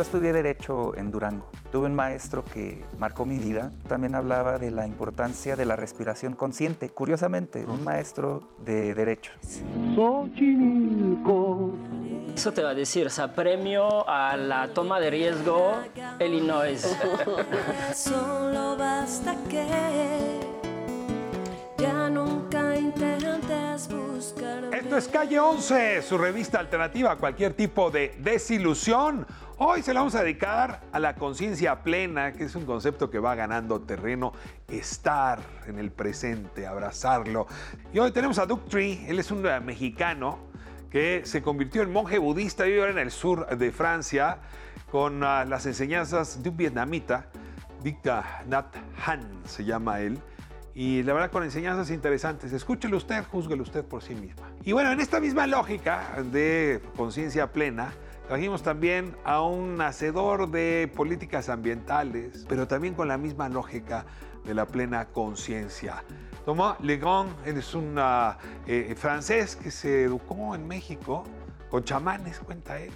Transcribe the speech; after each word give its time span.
Yo 0.00 0.04
estudié 0.04 0.32
Derecho 0.32 0.96
en 0.96 1.10
Durango. 1.10 1.50
Tuve 1.70 1.84
un 1.84 1.94
maestro 1.94 2.42
que 2.42 2.82
marcó 2.98 3.26
mi 3.26 3.36
vida. 3.36 3.70
También 3.86 4.14
hablaba 4.14 4.56
de 4.56 4.70
la 4.70 4.86
importancia 4.86 5.56
de 5.56 5.66
la 5.66 5.76
respiración 5.76 6.32
consciente. 6.32 6.88
Curiosamente, 6.88 7.66
un 7.66 7.84
maestro 7.84 8.42
de 8.64 8.94
Derecho. 8.94 9.30
Eso 12.34 12.52
te 12.54 12.62
va 12.62 12.70
a 12.70 12.74
decir, 12.74 13.08
o 13.08 13.10
sea, 13.10 13.34
premio 13.34 14.08
a 14.08 14.38
la 14.38 14.68
toma 14.68 14.98
de 15.00 15.10
riesgo 15.10 15.74
Illinois. 16.18 16.80
Solo 17.94 18.78
basta 18.78 19.36
que 19.50 20.40
ya 21.76 22.08
nunca 22.08 22.74
intentes 22.74 23.86
buscarme. 23.88 24.78
Esto 24.78 24.96
es 24.96 25.08
Calle 25.08 25.38
11, 25.38 26.00
su 26.00 26.16
revista 26.16 26.58
alternativa 26.58 27.12
a 27.12 27.16
cualquier 27.16 27.52
tipo 27.52 27.90
de 27.90 28.14
desilusión. 28.18 29.26
Hoy 29.62 29.82
se 29.82 29.92
la 29.92 30.00
vamos 30.00 30.14
a 30.14 30.22
dedicar 30.22 30.80
a 30.90 30.98
la 30.98 31.16
conciencia 31.16 31.82
plena, 31.82 32.32
que 32.32 32.44
es 32.44 32.54
un 32.54 32.64
concepto 32.64 33.10
que 33.10 33.18
va 33.18 33.34
ganando 33.34 33.82
terreno, 33.82 34.32
estar 34.68 35.38
en 35.66 35.78
el 35.78 35.90
presente, 35.90 36.66
abrazarlo. 36.66 37.46
Y 37.92 37.98
hoy 37.98 38.10
tenemos 38.10 38.38
a 38.38 38.46
Duke 38.46 38.70
Tree, 38.70 39.04
él 39.06 39.18
es 39.18 39.30
un 39.30 39.44
eh, 39.44 39.60
mexicano 39.60 40.38
que 40.88 41.26
se 41.26 41.42
convirtió 41.42 41.82
en 41.82 41.92
monje 41.92 42.16
budista 42.16 42.66
y 42.66 42.78
ahora 42.78 42.92
en 42.92 42.98
el 43.00 43.10
sur 43.10 43.46
de 43.54 43.70
Francia 43.70 44.38
con 44.90 45.22
ah, 45.22 45.44
las 45.44 45.66
enseñanzas 45.66 46.42
de 46.42 46.48
un 46.48 46.56
vietnamita, 46.56 47.26
Dicta 47.82 48.42
Nat 48.46 48.74
Han 49.04 49.42
se 49.44 49.66
llama 49.66 50.00
él. 50.00 50.18
Y 50.72 51.02
la 51.02 51.12
verdad 51.12 51.30
con 51.30 51.42
enseñanzas 51.42 51.90
interesantes. 51.90 52.54
Escúchelo 52.54 52.96
usted, 52.96 53.22
júzguelo 53.26 53.62
usted 53.62 53.84
por 53.84 54.02
sí 54.02 54.14
misma. 54.14 54.50
Y 54.64 54.72
bueno, 54.72 54.90
en 54.90 55.00
esta 55.00 55.20
misma 55.20 55.46
lógica 55.46 56.14
de 56.32 56.80
conciencia 56.96 57.52
plena, 57.52 57.92
trajimos 58.30 58.62
también 58.62 59.16
a 59.24 59.42
un 59.42 59.80
hacedor 59.80 60.48
de 60.52 60.88
políticas 60.94 61.48
ambientales, 61.48 62.46
pero 62.48 62.68
también 62.68 62.94
con 62.94 63.08
la 63.08 63.18
misma 63.18 63.48
lógica 63.48 64.06
de 64.44 64.54
la 64.54 64.66
plena 64.66 65.06
conciencia. 65.06 66.04
Thomas 66.44 66.78
Legrand, 66.78 67.28
es 67.44 67.74
un 67.74 67.96
ah, 67.98 68.38
eh, 68.68 68.94
francés 68.96 69.56
que 69.56 69.72
se 69.72 70.04
educó 70.04 70.54
en 70.54 70.68
México 70.68 71.24
con 71.70 71.82
chamanes, 71.82 72.38
cuenta 72.38 72.78
él. 72.78 72.92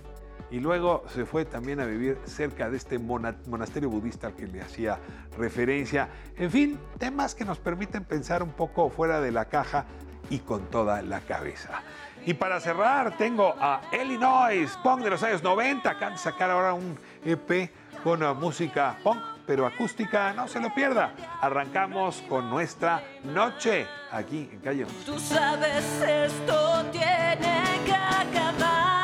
Y 0.52 0.60
luego 0.60 1.02
se 1.08 1.24
fue 1.26 1.44
también 1.44 1.80
a 1.80 1.84
vivir 1.84 2.16
cerca 2.26 2.70
de 2.70 2.76
este 2.76 3.00
mona- 3.00 3.34
monasterio 3.48 3.90
budista 3.90 4.28
al 4.28 4.36
que 4.36 4.46
le 4.46 4.62
hacía 4.62 5.00
referencia. 5.36 6.10
En 6.36 6.48
fin, 6.48 6.78
temas 6.96 7.34
que 7.34 7.44
nos 7.44 7.58
permiten 7.58 8.04
pensar 8.04 8.40
un 8.40 8.52
poco 8.52 8.88
fuera 8.88 9.20
de 9.20 9.32
la 9.32 9.46
caja 9.46 9.84
y 10.30 10.38
con 10.38 10.70
toda 10.70 11.02
la 11.02 11.18
cabeza. 11.22 11.82
Y 12.26 12.32
para 12.32 12.58
cerrar, 12.58 13.16
tengo 13.18 13.54
a 13.60 13.82
Illinois, 13.92 14.78
punk 14.82 15.02
de 15.02 15.10
los 15.10 15.22
años 15.22 15.42
90. 15.42 15.90
Acaban 15.90 16.14
de 16.14 16.18
sacar 16.18 16.50
ahora 16.50 16.72
un 16.72 16.98
EP 17.22 17.70
con 18.02 18.20
música 18.38 18.96
punk, 19.02 19.20
pero 19.46 19.66
acústica. 19.66 20.32
No 20.32 20.48
se 20.48 20.58
lo 20.58 20.72
pierda. 20.74 21.12
Arrancamos 21.42 22.22
con 22.28 22.48
nuestra 22.48 23.02
noche 23.24 23.86
aquí 24.10 24.48
en 24.50 24.60
Calle 24.60 24.84
11. 24.84 25.04
Tú 25.04 25.18
sabes, 25.18 25.84
esto 26.02 26.84
tiene 26.92 27.80
que 27.84 27.92
acabar. 27.92 28.94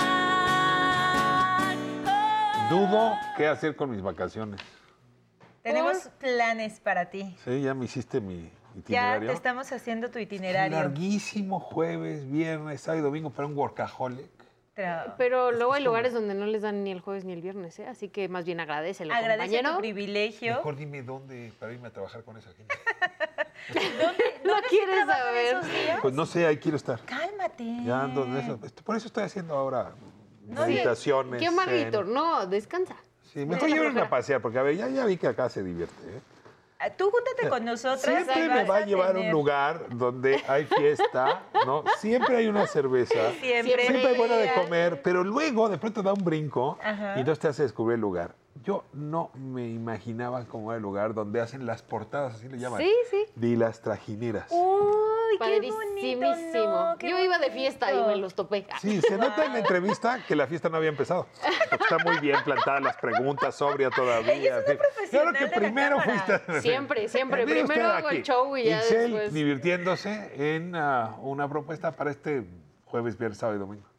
Dudo 2.70 3.18
qué 3.36 3.48
hacer 3.48 3.77
con 3.77 3.90
mis 3.90 4.00
vacaciones. 4.00 4.62
Tenemos 5.62 6.08
planes 6.18 6.80
para 6.80 7.10
ti. 7.10 7.36
Sí, 7.44 7.60
ya 7.60 7.74
me 7.74 7.84
hiciste 7.84 8.18
mi 8.22 8.50
Ya 8.88 9.18
te 9.20 9.32
estamos 9.32 9.70
haciendo 9.72 10.10
tu 10.10 10.18
itinerario. 10.18 10.76
Larguísimo 10.76 11.60
jueves, 11.60 12.30
viernes, 12.30 12.80
sábado 12.80 13.00
y 13.00 13.04
domingo 13.04 13.30
para 13.30 13.46
un 13.46 13.56
workaholic. 13.56 14.28
Pero 15.18 15.52
luego 15.52 15.74
hay 15.74 15.82
lugares 15.84 16.14
donde 16.14 16.32
no 16.34 16.46
les 16.46 16.62
dan 16.62 16.84
ni 16.84 16.90
el 16.90 17.00
jueves 17.00 17.24
ni 17.27 17.34
el 17.34 17.42
viernes, 17.42 17.78
¿eh? 17.80 17.86
Así 17.86 18.08
que 18.08 18.28
más 18.30 18.46
bien 18.46 18.60
agradecelo, 18.60 19.12
Agradece 19.12 19.48
compañero. 19.48 19.74
tu 19.74 19.78
privilegio. 19.80 20.54
Mejor 20.56 20.77
dime 20.77 21.02
dónde 21.02 21.52
para 21.58 21.72
irme 21.72 21.88
a 21.88 21.90
trabajar 21.92 22.22
con 22.24 22.38
esa 22.38 22.50
gente. 22.52 22.74
¿Dónde, 24.02 24.24
No 24.45 24.52
dónde 24.55 24.68
quieres 24.70 25.06
saber. 25.06 25.56
esos 25.56 25.66
días? 25.66 25.98
Pues 26.00 26.14
no 26.14 26.24
sé, 26.24 26.46
ahí 26.46 26.56
quiero 26.56 26.77
estar. 26.78 26.98
Cálmate. 27.05 27.84
Ya 27.84 28.02
ando 28.05 28.24
en 28.24 28.36
eso. 28.39 28.58
Por 28.83 28.96
eso 28.96 29.08
estoy 29.08 29.24
haciendo 29.24 29.55
ahora 29.55 29.92
No, 30.48 30.66
meditaciones. 30.66 31.40
Qué 31.42 31.50
zen. 31.50 32.14
no, 32.14 32.46
descansa. 32.46 32.96
Sí, 33.34 33.45
mejor 33.45 33.68
llévenme 33.68 34.00
a 34.00 34.08
pasear, 34.08 34.40
porque 34.40 34.58
a 34.58 34.62
ver, 34.62 34.77
ya, 34.77 34.89
ya 34.89 35.05
vi 35.05 35.18
que 35.18 35.27
acá 35.28 35.48
se 35.50 35.62
divierte. 35.62 35.95
¿eh? 36.06 36.20
Ah, 36.83 36.89
Tú 36.89 37.11
júntate 37.11 37.48
con 37.51 37.64
nosotras. 37.64 38.01
Siempre 38.24 38.48
me 38.48 38.64
va 38.64 38.79
a 38.79 38.86
llevar 38.86 39.14
a 39.14 39.20
un 39.20 39.30
lugar 39.30 39.86
donde 39.91 40.42
hay 40.48 40.64
fiesta, 40.64 41.42
¿no? 41.67 41.85
Siempre 41.98 42.39
hay 42.39 42.46
una 42.46 42.67
cerveza. 42.67 43.33
Siempre. 43.41 43.86
Siempre 43.86 44.07
hay 44.07 44.17
buena 44.17 44.36
de 44.36 44.52
comer, 44.55 45.02
pero 45.02 45.23
luego 45.23 45.69
de 45.69 45.77
pronto 45.77 46.02
da 46.02 46.14
un 46.14 46.24
brinco 46.24 46.79
Ajá. 46.83 47.14
y 47.17 47.20
entonces 47.20 47.39
te 47.39 47.48
hace 47.48 47.63
descubrir 47.64 47.96
el 47.96 48.01
lugar. 48.01 48.35
Yo 48.62 48.84
no 48.92 49.30
me 49.34 49.68
imaginaba 49.68 50.44
cómo 50.44 50.70
era 50.72 50.77
el 50.77 50.83
lugar 50.83 51.14
donde 51.14 51.40
hacen 51.40 51.66
las 51.66 51.83
portadas, 51.83 52.34
así 52.34 52.48
le 52.48 52.58
llaman. 52.58 52.80
Sí, 52.80 52.92
sí. 53.11 53.24
De 53.34 53.56
las 53.56 53.80
trajineras. 53.80 54.50
Uy, 54.50 55.38
qué 55.38 55.70
bonito. 55.70 56.68
No, 56.68 56.98
qué 56.98 57.08
Yo 57.08 57.18
iba 57.18 57.39
de 57.39 57.50
fiesta 57.50 57.92
y 57.92 58.02
me 58.02 58.16
los 58.16 58.34
topé. 58.34 58.66
Sí, 58.80 59.00
se 59.00 59.16
nota 59.16 59.46
en 59.46 59.52
la 59.55 59.60
entrevista 59.60 60.22
que 60.27 60.36
la 60.36 60.46
fiesta 60.46 60.68
no 60.68 60.77
había 60.77 60.90
empezado. 60.90 61.27
Está 61.70 61.98
muy 62.05 62.18
bien 62.18 62.36
plantadas 62.44 62.83
las 62.83 62.96
preguntas, 62.96 63.55
sobria 63.55 63.89
todavía. 63.90 64.34
Ella 64.34 64.58
es 64.58 64.66
una 64.66 64.78
profesional 64.78 65.10
Claro 65.10 65.33
que 65.33 65.44
de 65.44 65.50
primero 65.50 66.00
fuiste. 66.00 66.60
Siempre, 66.60 67.08
siempre. 67.08 67.44
Primero 67.44 67.86
hago 67.86 68.08
aquí, 68.08 68.16
el 68.18 68.22
show 68.22 68.56
y 68.56 68.64
ya 68.64 68.78
Itzel 68.78 69.12
después. 69.12 69.33
divirtiéndose 69.33 70.56
en 70.56 70.74
ah, 70.77 71.16
una 71.20 71.48
propuesta 71.48 71.92
para 71.92 72.10
este 72.10 72.44
jueves, 72.84 73.16
viernes, 73.16 73.39
sábado 73.39 73.56
y 73.56 73.60
domingo. 73.60 73.89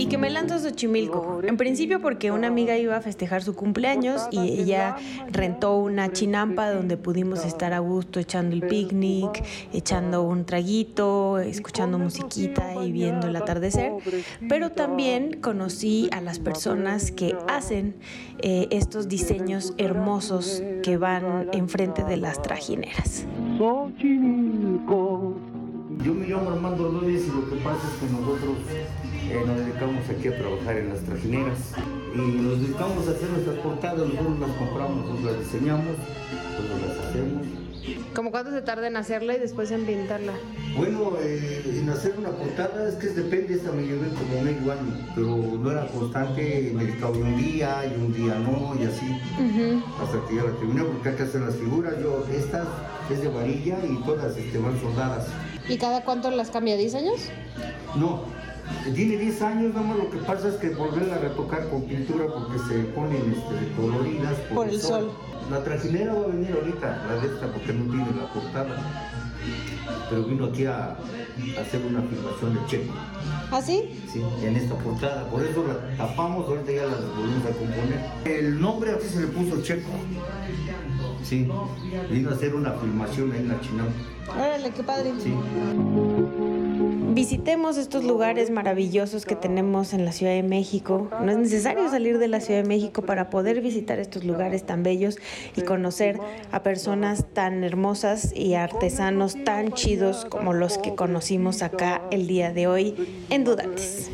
Y 0.00 0.06
que 0.06 0.16
me 0.16 0.30
lanzo 0.30 0.54
a 0.54 0.58
Xochimilco. 0.58 1.42
En 1.42 1.58
principio 1.58 2.00
porque 2.00 2.30
una 2.30 2.46
amiga 2.46 2.74
iba 2.78 2.96
a 2.96 3.02
festejar 3.02 3.42
su 3.42 3.54
cumpleaños 3.54 4.28
y 4.30 4.38
ella 4.38 4.96
rentó 5.30 5.76
una 5.76 6.10
chinampa 6.10 6.72
donde 6.72 6.96
pudimos 6.96 7.44
estar 7.44 7.74
a 7.74 7.80
gusto 7.80 8.18
echando 8.18 8.56
el 8.56 8.62
picnic, 8.62 9.44
echando 9.74 10.22
un 10.22 10.46
traguito, 10.46 11.38
escuchando 11.38 11.98
musiquita 11.98 12.82
y 12.82 12.92
viendo 12.92 13.26
el 13.26 13.36
atardecer. 13.36 13.92
Pero 14.48 14.70
también 14.70 15.38
conocí 15.38 16.08
a 16.12 16.22
las 16.22 16.38
personas 16.38 17.12
que 17.12 17.36
hacen 17.46 17.94
eh, 18.38 18.68
estos 18.70 19.06
diseños 19.06 19.74
hermosos 19.76 20.62
que 20.82 20.96
van 20.96 21.50
enfrente 21.52 22.04
de 22.04 22.16
las 22.16 22.40
trajineras. 22.40 23.26
Yo 26.02 26.14
me 26.14 26.26
llamo 26.26 26.50
Armando 26.50 26.90
Rodríguez 26.90 27.26
y 27.26 27.30
lo 27.30 27.50
que 27.50 27.56
pasa 27.56 27.86
es 27.86 27.94
que 28.00 28.06
nosotros 28.10 28.56
eh, 29.30 29.44
nos 29.46 29.58
dedicamos 29.58 30.08
aquí 30.08 30.28
a 30.28 30.36
trabajar 30.36 30.76
en 30.76 30.88
las 30.88 31.00
trajineras 31.00 31.58
y 32.14 32.18
nos 32.18 32.60
dedicamos 32.60 33.06
a 33.06 33.12
hacer 33.12 33.30
nuestras 33.30 33.56
portadas, 33.58 33.98
nosotros 33.98 34.40
las 34.40 34.50
compramos, 34.56 34.96
nosotros 35.06 35.24
las 35.24 35.38
diseñamos, 35.44 35.96
nosotros 36.58 36.80
las 36.88 37.06
hacemos. 37.06 37.46
¿Cómo 38.14 38.30
cuánto 38.32 38.50
se 38.50 38.60
tarda 38.62 38.88
en 38.88 38.96
hacerla 38.96 39.34
y 39.36 39.38
después 39.38 39.70
en 39.70 39.86
pintarla? 39.86 40.32
Bueno, 40.76 41.12
eh, 41.20 41.62
en 41.64 41.88
hacer 41.88 42.14
una 42.18 42.30
portada 42.30 42.88
es 42.88 42.96
que 42.96 43.06
depende, 43.08 43.54
esta 43.54 43.70
me 43.72 43.82
llevé 43.82 44.08
como 44.08 44.42
medio 44.42 44.72
año, 44.72 45.08
pero 45.14 45.36
no 45.36 45.70
era 45.70 45.86
constante, 45.86 46.72
me 46.74 46.84
dedicaba 46.84 47.16
un 47.16 47.36
día 47.36 47.84
y 47.86 48.00
un 48.00 48.12
día 48.12 48.34
no 48.38 48.74
y 48.80 48.84
así, 48.84 49.06
hasta 50.02 50.28
que 50.28 50.36
ya 50.36 50.44
la 50.44 50.50
terminé, 50.52 50.82
porque 50.82 51.08
hay 51.08 51.14
que 51.14 51.22
hacer 51.22 51.40
las 51.42 51.54
figuras, 51.54 51.94
yo, 52.02 52.26
estas 52.32 52.66
es 53.10 53.22
de 53.22 53.28
varilla 53.28 53.78
y 53.88 53.96
todas 54.04 54.36
este, 54.36 54.58
van 54.58 54.78
soldadas. 54.80 55.28
¿Y 55.68 55.78
cada 55.78 56.04
cuánto 56.04 56.30
las 56.30 56.50
cambia? 56.50 56.76
¿10 56.76 56.96
años? 56.96 57.20
No, 57.96 58.24
tiene 58.94 59.16
10 59.16 59.42
años, 59.42 59.74
nada 59.74 59.86
más 59.86 59.96
lo 59.98 60.10
que 60.10 60.18
pasa 60.18 60.48
es 60.48 60.54
que 60.54 60.70
volverla 60.70 61.16
a 61.16 61.18
retocar 61.18 61.68
con 61.68 61.82
pintura 61.84 62.26
porque 62.26 62.58
se 62.58 62.78
ponen 62.90 63.34
este, 63.36 63.72
coloridas 63.76 64.34
Por 64.54 64.68
el 64.68 64.80
sol. 64.80 65.10
La 65.50 65.62
trajinera 65.64 66.14
va 66.14 66.24
a 66.24 66.26
venir 66.28 66.52
ahorita, 66.52 67.06
la 67.08 67.20
de 67.20 67.34
esta, 67.34 67.52
porque 67.52 67.72
no 67.72 67.84
tiene 67.90 68.06
la 68.20 68.32
portada. 68.32 68.76
Pero 70.08 70.24
vino 70.24 70.46
aquí 70.46 70.66
a, 70.66 70.90
a 70.90 71.60
hacer 71.60 71.80
una 71.86 72.02
filmación 72.02 72.54
de 72.54 72.66
Checo, 72.66 72.92
¿Ah, 73.50 73.60
sí? 73.62 74.00
¿sí? 74.12 74.22
en 74.44 74.56
esta 74.56 74.74
portada. 74.76 75.26
Por 75.28 75.42
eso 75.42 75.64
la 75.66 75.96
tapamos, 75.96 76.46
ahorita 76.48 76.72
ya 76.72 76.86
la 76.86 76.96
volvimos 77.16 77.44
a 77.46 77.50
componer. 77.50 78.00
El 78.24 78.60
nombre 78.60 78.92
aquí 78.92 79.06
se 79.08 79.20
le 79.20 79.26
puso 79.28 79.62
Checo. 79.62 79.90
Sí, 81.24 81.48
vino 82.10 82.30
a 82.30 82.32
hacer 82.32 82.54
una 82.54 82.72
filmación 82.72 83.32
ahí 83.32 83.40
en 83.40 83.48
la 83.48 83.60
Chinampa. 83.60 83.92
Órale, 84.36 84.70
qué 84.70 84.82
padre. 84.82 85.12
Sí. 85.18 85.34
Visitemos 87.12 87.76
estos 87.76 88.04
lugares 88.04 88.50
maravillosos 88.50 89.26
que 89.26 89.34
tenemos 89.34 89.92
en 89.92 90.04
la 90.04 90.12
Ciudad 90.12 90.32
de 90.32 90.44
México. 90.44 91.10
No 91.20 91.32
es 91.32 91.38
necesario 91.38 91.90
salir 91.90 92.18
de 92.18 92.28
la 92.28 92.40
Ciudad 92.40 92.62
de 92.62 92.68
México 92.68 93.02
para 93.02 93.30
poder 93.30 93.60
visitar 93.60 93.98
estos 93.98 94.24
lugares 94.24 94.64
tan 94.64 94.84
bellos 94.84 95.16
y 95.56 95.62
conocer 95.62 96.18
a 96.52 96.62
personas 96.62 97.26
tan 97.32 97.64
hermosas 97.64 98.32
y 98.34 98.54
artesanos 98.54 99.36
tan 99.44 99.72
chidos 99.72 100.24
como 100.24 100.52
los 100.52 100.78
que 100.78 100.94
conocimos 100.94 101.62
acá 101.62 102.00
el 102.12 102.28
día 102.28 102.52
de 102.52 102.68
hoy 102.68 102.94
en 103.28 103.44
Dudantes. 103.44 104.08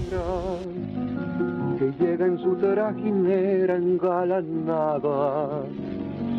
que 1.78 1.92
llega 2.02 2.26
en 2.26 2.38
su 2.38 2.56
trajinera 2.56 3.76
engalanada, 3.76 5.64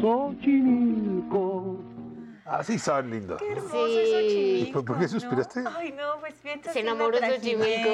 Xochimilco. 0.02 1.78
Así 2.46 2.80
son 2.80 3.10
lindos. 3.10 3.42
Qué 3.42 3.52
hermoso 3.52 3.88
Sí. 3.88 3.98
es 3.98 4.08
¿Y 4.08 4.12
Xochimilco, 4.14 4.86
por- 4.86 4.96
qué 4.98 5.02
¿no? 5.04 5.10
suspiraste? 5.10 5.64
Ay, 5.76 5.92
no, 5.92 6.20
pues 6.22 6.34
piensas 6.36 6.72
Se 6.74 6.80
enamoró 6.80 7.20
de 7.20 7.30
Xochimilco. 7.36 7.90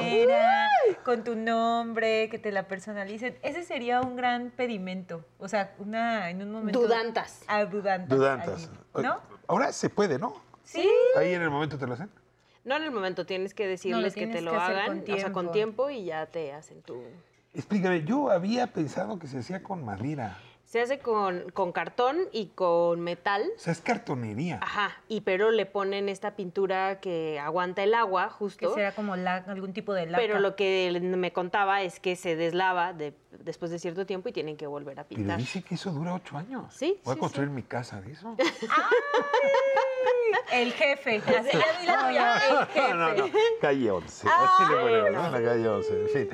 Con 1.04 1.24
tu 1.24 1.36
nombre, 1.36 2.30
que 2.30 2.38
te 2.38 2.52
la 2.52 2.68
personalicen. 2.68 3.36
Ese 3.42 3.64
sería 3.64 4.02
un 4.02 4.16
gran 4.16 4.52
pedimento. 4.52 5.26
O 5.40 5.48
sea, 5.48 5.74
una, 5.80 6.30
en 6.30 6.42
un 6.44 6.52
momento... 6.52 6.82
Dudantas. 6.82 7.42
Ah, 7.48 7.66
dudantas. 7.66 8.16
Dudantas. 8.18 8.70
allí, 8.94 9.08
¿No? 9.08 9.20
Ahora 9.48 9.72
se 9.72 9.90
puede, 9.90 10.20
¿no? 10.20 10.36
Sí. 10.64 10.88
Ahí 11.18 11.34
en 11.34 11.42
el 11.42 11.50
momento 11.50 11.78
te 11.80 11.88
lo 11.88 11.94
hacen. 11.94 12.10
No 12.64 12.76
en 12.78 12.84
el 12.84 12.92
momento, 12.92 13.26
tienes 13.26 13.54
que 13.54 13.68
decirles 13.68 14.14
que 14.14 14.22
tienes 14.22 14.38
te 14.38 14.42
lo 14.44 14.52
que 14.52 14.58
hagan, 14.58 15.02
con 15.02 15.14
o 15.14 15.18
sea, 15.18 15.32
con 15.34 15.52
tiempo. 15.52 15.88
tiempo 15.88 15.90
y 15.90 16.06
ya 16.06 16.28
te 16.28 16.54
hacen 16.54 16.82
tu... 16.84 17.04
Explícame, 17.54 18.04
yo 18.04 18.32
había 18.32 18.68
pensado 18.68 19.20
que 19.20 19.28
se 19.28 19.40
hacía 19.40 19.62
con 19.62 19.84
madera. 19.84 20.38
Se 20.74 20.82
hace 20.82 20.98
con, 20.98 21.52
con 21.52 21.72
cartón 21.72 22.18
y 22.32 22.48
con 22.48 23.00
metal. 23.00 23.44
O 23.56 23.60
sea, 23.60 23.74
es 23.74 23.80
cartonería. 23.82 24.58
Ajá, 24.60 24.98
y 25.08 25.22
pero 25.22 25.52
le 25.52 25.68
ponen 25.68 26.10
esta 26.10 26.36
pintura 26.36 27.00
que 27.00 27.40
aguanta 27.40 27.84
el 27.84 27.94
agua, 27.94 28.30
Que 28.30 28.34
justo. 28.34 28.74
será 28.74 28.92
como 28.96 29.16
la- 29.16 29.36
algún 29.48 29.72
tipo 29.74 29.94
de 29.94 30.08
laca. 30.08 30.18
Pero 30.20 30.40
lo 30.40 30.56
que 30.56 31.00
me 31.00 31.32
contaba 31.32 31.84
es 31.84 32.00
que 32.00 32.16
se 32.16 32.36
deslava 32.36 32.92
de- 32.94 33.14
después 33.44 33.70
de 33.70 33.78
cierto 33.78 34.08
tiempo 34.08 34.30
y 34.30 34.32
tienen 34.32 34.58
que 34.58 34.66
volver 34.66 35.00
a 35.00 35.04
Pero 35.04 35.18
pintar. 35.20 35.38
dice 35.38 35.62
que 35.62 35.76
eso 35.76 35.92
dura 35.92 36.16
ocho 36.16 36.38
años. 36.40 36.74
Sí, 36.74 37.00
Voy 37.04 37.12
a 37.12 37.14
sí, 37.14 37.20
construir 37.20 37.50
mi 37.52 37.62
casa 37.62 38.02
de 38.02 38.14
eso. 38.14 38.36
El 40.52 40.74
jefe. 40.74 41.18
Así 41.28 41.50
ya 41.56 41.80
vi 41.82 41.86
la 41.86 42.08
tuya. 42.08 42.36
El 42.38 42.66
jefe. 42.66 42.94
No, 42.96 43.14
no, 43.14 43.14
no. 43.28 43.34
Calle 43.62 43.92
11. 43.92 44.28
Así 44.28 44.72
le 44.72 44.76
ponemos, 44.82 45.12
¿no? 45.12 45.30
La 45.30 45.44
calle 45.44 45.68
11. 45.68 46.02
En 46.02 46.10
fin. 46.10 46.30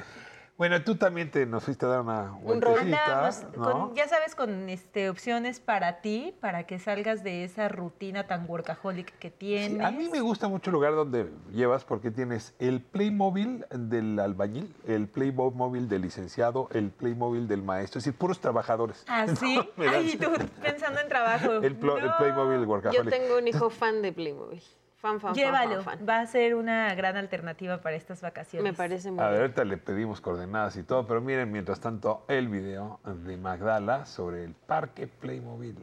Bueno, 0.60 0.84
tú 0.84 0.96
también 0.98 1.32
te 1.32 1.46
nos 1.46 1.64
fuiste 1.64 1.86
a 1.86 1.90
dar 1.90 2.02
una 2.02 2.32
vueltecita, 2.44 3.30
Andábamos 3.30 3.44
¿no? 3.56 3.88
con- 3.88 3.96
ya 3.96 4.10
sabes, 4.10 4.36
con 4.36 4.68
este, 4.68 5.10
opciones 5.10 5.62
para 5.62 6.02
ti, 6.02 6.36
para 6.42 6.66
que 6.68 6.80
salgas 6.80 7.24
de 7.24 7.46
esa 7.46 7.70
rutina 7.70 8.28
tan 8.28 8.46
workaholic 8.46 9.18
que 9.20 9.30
Sí, 9.30 9.36
tienes. 9.38 9.82
a 9.88 9.90
mí 9.92 10.10
me 10.12 10.20
gusta 10.20 10.50
mucho 10.50 10.70
el 10.70 10.74
lugar 10.74 10.96
donde 10.96 11.30
llevas 11.54 11.86
porque 11.86 12.12
tienes 12.12 12.54
el 12.60 12.82
Playmobil 12.82 13.66
del 13.72 14.20
albañil, 14.20 14.76
el 14.86 15.08
Playmobil 15.08 15.88
del 15.88 16.02
licenciado, 16.02 16.68
el 16.74 16.90
Playmobil 16.92 17.48
del 17.48 17.64
maestro, 17.64 18.00
es 18.00 18.04
decir, 18.04 18.20
puros 18.20 18.42
trabajadores. 18.42 19.06
¿Ah, 19.08 19.28
sí? 19.40 19.58
No, 19.78 19.90
Ay, 19.90 20.18
tú 20.18 20.30
pensando 20.62 21.00
en 21.00 21.08
trabajo. 21.08 21.54
el, 21.54 21.80
No. 21.80 21.96
Playmobil 22.18 22.60
Yo 22.64 22.68
workaholic. 22.68 23.10
tengo 23.10 23.38
un 23.38 23.48
hijo 23.48 23.70
fan 23.70 24.02
de 24.02 24.12
Playmobil. 24.12 24.62
Fan, 25.02 25.20
fan, 25.22 25.34
fan, 25.34 25.34
Llévalo. 25.34 25.82
fan, 25.82 25.98
fan. 26.00 26.08
Va 26.10 26.20
a 26.20 26.26
ser 26.26 26.56
una 26.56 26.94
gran 26.94 27.16
alternativa 27.16 27.78
para 27.82 27.96
estas 27.96 28.22
vacaciones. 28.22 28.70
Me 28.72 28.76
parece 28.76 29.10
muy 29.12 29.20
A 29.22 29.24
ver, 29.28 29.32
bien. 29.32 29.42
ahorita 29.44 29.64
le 29.64 29.78
pedimos 29.78 30.20
coordenadas 30.20 30.76
y 30.76 30.84
todo, 30.84 31.08
pero 31.08 31.22
miren 31.22 31.50
mientras 31.52 31.80
tanto 31.80 32.26
el 32.28 32.50
video 32.50 33.00
de 33.06 33.38
Magdala 33.38 34.06
sobre 34.06 34.44
el 34.44 34.54
parque 34.54 35.08
Playmobil. 35.08 35.78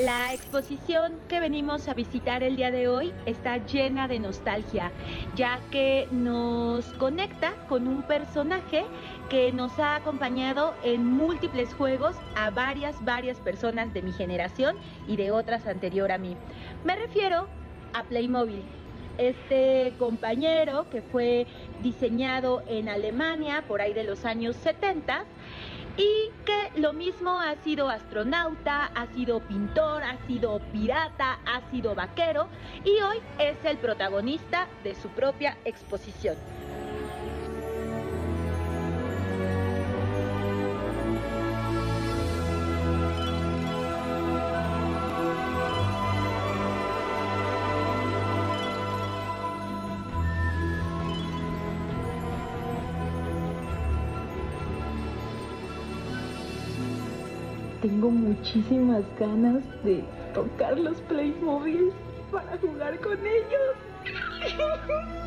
La 0.00 0.32
exposición 0.32 1.18
que 1.28 1.38
venimos 1.38 1.86
a 1.86 1.92
visitar 1.92 2.42
el 2.42 2.56
día 2.56 2.70
de 2.70 2.88
hoy 2.88 3.12
está 3.26 3.58
llena 3.58 4.08
de 4.08 4.20
nostalgia, 4.20 4.90
ya 5.36 5.60
que 5.70 6.08
nos 6.10 6.86
conecta 6.94 7.52
con 7.68 7.86
un 7.86 8.02
personaje 8.02 8.86
que 9.28 9.52
nos 9.52 9.78
ha 9.78 9.96
acompañado 9.96 10.72
en 10.82 11.04
múltiples 11.04 11.74
juegos 11.74 12.16
a 12.34 12.48
varias, 12.48 13.04
varias 13.04 13.38
personas 13.38 13.92
de 13.92 14.00
mi 14.00 14.12
generación 14.12 14.76
y 15.06 15.16
de 15.16 15.30
otras 15.30 15.66
anterior 15.66 16.10
a 16.10 16.16
mí. 16.16 16.38
Me 16.84 16.96
refiero 16.96 17.46
a 17.92 18.02
Playmobil. 18.04 18.81
Este 19.18 19.92
compañero 19.98 20.88
que 20.90 21.02
fue 21.02 21.46
diseñado 21.82 22.62
en 22.66 22.88
Alemania 22.88 23.64
por 23.68 23.80
ahí 23.80 23.92
de 23.92 24.04
los 24.04 24.24
años 24.24 24.56
70 24.56 25.24
y 25.96 26.30
que 26.46 26.80
lo 26.80 26.92
mismo 26.92 27.38
ha 27.38 27.54
sido 27.56 27.90
astronauta, 27.90 28.86
ha 28.86 29.06
sido 29.08 29.40
pintor, 29.40 30.02
ha 30.02 30.16
sido 30.26 30.60
pirata, 30.72 31.38
ha 31.44 31.70
sido 31.70 31.94
vaquero 31.94 32.48
y 32.84 33.02
hoy 33.02 33.18
es 33.38 33.56
el 33.64 33.76
protagonista 33.76 34.68
de 34.82 34.94
su 34.94 35.08
propia 35.10 35.58
exposición. 35.64 36.36
Muchísimas 58.42 59.04
ganas 59.20 59.62
de 59.84 60.02
tocar 60.34 60.76
los 60.76 61.00
Playmobil 61.02 61.92
para 62.32 62.58
jugar 62.58 62.98
con 62.98 63.16
ellos. 63.24 63.76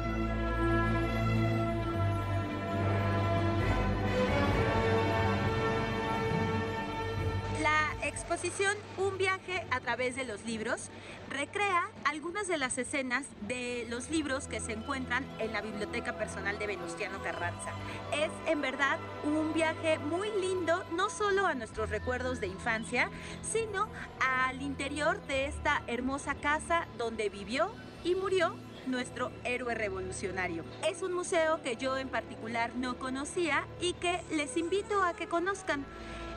exposición 8.25 8.75
Un 8.97 9.19
viaje 9.19 9.63
a 9.69 9.79
través 9.81 10.15
de 10.15 10.25
los 10.25 10.43
libros 10.45 10.89
recrea 11.29 11.83
algunas 12.05 12.47
de 12.47 12.57
las 12.57 12.75
escenas 12.79 13.27
de 13.41 13.85
los 13.87 14.09
libros 14.09 14.47
que 14.47 14.59
se 14.59 14.73
encuentran 14.73 15.23
en 15.37 15.53
la 15.53 15.61
biblioteca 15.61 16.17
personal 16.17 16.57
de 16.57 16.65
Venustiano 16.65 17.21
Carranza. 17.21 17.69
Es 18.13 18.31
en 18.47 18.61
verdad 18.61 18.97
un 19.25 19.53
viaje 19.53 19.99
muy 19.99 20.29
lindo, 20.41 20.83
no 20.93 21.11
solo 21.11 21.45
a 21.45 21.53
nuestros 21.53 21.91
recuerdos 21.91 22.39
de 22.39 22.47
infancia, 22.47 23.11
sino 23.43 23.89
al 24.19 24.59
interior 24.59 25.21
de 25.27 25.45
esta 25.45 25.83
hermosa 25.85 26.33
casa 26.33 26.87
donde 26.97 27.29
vivió 27.29 27.71
y 28.03 28.15
murió 28.15 28.55
nuestro 28.87 29.31
héroe 29.43 29.75
revolucionario. 29.75 30.63
Es 30.87 31.03
un 31.03 31.13
museo 31.13 31.61
que 31.61 31.75
yo 31.75 31.97
en 31.97 32.09
particular 32.09 32.71
no 32.75 32.97
conocía 32.97 33.65
y 33.79 33.93
que 33.93 34.21
les 34.31 34.57
invito 34.57 35.03
a 35.03 35.15
que 35.15 35.27
conozcan. 35.27 35.85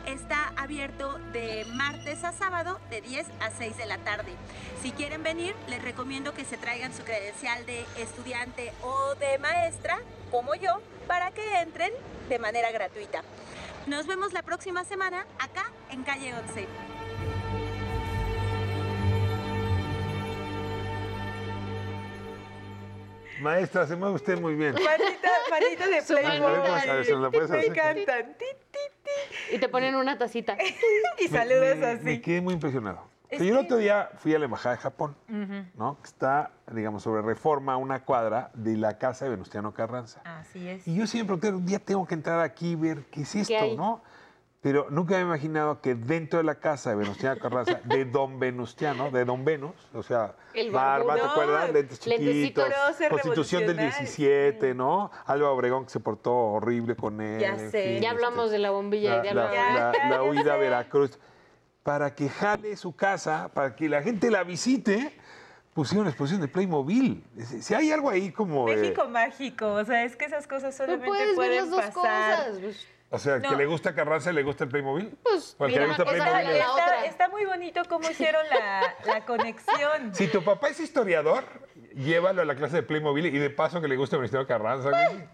Está 0.08 0.54
abierto 0.56 1.18
de 1.34 1.66
martes 1.74 2.24
a 2.24 2.32
sábado 2.32 2.80
de 2.88 3.02
10 3.02 3.26
a 3.40 3.50
6 3.50 3.76
de 3.76 3.84
la 3.84 3.98
tarde. 3.98 4.32
Si 4.82 4.90
quieren 4.90 5.22
venir, 5.22 5.54
les 5.68 5.82
recomiendo 5.82 6.32
que 6.32 6.46
se 6.46 6.56
traigan 6.56 6.94
su 6.94 7.04
credencial 7.04 7.66
de 7.66 7.84
estudiante 7.98 8.72
o 8.80 9.14
de 9.16 9.36
maestra, 9.36 9.98
como 10.30 10.54
yo, 10.54 10.80
para 11.06 11.30
que 11.32 11.60
entren 11.60 11.92
de 12.30 12.38
manera 12.38 12.72
gratuita. 12.72 13.22
Nos 13.86 14.06
vemos 14.06 14.32
la 14.32 14.40
próxima 14.40 14.82
semana 14.84 15.26
acá 15.38 15.70
en 15.90 16.02
Calle 16.04 16.32
11. 16.32 16.66
Maestra, 23.42 23.86
se 23.86 23.94
mueve 23.94 24.14
usted 24.14 24.40
muy 24.40 24.54
bien. 24.54 24.72
Manita, 24.72 25.30
manita 25.50 25.86
de 25.86 26.02
puedes 27.30 27.50
Me 27.50 27.66
encantan. 27.66 28.36
Y 29.52 29.58
te 29.58 29.68
ponen 29.68 29.94
una 29.94 30.18
tacita. 30.18 30.56
Y 31.18 31.28
saludas 31.28 31.76
me, 31.78 31.86
así. 31.86 32.04
Me 32.04 32.20
quedé 32.20 32.40
muy 32.40 32.54
impresionado. 32.54 32.98
O 32.98 33.28
sea, 33.28 33.38
Es 33.38 33.42
yo 33.44 33.48
el 33.48 33.58
que- 33.60 33.64
otro 33.66 33.76
día 33.78 34.08
fui 34.16 34.34
a 34.34 34.38
la 34.38 34.44
Embajada 34.46 34.76
de 34.76 34.80
Japón. 34.80 35.16
¿no? 35.76 35.98
Que 36.00 36.06
está, 36.06 36.50
digamos, 36.72 37.02
sobre 37.02 37.22
reforma 37.22 37.76
una 37.76 38.04
cuadra 38.04 38.50
de 38.54 38.76
la 38.76 38.96
casa 38.98 39.24
de 39.24 39.32
Venustiano 39.32 39.74
Carranza. 39.74 40.20
Así 40.24 40.68
es. 40.68 40.86
Y 40.86 40.94
yo 40.94 41.06
siempre, 41.06 41.34
un 41.50 41.66
día 41.66 41.78
tengo 41.78 42.06
que 42.06 42.14
entrar 42.14 42.40
aquí 42.40 42.70
y 42.70 42.74
ver 42.76 43.04
qué 43.10 43.22
es 43.22 43.34
esto? 43.34 43.76
¿no? 43.76 44.02
Pero 44.60 44.88
nunca 44.90 45.14
me 45.14 45.20
he 45.20 45.22
imaginado 45.22 45.80
que 45.80 45.94
dentro 45.94 46.38
de 46.38 46.44
la 46.44 46.56
casa 46.56 46.90
de 46.90 46.96
Venustiano 46.96 47.40
Carranza, 47.40 47.80
de 47.84 48.04
Don 48.04 48.40
Venustiano, 48.40 49.08
de 49.10 49.24
Don 49.24 49.44
Venus, 49.44 49.74
o 49.94 50.02
sea, 50.02 50.34
El 50.52 50.72
barba, 50.72 51.14
¿te 51.14 51.20
acuerdas? 51.20 51.72
Lentes 51.72 52.00
chiquitos, 52.00 52.64
Constitución 53.08 53.66
del 53.66 53.76
revolucionario, 53.76 53.98
17, 53.98 54.74
¿no? 54.74 55.12
Álvaro 55.26 55.54
Obregón 55.54 55.84
que 55.84 55.90
se 55.90 56.00
portó 56.00 56.34
horrible 56.34 56.96
con 56.96 57.20
él. 57.20 57.40
Ya 57.40 57.50
en 57.50 57.70
sé. 57.70 57.82
fin, 57.84 58.02
Ya 58.02 58.08
este, 58.10 58.24
hablamos 58.24 58.50
de 58.50 58.58
la 58.58 58.70
bombilla 58.70 59.18
la, 59.18 59.24
y 59.24 59.28
de 59.28 59.34
la- 59.34 59.52
Ya, 59.52 59.92
la 59.92 60.10
ya 60.10 60.22
huida 60.24 60.54
a. 60.54 60.56
Veracruz. 60.56 61.18
Para 61.84 62.14
que 62.14 62.28
jale 62.28 62.76
su 62.76 62.94
casa, 62.96 63.50
para 63.54 63.76
que 63.76 63.88
la 63.88 64.02
gente 64.02 64.28
la 64.30 64.42
visite, 64.42 65.16
pusieron 65.72 66.02
una 66.02 66.10
exposición 66.10 66.40
de 66.40 66.48
Playmobil. 66.48 67.24
Si 67.60 67.72
hay 67.74 67.92
algo 67.92 68.10
ahí 68.10 68.32
como... 68.32 68.66
México 68.66 69.08
mágico, 69.08 69.72
o 69.72 69.84
sea, 69.84 70.04
es 70.04 70.16
que 70.16 70.24
esas 70.24 70.46
cosas 70.48 70.74
solamente 70.76 71.06
puedes 71.06 71.26
ver 71.28 71.36
pueden 71.36 71.56
las 71.56 71.70
dos 71.70 71.80
pasar. 71.80 71.94
cosas. 71.94 72.58
pues. 72.60 72.88
O 73.10 73.18
sea, 73.18 73.40
que 73.40 73.48
No. 73.50 73.56
le 73.56 73.66
gusta 73.66 73.90
a 73.90 73.94
Carranza 73.94 74.30
y 74.30 74.34
le 74.34 74.42
gusta 74.42 74.64
el 74.64 74.70
Playmobil. 74.70 75.16
Pues, 75.22 75.56
O 75.58 75.66
que 75.66 75.72
le 75.78 75.86
gusta 75.86 76.04
Playmobil. 76.04 76.58
la 76.58 77.04
Está, 77.06 77.28
muy 77.28 77.44
bonito 77.46 77.82
cómo 77.88 78.08
hicieron 78.10 78.42
la, 78.50 78.94
la 79.06 79.24
conexión. 79.24 80.14
Si 80.14 80.26
tu 80.28 80.42
papá 80.42 80.68
es 80.68 80.80
historiador, 80.80 81.44
llévalo 81.94 82.42
a 82.42 82.44
la 82.44 82.54
clase 82.54 82.76
de 82.76 82.82
Playmobil 82.82 83.26
y 83.26 83.38
de 83.38 83.50
paso 83.50 83.80
que 83.80 83.88
le 83.88 83.96
guste 83.96 84.16
Venustiano 84.16 84.46
Carranza. 84.46 84.90
güey. 84.90 85.28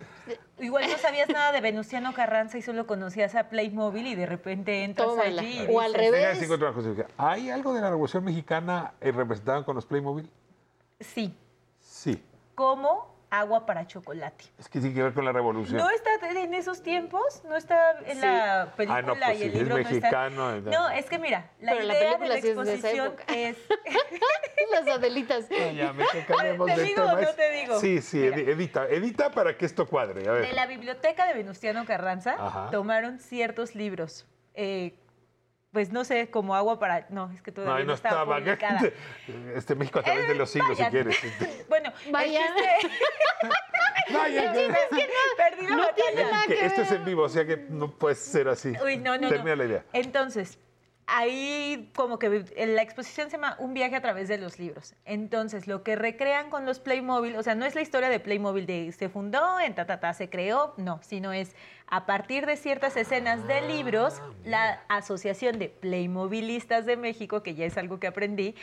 Igual 0.61 0.89
no 0.89 0.97
sabías 0.99 1.29
nada 1.29 1.51
de 1.53 1.61
Venustiano 1.61 2.15
Carranza 2.15 2.57
y 2.59 2.63
solo 2.63 2.87
conocías 2.87 3.35
a 3.35 3.49
Playmobil 3.49 4.07
y 4.07 4.15
de 4.15 4.27
repente 4.27 4.85
entras 4.85 5.09
Tómala. 5.09 5.43
allí. 5.43 5.63
y 5.63 5.67
O 5.75 5.81
al 5.81 5.93
revés. 5.95 6.39
¿Hay 7.19 7.51
algo 7.51 7.75
de 7.75 7.81
la 7.81 7.91
Revolución 7.91 8.25
Mexicana 8.25 8.95
eh, 9.01 9.11
representado 9.13 9.65
con 9.65 9.75
los 9.75 9.85
Playmobil? 9.87 10.31
Sí, 11.01 11.37
Sí. 11.81 12.23
como 12.55 13.14
agua 13.41 13.67
para 13.67 13.87
chocolate. 13.87 14.45
Es 14.59 14.69
que 14.69 14.81
tiene 14.81 14.95
que 14.95 15.03
ver 15.03 15.13
con 15.15 15.25
la 15.25 15.33
revolución. 15.33 15.79
No 15.79 15.91
está 15.91 16.11
en 16.31 16.55
esos 16.55 16.83
tiempos, 16.83 17.43
no 17.49 17.57
está 17.57 17.99
en 18.07 18.21
la 18.21 18.73
película 18.77 18.99
Ah, 18.99 19.03
no, 19.03 19.15
pues 19.15 19.37
y 19.37 19.39
sí, 19.39 19.45
el 19.45 19.51
es 19.55 19.59
libro 19.61 19.77
mexicano, 19.77 20.53
no 20.61 20.71
está. 20.71 20.97
es 20.97 21.07
que 21.07 21.19
mira, 21.19 21.51
la 21.61 21.73
Pero 21.73 21.85
la 21.85 21.95
idea 21.95 22.19
película 22.19 22.35
de 22.35 22.41
sí 22.43 22.55
la 22.55 22.61
es 22.63 22.67
de 22.67 22.75
esa 22.75 22.91
exposición 22.91 23.07
época. 23.07 23.35
es 23.35 23.57
Las 24.71 24.89
Adelitas. 24.97 25.51
No, 25.51 25.71
ya, 25.73 25.93
me 25.93 26.05
¿Te 26.67 26.77
de 26.77 26.83
digo 26.85 27.03
o 27.03 27.13
no 27.13 27.19
Es- 27.21 27.37
te 27.37 27.51
digo? 27.53 27.81
Sí, 27.81 28.01
sí, 28.01 28.19
Mira. 28.19 28.37
edi- 28.37 28.49
edita, 28.51 28.87
edita 28.89 29.31
para 29.31 29.57
que 29.57 29.67
esto 29.67 29.87
cuadre. 29.87 30.27
A 30.29 30.33
ver. 30.33 30.47
de 30.47 30.53
la 30.53 30.67
biblioteca 30.67 31.27
de 31.27 31.35
Venustiano 31.35 31.85
Carranza 31.85 32.35
Ajá. 32.39 32.71
tomaron 32.71 33.19
ciertos 33.19 33.75
libros. 33.75 34.27
eh, 34.55 34.95
pues 35.75 35.93
no 35.93 36.05
sé, 36.05 36.31
como 36.31 36.55
agua 36.55 36.79
para. 36.79 37.07
No, 37.11 37.31
es 37.33 37.43
que 37.43 37.51
No, 37.51 37.55
todavía 37.57 37.75
ahí 37.77 37.83
no, 37.83 37.89
no 37.89 37.95
estaba. 37.95 38.23
estaba. 38.23 38.37
publicada. 38.39 38.81
Este 39.55 39.75
México 39.75 39.99
a 39.99 40.03
través 40.03 40.27
de 40.29 40.35
los 40.37 40.49
siglos, 40.49 40.79
si 40.79 40.85
quieres. 40.85 41.19
Bueno, 41.69 41.93
Vaya. 42.11 42.47
el 42.57 42.81
chiste- 42.81 44.15
Vaya, 44.15 44.53
que- 44.53 44.67
es 44.67 44.73
que 44.91 45.09
perdí 45.37 45.67
la 45.67 45.77
No 45.77 45.83
batalla. 45.83 45.95
tiene 46.13 46.31
nada 46.31 46.47
que 46.47 46.65
esto 46.67 46.83
es 46.83 46.93
en 46.93 47.05
vivo, 47.05 47.23
o 47.25 47.29
sea 47.29 47.45
que 47.45 47.57
no 47.69 47.91
puede 47.91 48.15
ser 48.15 48.49
así. 48.49 48.73
Uy, 48.85 48.97
no, 48.99 49.19
no, 49.19 49.29
Termina 49.29 49.57
no. 49.57 49.63
la 49.63 49.69
idea. 49.69 49.85
Entonces, 49.93 50.59
ahí 51.07 51.91
como 51.97 52.19
que 52.19 52.45
la 52.67 52.83
exposición 52.83 53.29
se 53.31 53.37
llama 53.37 53.57
Un 53.59 53.75
viaje 53.75 53.97
a 53.97 54.01
través 54.03 54.29
de 54.29 54.39
los 54.39 54.59
libros. 54.59 54.95
Entonces, 55.05 55.67
lo 55.67 55.83
que 55.83 55.97
recrean 55.97 56.51
con 56.51 56.65
los 56.67 56.79
Playmobil, 56.81 57.37
o 57.37 57.43
sea, 57.43 57.55
no 57.55 57.65
es 57.67 57.75
la 57.75 57.81
historia 57.83 58.09
de 58.09 58.21
Playmobil 58.21 58.67
de 58.67 58.93
se 58.93 59.09
fundó, 59.09 59.59
en 59.61 59.75
ta, 59.75 59.87
ta, 59.87 60.01
ta, 60.01 60.13
se 60.15 60.29
creó, 60.31 60.75
no, 60.77 61.01
sino 61.03 61.33
es 61.33 61.55
a 61.89 62.07
partir 62.07 62.47
de 62.47 62.57
ciertas 62.57 62.97
escenas 62.97 63.47
de 63.47 63.61
libros, 63.69 64.21
la 64.45 64.81
Asociación 64.89 65.59
de 65.59 65.69
Playmobilistas 65.69 66.87
de 66.87 66.97
México, 66.97 67.43
que 67.43 67.55
ya 67.55 67.67
es 67.67 67.77
algo 67.79 68.01
que 68.01 68.07
aprendí, 68.07 68.55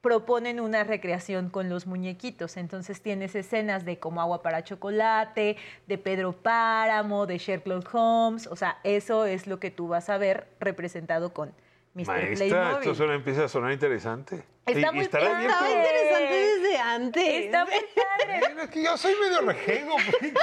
proponen 0.00 0.60
una 0.60 0.84
recreación 0.84 1.50
con 1.50 1.68
los 1.68 1.86
muñequitos. 1.86 2.56
Entonces 2.56 3.02
tienes 3.02 3.34
escenas 3.34 3.84
de 3.84 3.98
como 3.98 4.20
agua 4.20 4.42
para 4.42 4.62
chocolate, 4.62 5.56
de 5.86 5.98
Pedro 5.98 6.32
Páramo, 6.32 7.26
de 7.26 7.38
Sherlock 7.38 7.92
Holmes. 7.92 8.46
O 8.46 8.56
sea, 8.56 8.78
eso 8.84 9.24
es 9.24 9.46
lo 9.46 9.58
que 9.58 9.70
tú 9.70 9.88
vas 9.88 10.08
a 10.08 10.18
ver 10.18 10.46
representado 10.60 11.32
con 11.32 11.52
Mr. 11.98 12.06
Maestra, 12.06 12.36
Playmobil. 12.48 12.78
esto 12.78 12.94
suena, 12.94 13.14
empieza 13.14 13.44
a 13.44 13.48
sonar 13.48 13.72
interesante. 13.72 14.44
Está 14.66 14.88
Y- 14.88 14.92
muy 14.94 15.00
estará 15.04 15.42
interesante 15.42 16.34
desde 16.34 16.78
antes. 16.78 17.24
Está 17.44 17.64
muy 17.64 17.74
padre. 17.94 18.54
Es 18.62 18.70
que 18.70 18.82
yo 18.82 18.96
soy 18.96 19.14
medio 19.20 19.40
rejego. 19.42 19.96
porque- 19.96 20.26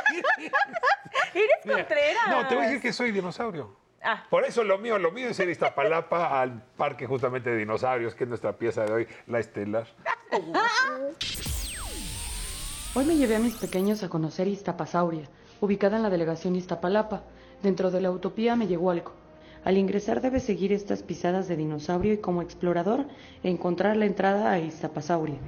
Eres 1.33 1.49
Mira, 1.65 1.77
Contreras. 1.77 2.27
No, 2.29 2.47
te 2.47 2.55
voy 2.55 2.63
a 2.63 2.67
decir 2.67 2.81
que 2.81 2.93
soy 2.93 3.11
dinosaurio. 3.11 3.75
Ah, 4.01 4.23
Por 4.29 4.45
eso 4.45 4.63
lo 4.63 4.77
mío, 4.77 4.97
lo 4.99 5.11
mío 5.11 5.29
es 5.29 5.39
ir 5.39 5.47
a 5.47 5.51
Iztapalapa 5.51 6.39
al 6.41 6.61
parque 6.77 7.07
justamente 7.07 7.49
de 7.49 7.57
dinosaurios, 7.57 8.15
que 8.15 8.23
es 8.23 8.27
nuestra 8.29 8.53
pieza 8.53 8.85
de 8.85 8.93
hoy, 8.93 9.07
la 9.27 9.39
estelar. 9.39 9.87
Hoy 12.93 13.05
me 13.05 13.15
llevé 13.17 13.35
a 13.35 13.39
mis 13.39 13.55
pequeños 13.55 14.03
a 14.03 14.09
conocer 14.09 14.47
Iztapasauria, 14.47 15.27
ubicada 15.59 15.97
en 15.97 16.03
la 16.03 16.09
delegación 16.09 16.55
Iztapalapa. 16.55 17.23
Dentro 17.61 17.91
de 17.91 17.99
la 18.01 18.11
utopía 18.11 18.55
me 18.55 18.67
llegó 18.67 18.91
algo. 18.91 19.13
Al 19.65 19.79
ingresar 19.79 20.21
debes 20.21 20.43
seguir 20.43 20.71
estas 20.71 21.01
pisadas 21.01 21.47
de 21.47 21.57
dinosaurio 21.57 22.13
y 22.13 22.17
como 22.17 22.43
explorador 22.43 23.07
encontrar 23.41 23.97
la 23.97 24.05
entrada 24.05 24.51
a 24.51 24.59
Iztapasauria. 24.59 25.39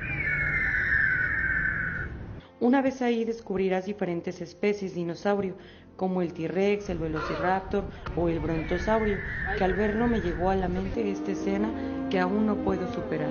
Una 2.59 2.81
vez 2.81 3.03
ahí 3.03 3.25
descubrirás 3.25 3.85
diferentes 3.85 4.41
especies 4.41 4.95
dinosaurio, 4.95 5.53
como 5.95 6.23
el 6.23 6.33
T-Rex, 6.33 6.89
el 6.89 6.97
Velociraptor 6.97 7.83
o 8.15 8.27
el 8.27 8.39
Brontosaurio, 8.39 9.17
que 9.55 9.63
al 9.63 9.75
verlo 9.75 10.07
me 10.07 10.19
llegó 10.19 10.49
a 10.49 10.55
la 10.55 10.67
mente 10.67 11.11
esta 11.11 11.31
escena 11.31 11.69
que 12.09 12.19
aún 12.19 12.47
no 12.47 12.55
puedo 12.55 12.91
superar. 12.91 13.29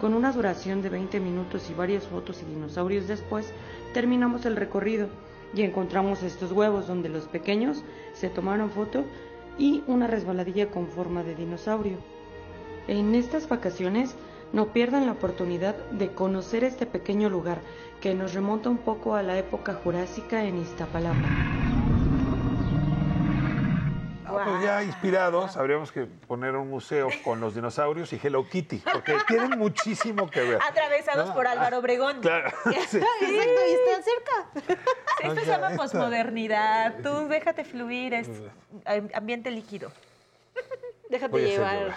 Con 0.00 0.12
una 0.12 0.30
duración 0.30 0.82
de 0.82 0.90
20 0.90 1.20
minutos 1.20 1.70
y 1.70 1.74
varias 1.74 2.04
fotos 2.06 2.42
y 2.42 2.44
dinosaurios 2.44 3.08
después, 3.08 3.52
terminamos 3.94 4.44
el 4.44 4.56
recorrido 4.56 5.08
y 5.54 5.62
encontramos 5.62 6.22
estos 6.22 6.52
huevos 6.52 6.86
donde 6.86 7.08
los 7.08 7.24
pequeños 7.24 7.82
se 8.12 8.28
tomaron 8.28 8.70
foto 8.70 9.04
y 9.58 9.82
una 9.86 10.06
resbaladilla 10.06 10.70
con 10.70 10.88
forma 10.88 11.22
de 11.22 11.34
dinosaurio. 11.34 11.96
En 12.88 13.14
estas 13.14 13.48
vacaciones 13.48 14.14
no 14.52 14.72
pierdan 14.72 15.06
la 15.06 15.12
oportunidad 15.12 15.76
de 15.90 16.12
conocer 16.12 16.62
este 16.62 16.84
pequeño 16.84 17.30
lugar 17.30 17.60
que 18.00 18.14
nos 18.14 18.34
remonta 18.34 18.68
un 18.68 18.78
poco 18.78 19.14
a 19.14 19.22
la 19.22 19.38
época 19.38 19.80
jurásica 19.82 20.44
en 20.44 20.58
Iztapalapa. 20.58 21.55
Ah, 24.38 24.44
pues 24.44 24.62
ya 24.62 24.82
inspirados, 24.82 25.56
habríamos 25.56 25.90
que 25.92 26.04
poner 26.06 26.54
un 26.56 26.68
museo 26.70 27.08
con 27.24 27.40
los 27.40 27.54
dinosaurios 27.54 28.12
y 28.12 28.20
Hello 28.22 28.48
Kitty, 28.48 28.82
porque 28.92 29.16
tienen 29.26 29.58
muchísimo 29.58 30.28
que 30.30 30.40
ver. 30.42 30.58
atravesados 30.62 31.30
Ah, 31.30 31.34
por 31.34 31.46
Álvaro 31.46 31.78
Obregón. 31.78 32.20
Claro. 32.20 32.50
sí. 32.64 32.98
Exacto, 32.98 33.26
y 33.30 33.72
está 33.72 34.02
cerca. 34.02 34.76
Esto 35.22 35.32
O 35.32 35.34
se 35.44 35.46
llama 35.46 35.70
esta- 35.70 35.82
posmodernidad. 35.82 36.94
Tú 37.02 37.28
déjate 37.28 37.64
fluir, 37.64 38.14
es 38.14 38.28
am- 38.84 39.08
ambiente 39.14 39.50
líquido. 39.50 39.90
Déjate 41.10 41.30
Voy 41.32 41.42
a 41.42 41.46
hacer 41.46 41.58
llevar. 41.58 41.96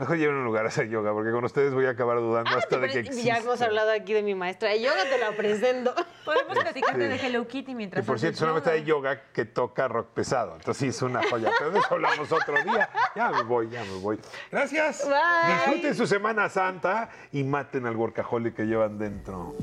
Mejor 0.00 0.16
lleven 0.16 0.36
un 0.36 0.44
lugar 0.44 0.64
a 0.64 0.68
hacer 0.68 0.88
yoga, 0.88 1.12
porque 1.12 1.30
con 1.30 1.44
ustedes 1.44 1.74
voy 1.74 1.84
a 1.84 1.90
acabar 1.90 2.16
dudando 2.16 2.50
hasta 2.56 2.78
de 2.78 2.88
que 2.88 3.00
existe. 3.00 3.22
ya 3.22 3.36
hemos 3.36 3.60
hablado 3.60 3.90
aquí 3.92 4.14
de 4.14 4.22
mi 4.22 4.34
maestra 4.34 4.70
de 4.70 4.80
yoga, 4.80 5.04
te 5.10 5.18
la 5.18 5.32
presento. 5.36 5.94
Podemos 6.24 6.58
platicarte 6.58 7.02
Sí. 7.02 7.08
de 7.08 7.26
Hello 7.26 7.46
Kitty 7.46 7.74
mientras 7.74 8.06
por 8.06 8.14
haces 8.14 8.22
cierto, 8.22 8.38
solamente 8.38 8.70
yoga. 8.82 9.10
hay 9.10 9.16
yoga 9.16 9.32
que 9.34 9.44
toca 9.44 9.88
rock 9.88 10.08
pesado. 10.14 10.54
Entonces 10.56 10.78
sí 10.78 10.88
es 10.88 11.02
una 11.02 11.20
joya. 11.28 11.50
Pero 11.58 11.70
de 11.70 11.78
eso 11.80 11.88
hablamos 11.94 12.32
otro 12.32 12.54
día. 12.64 12.88
Ya 13.14 13.30
me 13.30 13.42
voy, 13.42 13.68
ya 13.68 13.84
me 13.84 13.98
voy. 14.00 14.18
Gracias. 14.50 15.06
Bye. 15.06 15.54
Disfruten 15.54 15.94
su 15.94 16.06
Semana 16.06 16.48
Santa 16.48 17.10
y 17.32 17.44
maten 17.44 17.84
al 17.84 17.94
workaholic 17.96 18.54
que 18.56 18.64
llevan 18.64 18.98
dentro. 18.98 19.54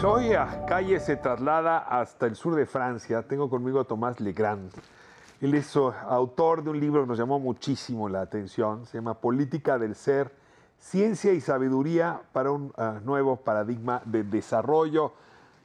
Pues 0.00 0.12
hoy 0.12 0.32
a 0.32 0.64
calle 0.64 1.00
se 1.00 1.16
traslada 1.16 1.78
hasta 1.78 2.26
el 2.26 2.36
sur 2.36 2.54
de 2.54 2.66
Francia. 2.66 3.24
Tengo 3.24 3.50
conmigo 3.50 3.80
a 3.80 3.84
Tomás 3.84 4.20
Legrand. 4.20 4.70
Él 5.40 5.54
es 5.54 5.76
oh, 5.76 5.92
autor 5.92 6.62
de 6.62 6.70
un 6.70 6.78
libro 6.78 7.02
que 7.02 7.08
nos 7.08 7.18
llamó 7.18 7.40
muchísimo 7.40 8.08
la 8.08 8.20
atención. 8.20 8.86
Se 8.86 8.98
llama 8.98 9.14
Política 9.14 9.76
del 9.76 9.96
Ser, 9.96 10.30
Ciencia 10.78 11.32
y 11.32 11.40
Sabiduría 11.40 12.20
para 12.30 12.52
un 12.52 12.72
ah, 12.76 13.00
nuevo 13.04 13.38
paradigma 13.38 14.00
de 14.04 14.22
desarrollo. 14.22 15.14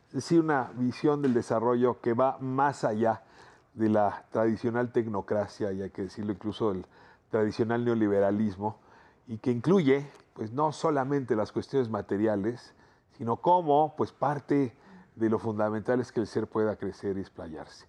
Es 0.07 0.13
decir, 0.13 0.39
una 0.39 0.71
visión 0.77 1.21
del 1.21 1.35
desarrollo 1.35 2.01
que 2.01 2.13
va 2.13 2.39
más 2.39 2.83
allá 2.83 3.21
de 3.75 3.89
la 3.89 4.25
tradicional 4.31 4.91
tecnocracia 4.91 5.71
y 5.73 5.83
hay 5.83 5.91
que 5.91 6.01
decirlo 6.01 6.31
incluso 6.31 6.73
del 6.73 6.87
tradicional 7.29 7.85
neoliberalismo 7.85 8.79
y 9.27 9.37
que 9.37 9.51
incluye 9.51 10.07
pues 10.33 10.51
no 10.51 10.71
solamente 10.71 11.35
las 11.35 11.51
cuestiones 11.51 11.87
materiales, 11.87 12.73
sino 13.17 13.37
cómo 13.37 13.95
pues 13.95 14.11
parte 14.11 14.75
de 15.15 15.29
lo 15.29 15.39
fundamental 15.39 15.99
es 15.99 16.11
que 16.11 16.19
el 16.19 16.27
ser 16.27 16.47
pueda 16.47 16.75
crecer 16.75 17.17
y 17.17 17.21
explayarse. 17.21 17.87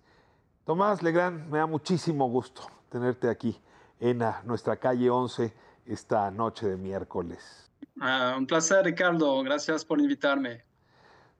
Tomás 0.65 1.03
Legrand, 1.03 1.51
me 1.51 1.59
da 1.59 1.67
muchísimo 1.67 2.29
gusto 2.29 2.63
tenerte 2.89 3.29
aquí 3.29 3.61
en 4.01 4.23
nuestra 4.45 4.77
calle 4.77 5.11
11 5.11 5.53
esta 5.87 6.31
noche 6.31 6.69
de 6.69 6.77
miércoles. 6.77 7.71
Ah, 8.01 8.35
un 8.39 8.47
placer, 8.47 8.85
Ricardo. 8.85 9.43
Gracias 9.43 9.85
por 9.85 10.01
invitarme. 10.01 10.65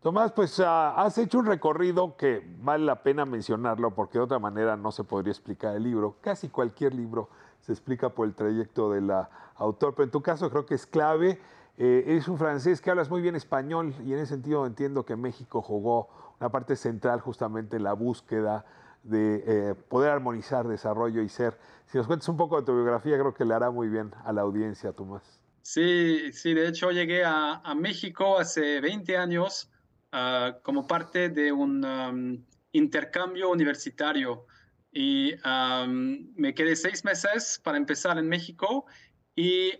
Tomás, 0.03 0.33
pues 0.33 0.61
ah, 0.61 1.03
has 1.03 1.17
hecho 1.17 1.39
un 1.39 1.47
recorrido 1.47 2.17
que 2.17 2.47
vale 2.59 2.85
la 2.85 3.03
pena 3.03 3.25
mencionarlo 3.25 3.95
porque 3.95 4.19
de 4.19 4.25
otra 4.25 4.39
manera 4.39 4.77
no 4.77 4.93
se 4.93 5.05
podría 5.05 5.33
explicar 5.33 5.75
el 5.75 5.83
libro. 5.83 6.17
Casi 6.21 6.49
cualquier 6.49 6.95
libro 6.95 7.31
se 7.61 7.73
explica 7.73 8.11
por 8.11 8.27
el 8.27 8.35
trayecto 8.35 8.91
del 8.91 9.11
autor, 9.57 9.95
pero 9.95 10.05
en 10.05 10.11
tu 10.11 10.21
caso 10.21 10.51
creo 10.51 10.67
que 10.67 10.75
es 10.75 10.87
clave. 10.87 11.41
Eh, 11.77 12.05
eres 12.07 12.29
un 12.29 12.39
francés 12.39 12.81
que 12.81 12.91
hablas 12.91 13.11
muy 13.11 13.21
bien 13.21 13.35
español 13.35 13.95
y 14.05 14.13
en 14.13 14.21
ese 14.21 14.35
sentido 14.35 14.65
entiendo 14.65 15.05
que 15.05 15.17
México 15.17 15.61
jugó 15.61 16.09
una 16.39 16.51
parte 16.51 16.77
central 16.77 17.21
justamente 17.21 17.77
en 17.77 17.83
la 17.83 17.95
búsqueda 17.95 18.65
de 19.03 19.43
eh, 19.47 19.75
poder 19.75 20.11
armonizar 20.11 20.69
desarrollo 20.69 21.21
y 21.21 21.29
ser. 21.29 21.59
Si 21.87 21.99
nos 21.99 22.07
cuentas 22.07 22.29
un 22.29 22.37
poco 22.37 22.61
de 22.61 22.67
tu 22.67 22.73
biografía, 22.75 23.19
creo 23.19 23.35
que 23.35 23.45
le 23.45 23.55
hará 23.55 23.71
muy 23.71 23.89
bien 23.89 24.13
a 24.25 24.33
la 24.33 24.43
audiencia, 24.43 24.93
Tomás. 24.93 25.41
Sí, 25.63 26.33
sí, 26.33 26.55
de 26.55 26.69
hecho 26.69 26.91
llegué 26.91 27.25
a, 27.25 27.55
a 27.65 27.75
México 27.75 28.39
hace 28.39 28.81
20 28.81 29.17
años 29.17 29.71
ah, 30.13 30.59
como 30.63 30.87
parte 30.87 31.29
de 31.29 31.53
un 31.53 31.85
um, 31.85 32.45
intercambio 32.73 33.51
universitario 33.51 34.47
y 34.93 35.35
me 36.37 36.55
quedé 36.55 36.77
seis 36.77 37.05
meses 37.05 37.61
para 37.65 37.79
empezar 37.79 38.17
en 38.17 38.29
México 38.29 38.87
y 39.37 39.73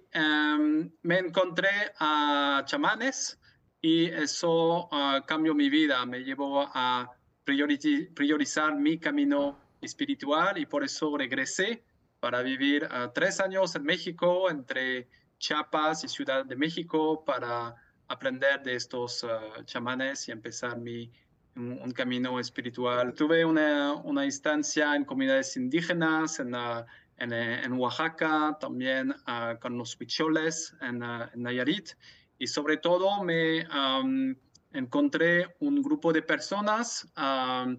me 1.03 1.19
encontré 1.19 1.93
a 1.99 2.63
chamanes 2.67 3.39
y 3.81 4.07
eso 4.07 4.89
ah, 4.93 5.23
cambió 5.27 5.55
mi 5.55 5.69
vida, 5.69 6.05
me 6.07 6.25
llevó 6.25 6.63
a 6.73 7.11
priorizar 7.45 8.75
mi 8.75 8.99
camino 8.99 9.59
espiritual 9.83 10.59
y 10.59 10.67
por 10.67 10.83
eso 10.83 11.17
regresé 11.17 11.85
para 12.19 12.41
vivir 12.43 12.85
uh, 12.85 13.13
tres 13.13 13.39
años 13.41 13.77
en 13.77 13.85
México, 13.85 14.51
entre 14.51 15.09
Chiapas 15.39 16.05
y 16.05 16.09
Ciudad 16.09 16.47
de 16.47 16.57
México, 16.57 17.23
para 17.23 17.75
aprender 18.09 18.63
de 18.63 18.77
estos 18.77 19.23
uh, 19.25 19.63
chamanes 19.65 20.27
y 20.29 20.33
empezar 20.33 20.79
mi, 20.79 21.13
un, 21.57 21.79
un, 21.83 21.91
camino 21.91 22.41
espiritual. 22.41 23.13
Tuve 23.13 23.45
una, 23.45 23.93
una 23.93 24.25
instancia 24.25 24.97
en 24.97 25.05
comunidades 25.05 25.55
indígenas, 25.59 26.41
en, 26.41 26.55
uh, 26.55 26.87
en, 27.19 27.33
en, 27.33 27.73
Oaxaca, 27.75 28.57
también 28.61 29.11
uh, 29.11 29.59
con 29.61 29.79
los 29.79 29.99
huicholes 29.99 30.75
en, 30.81 31.03
uh, 31.03 31.25
en, 31.33 31.43
Nayarit. 31.43 31.91
Y 32.39 32.47
sobre 32.47 32.77
todo 32.77 33.23
me 33.23 33.67
um, 33.69 34.35
encontré 34.73 35.55
un 35.61 35.83
grupo 35.83 36.13
de 36.13 36.23
personas 36.23 37.07
um, 37.17 37.79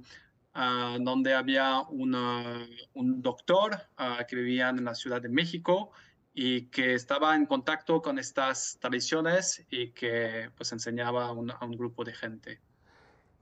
uh, 0.56 0.98
donde 1.00 1.34
había 1.34 1.82
una, 1.90 2.66
un 2.94 3.22
doctor 3.22 3.78
que 4.28 4.36
vivía 4.36 4.70
en 4.70 4.86
la 4.86 4.96
Ciudad 4.96 5.22
de 5.22 5.30
México 5.30 5.92
y 6.34 6.68
que 6.68 6.94
estaba 6.94 7.34
en 7.36 7.46
contacto 7.46 8.02
con 8.02 8.20
estas 8.20 8.78
tradiciones 8.82 9.66
y 9.70 9.92
que 9.92 10.52
pues 10.58 10.74
enseñaba 10.74 11.28
a 11.28 11.32
un, 11.32 11.50
a 11.50 11.64
un 11.64 11.72
grupo 11.72 12.04
de 12.04 12.14
gente. 12.14 12.60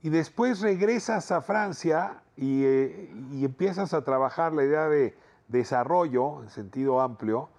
Y 0.04 0.10
después 0.10 0.60
regresas 0.60 1.32
a 1.32 1.42
Francia 1.42 2.22
y, 2.38 2.64
eh, 2.64 3.10
y, 3.32 3.46
empiezas 3.46 3.94
a 3.94 4.04
trabajar 4.04 4.54
la 4.54 4.64
idea 4.64 4.90
de 4.90 5.16
desarrollo 5.54 6.44
en 6.44 6.50
sentido 6.50 7.00
amplio, 7.00 7.50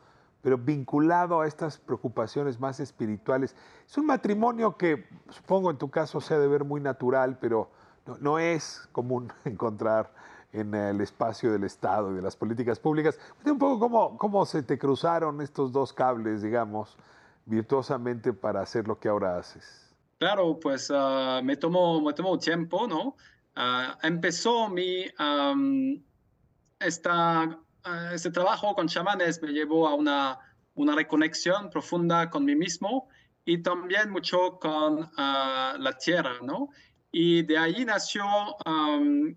pero 0.43 0.59
vinculado 0.59 1.41
a 1.41 1.47
estas 1.47 1.79
preocupaciones 1.79 2.61
más 2.61 2.79
espirituales. 2.81 3.57
Es 3.89 3.97
un 3.97 4.05
matrimonio 4.05 4.77
que 4.77 5.07
supongo 5.31 5.71
en 5.71 5.79
tu 5.79 5.91
caso 5.91 6.21
se 6.21 6.35
ha 6.35 6.39
de 6.39 6.47
ver 6.47 6.65
muy 6.65 6.83
natural, 6.83 7.39
pero 7.41 7.71
no, 8.21 8.39
es 8.39 8.87
común 8.93 9.33
encontrar 9.47 10.13
en 10.53 10.75
el 10.75 11.01
espacio 11.01 11.51
del 11.51 11.65
Estado 11.65 12.13
y 12.13 12.17
de 12.17 12.23
las 12.23 12.37
políticas 12.37 12.79
públicas. 12.79 13.19
Un 13.47 13.59
poco 13.59 13.79
cómo, 13.79 14.19
cómo 14.19 14.45
se 14.45 14.63
te 14.63 14.79
cruzaron 14.79 15.41
estos 15.41 15.73
dos 15.73 15.93
cables, 15.93 16.43
digamos, 16.43 16.97
virtuosamente 17.47 18.33
para 18.33 18.61
hacer 18.61 18.87
lo 18.87 18.99
que 18.99 19.09
ahora 19.09 19.39
haces. 19.39 19.95
Claro, 20.19 20.59
pues 20.61 20.91
uh, 20.91 21.43
me, 21.43 21.57
tomó, 21.57 22.01
me 22.01 22.13
tomó 22.13 22.39
tiempo, 22.39 22.87
¿no? 22.87 23.17
Uh, 23.57 23.97
empezó 24.03 24.69
mi, 24.69 25.07
esta, 26.81 27.59
uh, 27.87 28.15
este 28.15 28.31
trabajo 28.31 28.75
con 28.75 28.89
chamanes 28.89 29.41
me 29.43 29.53
llevó 29.53 29.89
a 29.89 29.95
una, 29.95 30.39
una 30.75 30.95
reconexión 30.95 31.71
profunda 31.71 32.31
con 32.31 32.45
mí 32.45 32.55
mismo 32.57 33.09
y 33.45 33.63
también 33.63 34.11
mucho 34.11 34.59
con 34.59 35.11
la 35.17 35.99
tierra, 36.03 36.39
¿no? 36.43 36.71
Y 37.13 37.43
de 37.43 37.59
ahí 37.59 37.85
nació 37.85 38.25
um, 38.67 39.35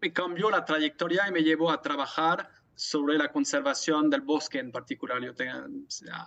me 0.00 0.12
cambió 0.12 0.50
la 0.50 0.64
trayectoria 0.64 1.28
y 1.28 1.32
me 1.32 1.42
llevó 1.42 1.70
a 1.70 1.82
trabajar 1.82 2.48
sobre 2.74 3.18
la 3.18 3.30
conservación 3.30 4.08
del 4.08 4.22
bosque 4.22 4.58
en 4.58 4.72
particular. 4.72 5.20
Yo 5.22 5.32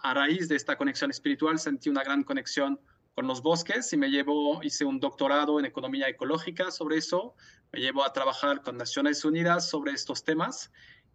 a 0.04 0.14
raíz 0.14 0.48
de 0.48 0.56
esta 0.56 0.78
conexión 0.78 1.10
espiritual 1.10 1.58
sentí 1.58 1.90
una 1.90 2.04
gran 2.04 2.24
conexión 2.24 2.80
con 3.16 3.28
los 3.28 3.42
bosques 3.42 3.92
y 3.94 3.98
me 3.98 4.10
llevó, 4.10 4.62
hice 4.64 4.86
un 4.86 5.00
doctorado 5.00 5.60
en 5.60 5.66
economía 5.66 6.08
ecológica 6.08 6.70
sobre 6.72 6.98
eso, 6.98 7.36
me 7.72 7.80
llevó 7.80 8.04
a 8.04 8.14
trabajar 8.14 8.62
con 8.62 8.78
Naciones 8.78 9.26
Unidas 9.26 9.70
sobre 9.70 9.94
estos 9.94 10.24
temas 10.24 10.72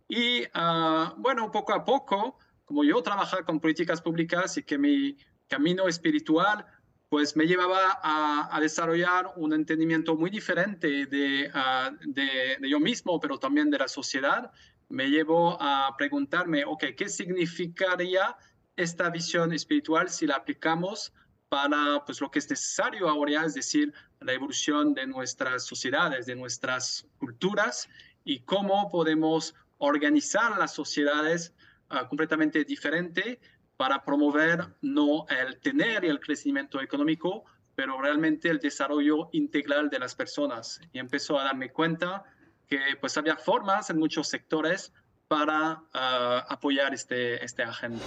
y 0.09 0.43
uh, 0.43 1.15
bueno, 1.19 1.51
poco 1.51 1.75
a 1.75 1.85
poco, 1.85 2.39
como 2.65 2.83
yo 2.83 3.03
trabajaba 3.03 3.45
con 3.45 3.61
políticas 3.61 4.01
públicas 4.01 4.57
y 4.57 4.63
que 4.63 4.79
mi 4.79 5.17
camino 5.47 5.87
espiritual 5.87 6.65
pues 7.11 7.37
me 7.37 7.47
llevaba 7.47 7.99
a, 8.03 8.55
a, 8.55 8.61
desarrollar 8.61 9.33
un 9.37 9.55
entendimiento 9.55 10.15
muy 10.15 10.29
diferente 10.29 11.07
de, 11.07 11.51
uh, 11.55 11.97
de, 12.01 12.59
de, 12.61 12.69
yo 12.69 12.81
mismo, 12.81 13.19
pero 13.19 13.39
también 13.39 13.71
de 13.71 13.79
la 13.79 13.89
sociedad. 13.89 14.51
Me 14.91 15.09
llevó 15.09 15.57
a 15.61 15.95
preguntarme, 15.97 16.65
ok, 16.67 16.85
¿qué 16.97 17.09
significaría 17.09 18.37
esta 18.77 19.11
visión 19.11 19.53
espiritual 19.53 20.09
si 20.09 20.27
la 20.27 20.37
aplicamos 20.37 21.13
para 21.49 22.05
pues, 22.05 22.21
lo 22.21 22.31
que 22.31 22.39
es 22.39 22.49
necesario 22.51 23.09
ahora, 23.09 23.45
es 23.45 23.55
decir, 23.55 23.93
la 24.21 24.33
evolución 24.33 24.95
de 24.95 25.07
nuestras 25.07 25.65
sociedades, 25.65 26.27
de 26.27 26.37
nuestras 26.37 27.07
culturas 27.19 27.89
y 28.25 28.41
cómo 28.41 28.89
podemos 28.91 29.55
organizar 29.79 30.59
las 30.59 30.75
sociedades 30.75 31.55
uh, 31.91 32.07
completamente 32.09 32.65
diferente 32.65 33.41
para 33.77 34.05
promover 34.05 34.75
no 34.83 35.27
el 35.29 35.61
tener 35.61 36.05
y 36.05 36.09
el 36.09 36.21
crecimiento 36.21 36.81
económico, 36.81 37.45
pero 37.75 38.01
realmente 38.01 38.49
el 38.49 38.59
desarrollo 38.59 39.29
integral 39.33 39.89
de 39.89 40.01
las 40.01 40.15
personas. 40.15 40.81
Y 40.93 40.99
empezó 40.99 41.39
a 41.39 41.45
darme 41.45 41.71
cuenta 41.71 42.25
que 42.67 42.81
pues 43.01 43.17
había 43.17 43.37
formas 43.37 43.89
en 43.91 43.99
muchos 43.99 44.29
sectores 44.29 44.93
para 45.29 45.75
uh, 45.95 46.45
apoyar 46.49 46.93
este, 46.93 47.45
este 47.45 47.63
agenda. 47.63 48.05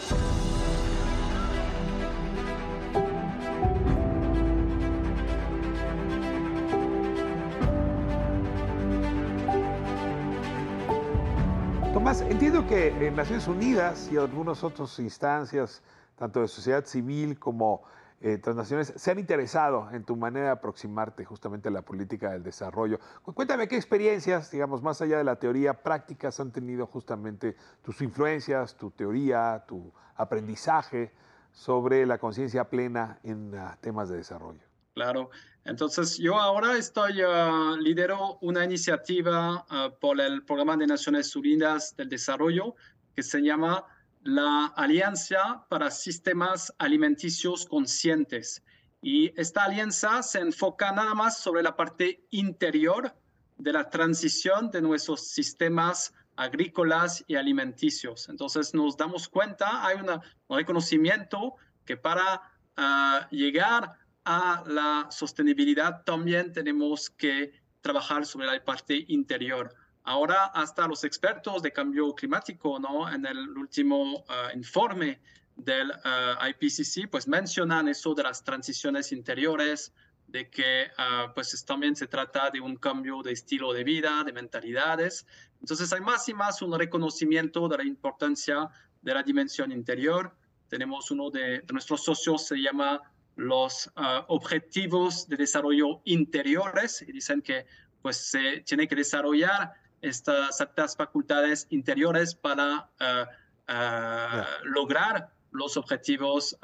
Entiendo 12.19 12.67
que 12.67 12.89
en 13.07 13.15
Naciones 13.15 13.47
Unidas 13.47 14.11
y 14.11 14.17
algunas 14.17 14.65
otras 14.65 14.99
instancias, 14.99 15.81
tanto 16.17 16.41
de 16.41 16.49
sociedad 16.49 16.83
civil 16.83 17.39
como 17.39 17.83
eh, 18.19 18.37
transnacionales, 18.37 18.91
se 18.97 19.11
han 19.11 19.17
interesado 19.17 19.89
en 19.93 20.03
tu 20.03 20.17
manera 20.17 20.47
de 20.47 20.51
aproximarte 20.51 21.23
justamente 21.23 21.69
a 21.69 21.71
la 21.71 21.83
política 21.83 22.31
del 22.31 22.43
desarrollo. 22.43 22.99
Cuéntame 23.23 23.69
qué 23.69 23.77
experiencias, 23.77 24.51
digamos, 24.51 24.81
más 24.81 25.01
allá 25.01 25.19
de 25.19 25.23
la 25.23 25.37
teoría, 25.37 25.83
prácticas 25.83 26.37
han 26.41 26.51
tenido 26.51 26.85
justamente 26.85 27.55
tus 27.81 28.01
influencias, 28.01 28.75
tu 28.75 28.91
teoría, 28.91 29.63
tu 29.65 29.93
aprendizaje 30.17 31.13
sobre 31.53 32.05
la 32.05 32.17
conciencia 32.17 32.65
plena 32.65 33.19
en 33.23 33.53
uh, 33.53 33.69
temas 33.79 34.09
de 34.09 34.17
desarrollo. 34.17 34.59
Claro, 34.95 35.29
entonces, 35.63 36.17
yo 36.17 36.39
ahora 36.39 36.75
estoy, 36.77 37.21
uh, 37.23 37.75
lidero 37.77 38.39
una 38.41 38.65
iniciativa 38.65 39.65
uh, 39.69 39.99
por 39.99 40.19
el 40.19 40.43
Programa 40.43 40.75
de 40.75 40.87
Naciones 40.87 41.35
Unidas 41.35 41.95
del 41.95 42.09
Desarrollo 42.09 42.75
que 43.15 43.21
se 43.21 43.41
llama 43.41 43.85
la 44.23 44.65
Alianza 44.75 45.65
para 45.69 45.91
Sistemas 45.91 46.73
Alimenticios 46.79 47.65
Conscientes. 47.65 48.63
Y 49.01 49.39
esta 49.39 49.63
alianza 49.63 50.23
se 50.23 50.39
enfoca 50.39 50.91
nada 50.91 51.13
más 51.13 51.39
sobre 51.39 51.63
la 51.63 51.75
parte 51.75 52.25
interior 52.31 53.13
de 53.57 53.73
la 53.73 53.89
transición 53.89 54.71
de 54.71 54.81
nuestros 54.81 55.27
sistemas 55.27 56.13
agrícolas 56.35 57.23
y 57.27 57.35
alimenticios. 57.35 58.29
Entonces 58.29 58.73
nos 58.73 58.97
damos 58.97 59.27
cuenta, 59.27 59.85
hay 59.85 59.97
un 59.97 60.21
reconocimiento 60.49 61.55
que 61.85 61.97
para 61.97 62.41
uh, 62.77 63.35
llegar 63.35 63.97
a 64.25 64.63
la 64.67 65.07
sostenibilidad 65.09 66.03
también 66.03 66.51
tenemos 66.51 67.09
que 67.09 67.51
trabajar 67.81 68.25
sobre 68.25 68.47
la 68.47 68.63
parte 68.63 69.05
interior. 69.07 69.73
Ahora 70.03 70.45
hasta 70.45 70.87
los 70.87 71.03
expertos 71.03 71.61
de 71.61 71.71
cambio 71.71 72.13
climático, 72.13 72.79
¿no? 72.79 73.11
En 73.11 73.25
el 73.25 73.49
último 73.57 74.19
uh, 74.19 74.55
informe 74.55 75.19
del 75.55 75.91
uh, 75.91 76.45
IPCC, 76.49 77.09
pues 77.09 77.27
mencionan 77.27 77.87
eso 77.87 78.13
de 78.15 78.23
las 78.23 78.43
transiciones 78.43 79.11
interiores, 79.11 79.93
de 80.27 80.49
que 80.49 80.87
uh, 80.97 81.33
pues 81.33 81.63
también 81.65 81.95
se 81.95 82.07
trata 82.07 82.49
de 82.49 82.61
un 82.61 82.77
cambio 82.77 83.21
de 83.21 83.33
estilo 83.33 83.73
de 83.73 83.83
vida, 83.83 84.23
de 84.23 84.33
mentalidades. 84.33 85.27
Entonces 85.59 85.91
hay 85.93 86.01
más 86.01 86.27
y 86.29 86.33
más 86.33 86.61
un 86.61 86.77
reconocimiento 86.77 87.67
de 87.67 87.77
la 87.77 87.83
importancia 87.83 88.69
de 89.01 89.13
la 89.13 89.23
dimensión 89.23 89.71
interior. 89.71 90.35
Tenemos 90.67 91.11
uno 91.11 91.29
de 91.29 91.63
nuestros 91.71 92.03
socios, 92.03 92.47
se 92.47 92.55
llama 92.55 93.01
los 93.41 93.87
uh, 93.97 94.23
objetivos 94.27 95.27
de 95.27 95.37
desarrollo 95.37 96.01
interiores 96.05 97.01
y 97.01 97.11
dicen 97.11 97.41
que 97.41 97.65
pues 98.01 98.17
se 98.17 98.61
tiene 98.61 98.87
que 98.87 98.95
desarrollar 98.95 99.73
estas 100.01 100.61
estas 100.61 100.95
facultades 100.95 101.67
interiores 101.69 102.35
para 102.35 102.89
uh, 102.99 103.71
uh, 103.71 104.45
lograr 104.65 105.31
los 105.51 105.75
objetivos 105.75 106.57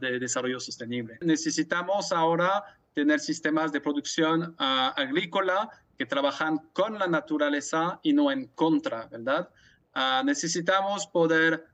de 0.00 0.18
desarrollo 0.18 0.58
sostenible. 0.58 1.18
Necesitamos 1.20 2.10
ahora 2.10 2.64
tener 2.94 3.20
sistemas 3.20 3.70
de 3.70 3.82
producción 3.82 4.54
agrícola 4.56 5.68
que 5.98 6.06
trabajan 6.06 6.56
con 6.72 6.98
la 6.98 7.06
naturaleza 7.06 8.00
y 8.02 8.14
no 8.14 8.32
en 8.32 8.46
contra, 8.46 9.08
¿verdad? 9.08 9.50
necesitamos 10.24 11.06
poder 11.06 11.66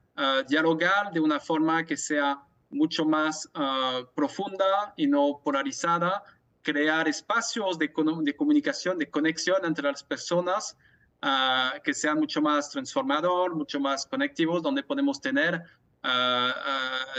dialogar 0.48 1.12
de 1.12 1.20
una 1.20 1.38
forma 1.38 1.86
que 1.86 1.96
sea 1.96 2.42
mucho 2.70 3.04
más 3.04 3.46
uh, 3.54 4.06
profunda 4.14 4.94
y 4.96 5.06
no 5.06 5.40
polarizada, 5.44 6.22
crear 6.62 7.08
espacios 7.08 7.78
de, 7.78 7.92
de, 8.22 8.36
comunicación, 8.36 8.98
de 8.98 9.10
conexión 9.10 9.64
entre 9.64 9.90
las 9.90 10.02
personas 10.04 10.76
ah, 11.22 11.74
que 11.82 11.94
sean 11.94 12.18
mucho 12.18 12.40
más 12.42 12.70
transformador, 12.70 13.54
mucho 13.54 13.80
más 13.80 14.06
conectivos, 14.06 14.62
donde 14.62 14.82
podemos 14.82 15.20
tener 15.20 15.62
ah, 16.02 16.54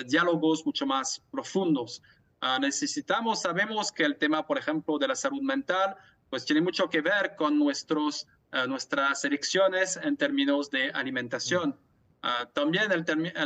diálogos 0.06 0.66
mucho 0.66 0.86
más 0.86 1.22
profundos. 1.32 2.02
Necesitamos, 2.60 3.42
sabemos 3.42 3.92
que 3.92 4.04
el 4.04 4.18
tema, 4.18 4.48
por 4.48 4.58
ejemplo, 4.58 4.98
de 4.98 5.08
la 5.08 5.16
salud 5.16 5.44
mental, 5.44 5.96
pues 6.30 6.44
tiene 6.44 6.62
mucho 6.62 6.90
que 6.90 7.02
ver 7.02 7.36
con 7.36 7.60
nuestros, 7.60 8.26
nuestras 8.68 9.24
elecciones 9.26 9.96
en 9.98 10.18
términos 10.18 10.72
de 10.72 10.90
alimentación. 10.90 11.78
Ah, 12.24 12.50
también 12.54 12.92
el 12.92 13.04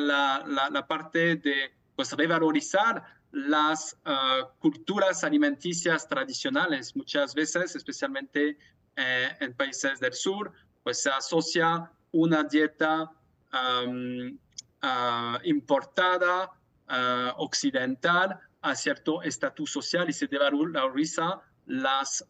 la, 0.07 0.43
la- 0.47 0.69
la 0.69 0.87
parte 0.87 1.35
de 1.37 1.73
pues, 1.95 2.11
revalorizar 2.13 3.03
las 3.31 3.97
ah, 4.05 4.49
culturas 4.59 5.23
alimenticias 5.23 6.07
tradicionales. 6.07 6.95
Muchas 6.95 7.33
veces, 7.35 7.75
especialmente 7.75 8.57
eh, 8.95 9.29
en 9.39 9.53
países 9.53 9.99
del 9.99 10.13
sur, 10.13 10.51
pues 10.83 11.01
se 11.01 11.09
asocia 11.09 11.91
una 12.11 12.43
dieta 12.43 13.11
am, 13.51 14.37
ah, 14.81 15.39
importada, 15.43 16.51
ah, 16.87 17.33
occidental, 17.37 18.39
a 18.61 18.73
cierto 18.75 19.21
estatus 19.21 19.71
social 19.71 20.09
y 20.09 20.13
se 20.13 20.27
devaloriza 20.27 21.41
las, 21.67 22.23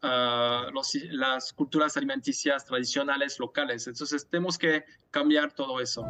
los- 0.73 0.97
las 1.11 1.53
culturas 1.53 1.95
alimenticias 1.97 2.65
tradicionales 2.65 3.39
locales. 3.39 3.87
Entonces 3.87 4.27
tenemos 4.29 4.57
que 4.57 4.85
cambiar 5.11 5.53
todo 5.53 5.79
eso. 5.79 6.03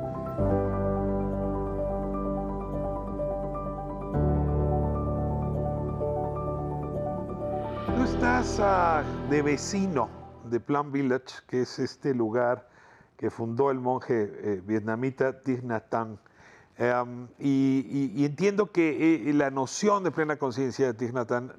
De 8.46 9.42
vecino 9.42 10.08
de 10.46 10.60
Plum 10.60 10.92
Village, 10.92 11.42
que 11.48 11.64
es 11.64 11.80
este 11.80 12.14
lugar 12.14 12.70
que 13.18 13.32
fundó 13.32 13.72
el 13.72 13.80
monje 13.80 14.32
eh, 14.36 14.62
vietnamita 14.64 15.42
Thich 15.42 15.64
Nhat 15.64 15.92
Hanh. 15.92 16.20
Em, 16.78 17.28
y, 17.40 18.24
entiendo 18.24 18.72
que 18.72 19.30
eh, 19.30 19.34
la 19.34 19.50
noción 19.50 20.04
de 20.04 20.12
plena 20.12 20.38
conciencia 20.38 20.86
de 20.86 20.94
Thich 20.94 21.12
Nhat 21.12 21.32
Hanh, 21.32 21.52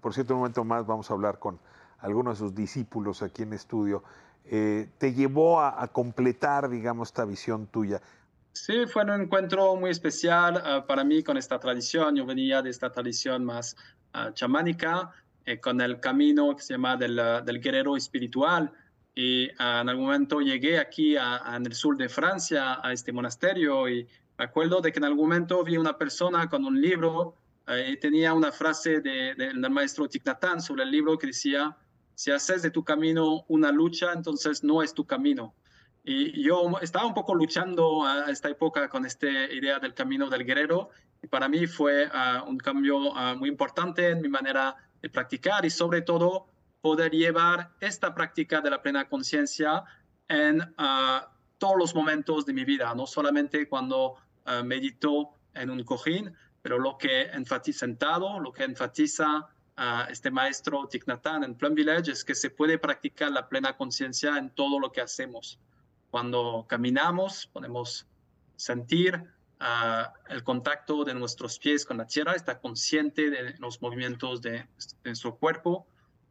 por 0.00 0.14
cierto, 0.14 0.34
un 0.34 0.40
momento 0.40 0.64
más 0.64 0.84
vamos 0.84 1.08
a 1.12 1.14
hablar 1.14 1.38
con 1.38 1.60
algunos 2.00 2.40
de 2.40 2.44
sus 2.44 2.54
discípulos 2.56 3.22
aquí 3.22 3.44
en 3.44 3.52
estudio, 3.52 4.02
eh, 4.46 4.88
te 4.98 5.14
llevó 5.14 5.60
a, 5.60 5.86
completar, 5.86 6.68
digamos, 6.68 7.10
esta 7.10 7.24
visión 7.24 7.68
tuya. 7.68 8.02
Sí, 8.52 8.84
fue 8.86 9.04
un 9.04 9.22
encuentro 9.22 9.76
muy 9.76 9.90
especial 9.90 10.84
para 10.88 11.04
mí 11.04 11.22
con 11.22 11.36
esta 11.36 11.60
tradición. 11.60 12.16
Yo 12.16 12.26
venía 12.26 12.62
de 12.62 12.70
esta 12.70 12.90
tradición 12.90 13.44
más 13.44 13.76
ah, 14.12 14.32
chamánica, 14.34 15.12
eh, 15.46 15.58
con 15.60 15.80
el 15.80 16.00
camino 16.00 16.54
que 16.56 16.62
se 16.62 16.74
llama 16.74 16.96
del, 16.96 17.16
del 17.44 17.60
guerrero 17.60 17.96
espiritual. 17.96 18.72
Y 19.14 19.48
ah, 19.58 19.80
en 19.82 19.88
algún 19.88 20.04
momento 20.06 20.40
llegué 20.40 20.78
aquí 20.78 21.16
a- 21.16 21.36
a- 21.52 21.56
en 21.56 21.64
el 21.64 21.74
sur 21.74 21.96
de 21.96 22.08
Francia, 22.08 22.78
a 22.82 22.92
este 22.92 23.12
monasterio, 23.12 23.88
y 23.88 24.06
me 24.38 24.44
acuerdo 24.44 24.80
de 24.82 24.92
que 24.92 24.98
en 24.98 25.04
algún 25.06 25.28
momento 25.28 25.64
vi 25.64 25.78
una 25.78 25.96
persona 25.96 26.48
con 26.50 26.64
un 26.64 26.78
libro 26.80 27.36
eh, 27.68 27.90
y 27.92 27.96
tenía 27.96 28.34
una 28.34 28.52
frase 28.52 29.00
de- 29.00 29.34
de- 29.34 29.52
del 29.54 29.70
maestro 29.70 30.06
Thich 30.08 30.24
Nhat 30.26 30.44
Hanh 30.44 30.60
sobre 30.60 30.82
el 30.84 30.90
libro 30.90 31.16
que 31.18 31.28
decía, 31.28 31.76
si 32.14 32.30
haces 32.30 32.62
de 32.62 32.70
tu 32.70 32.84
camino 32.84 33.44
una 33.48 33.72
lucha, 33.72 34.12
entonces 34.12 34.62
no 34.62 34.82
es 34.82 34.92
tu 34.94 35.04
camino. 35.06 35.54
Y 36.04 36.40
yo 36.42 36.70
estaba 36.80 37.04
un 37.06 37.14
poco 37.14 37.34
luchando 37.34 38.04
a 38.06 38.30
esta 38.30 38.48
época 38.48 38.88
con 38.88 39.04
esta 39.04 39.26
idea 39.28 39.80
del 39.80 39.92
camino 39.94 40.28
del 40.30 40.44
guerrero. 40.44 40.90
Y 41.22 41.26
para 41.26 41.48
mí 41.48 41.66
fue 41.66 42.08
ah, 42.12 42.44
un 42.46 42.58
cambio 42.58 43.16
ah, 43.16 43.34
muy 43.36 43.48
importante 43.48 44.10
en 44.10 44.20
mi 44.20 44.28
manera 44.28 44.76
practicar 45.08 45.64
y 45.64 45.70
sobre 45.70 46.02
todo 46.02 46.46
poder 46.80 47.12
llevar 47.12 47.70
esta 47.80 48.14
práctica 48.14 48.60
de 48.60 48.70
la 48.70 48.82
plena 48.82 49.08
conciencia 49.08 49.84
en 50.28 50.62
ah, 50.78 51.30
todos 51.58 51.76
los 51.76 51.94
momentos 51.94 52.46
de 52.46 52.52
mi 52.52 52.64
vida, 52.64 52.94
no 52.94 53.06
solamente 53.06 53.68
cuando 53.68 54.16
ah, 54.44 54.62
medito 54.62 55.30
en 55.54 55.70
un 55.70 55.82
cojín, 55.84 56.34
pero 56.62 56.78
lo 56.78 56.98
que 56.98 57.22
enfatiza 57.22 57.80
sentado, 57.80 58.40
lo 58.40 58.52
que 58.52 58.64
enfatiza 58.64 59.48
ah, 59.76 60.06
este 60.10 60.30
maestro 60.30 60.86
Thich 60.88 61.04
en 61.08 61.54
Plum 61.54 61.74
Village 61.74 62.12
es 62.12 62.24
que 62.24 62.34
se 62.34 62.50
puede 62.50 62.78
practicar 62.78 63.30
la 63.30 63.48
plena 63.48 63.76
conciencia 63.76 64.36
en 64.36 64.50
todo 64.50 64.78
lo 64.78 64.92
que 64.92 65.00
hacemos. 65.00 65.58
Cuando 66.10 66.66
caminamos, 66.68 67.48
podemos 67.52 68.06
sentir 68.56 69.22
el 70.28 70.42
contacto 70.42 71.04
de 71.04 71.14
nuestros 71.14 71.58
pies 71.58 71.86
con 71.86 71.96
la 71.96 72.06
tierra, 72.06 72.34
estar 72.34 72.60
consciente 72.60 73.30
de 73.30 73.54
los 73.58 73.80
movimientos 73.80 74.42
de, 74.42 74.50
de 74.52 74.66
nuestro 75.04 75.36
cuerpo. 75.36 75.86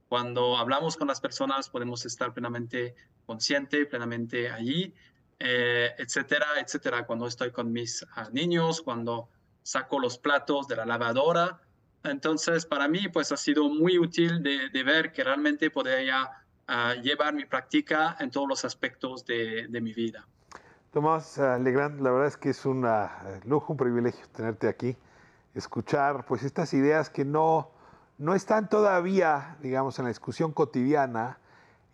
Cuando 0.08 0.58
hablamos 0.58 0.96
con 0.98 1.08
las 1.08 1.20
personas, 1.20 1.70
podemos 1.70 2.06
estar 2.06 2.34
plenamente 2.34 2.96
consciente, 3.26 3.86
plenamente 3.86 4.50
allí, 4.50 4.94
eh, 5.40 5.94
etcétera, 5.98 6.48
etcétera. 6.60 7.06
Cuando 7.06 7.28
estoy 7.28 7.52
con 7.52 7.72
mis 7.72 8.06
ah, 8.16 8.30
niños, 8.32 8.82
cuando 8.82 9.30
saco 9.64 10.00
los 10.00 10.18
platos 10.18 10.68
de 10.68 10.76
la 10.76 10.86
lavadora. 10.86 11.60
Entonces, 12.04 12.66
para 12.68 12.88
mí, 12.88 13.08
pues 13.10 13.32
ha 13.32 13.38
sido 13.38 13.68
muy 13.68 13.98
útil 13.98 14.44
de, 14.44 14.84
ver 14.84 15.12
que 15.12 15.24
realmente 15.24 15.72
podría 15.72 16.30
ah, 16.68 16.94
llevar 16.96 17.34
mi 17.34 17.46
práctica 17.46 18.16
en 18.20 18.30
todos 18.30 18.48
los 18.48 18.64
aspectos 18.64 19.26
de 19.26 19.68
mi 19.82 19.94
vida. 19.94 20.28
Tomás 20.96 21.38
eh, 21.40 21.60
Legrand, 21.60 22.00
la 22.00 22.10
verdad 22.10 22.28
es 22.28 22.38
que 22.38 22.52
es 22.52 22.66
un 22.66 22.86
ah, 22.86 23.12
lujo, 23.44 23.74
un 23.74 23.78
privilegio 23.78 24.26
tenerte 24.34 24.70
aquí, 24.70 24.96
escuchar 25.54 26.26
pues 26.26 26.42
estas 26.44 26.74
ideas 26.74 27.10
que 27.10 27.26
no, 27.26 27.68
no 28.18 28.34
están 28.34 28.70
todavía, 28.70 29.58
digamos, 29.62 30.00
en 30.00 30.06
la 30.06 30.08
discusión 30.10 30.54
cotidiana, 30.54 31.38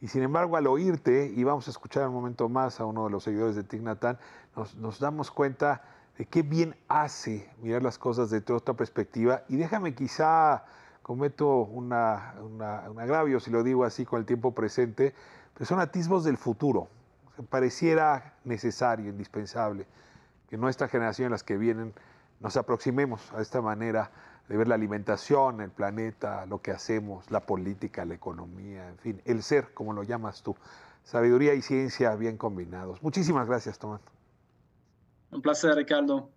y 0.01 0.07
sin 0.07 0.21
embargo 0.21 0.55
al 0.55 0.67
oírte, 0.67 1.33
y 1.35 1.43
vamos 1.43 1.67
a 1.67 1.71
escuchar 1.71 2.07
un 2.09 2.13
momento 2.13 2.47
más 2.47 2.79
a 2.79 2.85
uno 2.85 3.05
de 3.05 3.09
los 3.09 3.23
seguidores 3.23 3.55
de 3.55 4.17
nos, 4.55 4.75
nos 4.75 4.99
damos 4.99 5.31
cuenta 5.31 5.81
de 6.19 6.27
qué 6.27 6.43
bien 6.43 6.75
hace 6.87 7.49
mirar 7.63 7.81
las 7.81 7.97
cosas 7.97 8.29
desde 8.29 8.53
otra 8.53 8.75
perspectiva, 8.75 9.41
y 9.49 9.55
déjame 9.55 9.95
quizá, 9.95 10.63
cometo 11.01 11.61
una- 11.61 12.35
una- 12.39 12.87
un 12.87 12.99
agravio 12.99 13.39
si 13.39 13.49
lo 13.49 13.63
digo 13.63 13.83
así 13.83 14.05
con 14.05 14.19
el 14.19 14.27
tiempo 14.27 14.53
presente, 14.53 15.15
pero 15.55 15.65
son 15.65 15.79
atisbos 15.79 16.23
del 16.23 16.37
futuro 16.37 16.87
pareciera 17.49 18.35
necesario, 18.43 19.09
indispensable, 19.09 19.85
que 20.49 20.57
nuestra 20.57 20.87
generación 20.87 21.29
y 21.29 21.31
las 21.31 21.43
que 21.43 21.57
vienen 21.57 21.93
nos 22.39 22.57
aproximemos 22.57 23.31
a 23.33 23.41
esta 23.41 23.61
manera 23.61 24.11
de 24.47 24.57
ver 24.57 24.67
la 24.67 24.75
alimentación, 24.75 25.61
el 25.61 25.69
planeta, 25.69 26.45
lo 26.45 26.61
que 26.61 26.71
hacemos, 26.71 27.29
la 27.31 27.41
política, 27.41 28.03
la 28.03 28.15
economía, 28.15 28.89
en 28.89 28.97
fin, 28.97 29.21
el 29.25 29.43
ser, 29.43 29.73
como 29.73 29.93
lo 29.93 30.03
llamas 30.03 30.41
tú. 30.43 30.55
Sabiduría 31.03 31.53
y 31.53 31.61
ciencia 31.61 32.15
bien 32.15 32.37
combinados. 32.37 33.01
Muchísimas 33.01 33.47
gracias, 33.47 33.79
Tomás. 33.79 34.01
Un 35.31 35.41
placer, 35.41 35.75
Ricardo. 35.75 36.29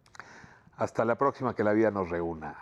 Hasta 0.77 1.05
la 1.05 1.17
próxima, 1.17 1.55
que 1.55 1.65
la 1.65 1.73
vida 1.73 1.91
nos 1.91 2.09
reúna. 2.09 2.55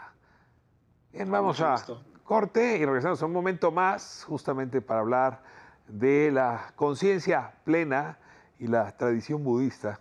Bien, 1.12 1.31
vamos 1.31 1.61
a 1.61 1.76
corte 2.24 2.78
y 2.78 2.87
regresamos 2.87 3.22
a 3.22 3.26
un 3.26 3.33
momento 3.33 3.70
más, 3.70 4.24
justamente 4.26 4.81
para 4.81 5.00
hablar 5.00 5.42
de 5.87 6.31
la 6.31 6.72
conciencia 6.76 7.52
plena 7.64 8.18
y 8.62 8.68
la 8.68 8.96
tradición 8.96 9.42
budista 9.42 9.98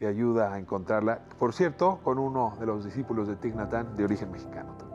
que 0.00 0.06
ayuda 0.06 0.52
a 0.52 0.58
encontrarla, 0.58 1.20
por 1.38 1.52
cierto, 1.52 2.00
con 2.02 2.18
uno 2.18 2.56
de 2.58 2.66
los 2.66 2.84
discípulos 2.84 3.28
de 3.28 3.36
Thich 3.36 3.54
Nhat 3.54 3.72
Hanh 3.72 3.96
de 3.96 4.04
origen 4.04 4.32
mexicano 4.32 4.89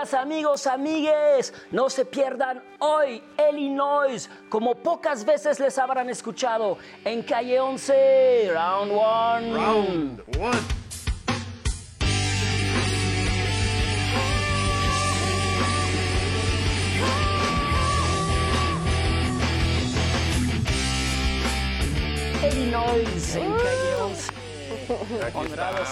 Amigas, 0.00 0.14
amigos, 0.14 0.66
amigues, 0.66 1.54
no 1.72 1.90
se 1.90 2.06
pierdan 2.06 2.62
hoy 2.78 3.22
Illinois, 3.50 4.30
como 4.48 4.74
pocas 4.74 5.26
veces 5.26 5.60
les 5.60 5.76
habrán 5.76 6.08
escuchado, 6.08 6.78
en 7.04 7.22
calle 7.22 7.60
11, 7.60 8.50
round 8.50 8.92
one. 8.92 9.52
Round 9.52 10.22
one. 10.38 10.58
Illinois, 22.42 23.36
en 23.36 23.52
calle 23.52 23.80
11. 23.84 23.89
Honrados. 25.34 25.88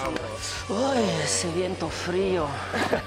Uy, 0.69 0.99
ese 1.23 1.51
viento 1.53 1.89
frío. 1.89 2.47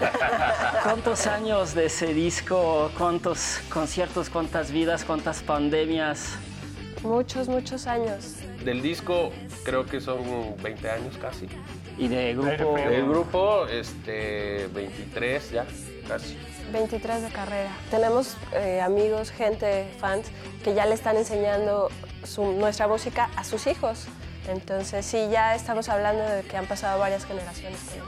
¿Cuántos 0.84 1.27
años 1.27 1.73
de 1.73 1.86
ese 1.88 2.13
disco? 2.13 2.89
¿Cuántos 2.97 3.60
conciertos? 3.69 4.30
¿Cuántas 4.30 4.71
vidas? 4.71 5.04
¿Cuántas 5.04 5.41
pandemias? 5.41 6.30
Muchos, 7.04 7.47
muchos 7.49 7.88
años. 7.88 8.36
Del 8.63 8.82
disco 8.82 9.32
creo 9.65 9.86
que 9.86 9.99
son 9.99 10.56
20 10.62 10.89
años 10.89 11.17
casi. 11.19 11.47
¿Y 11.97 12.08
de 12.08 12.34
grupo? 12.34 12.75
Del 12.75 13.06
grupo, 13.08 13.65
este, 13.67 14.67
23 14.73 15.51
ya, 15.51 15.65
casi. 16.08 16.38
23 16.71 17.23
de 17.23 17.30
carrera. 17.30 17.71
Tenemos 17.89 18.38
eh, 18.54 18.80
amigos, 18.82 19.30
gente, 19.32 19.91
fans, 19.99 20.27
que 20.63 20.73
ya 20.73 20.86
le 20.86 20.93
están 20.93 21.17
enseñando 21.17 21.89
su- 22.23 22.54
nuestra 22.54 22.88
música 22.88 23.30
a 23.36 23.43
sus 23.43 23.67
hijos. 23.67 24.06
Entonces 24.47 25.06
sí, 25.06 25.27
ya 25.32 25.56
estamos 25.56 25.88
hablando 25.89 26.23
de 26.23 26.43
que 26.43 26.58
han 26.58 26.65
pasado 26.65 26.99
varias 26.99 27.25
generaciones. 27.25 27.80
con 27.80 27.93
ellos. 27.97 28.08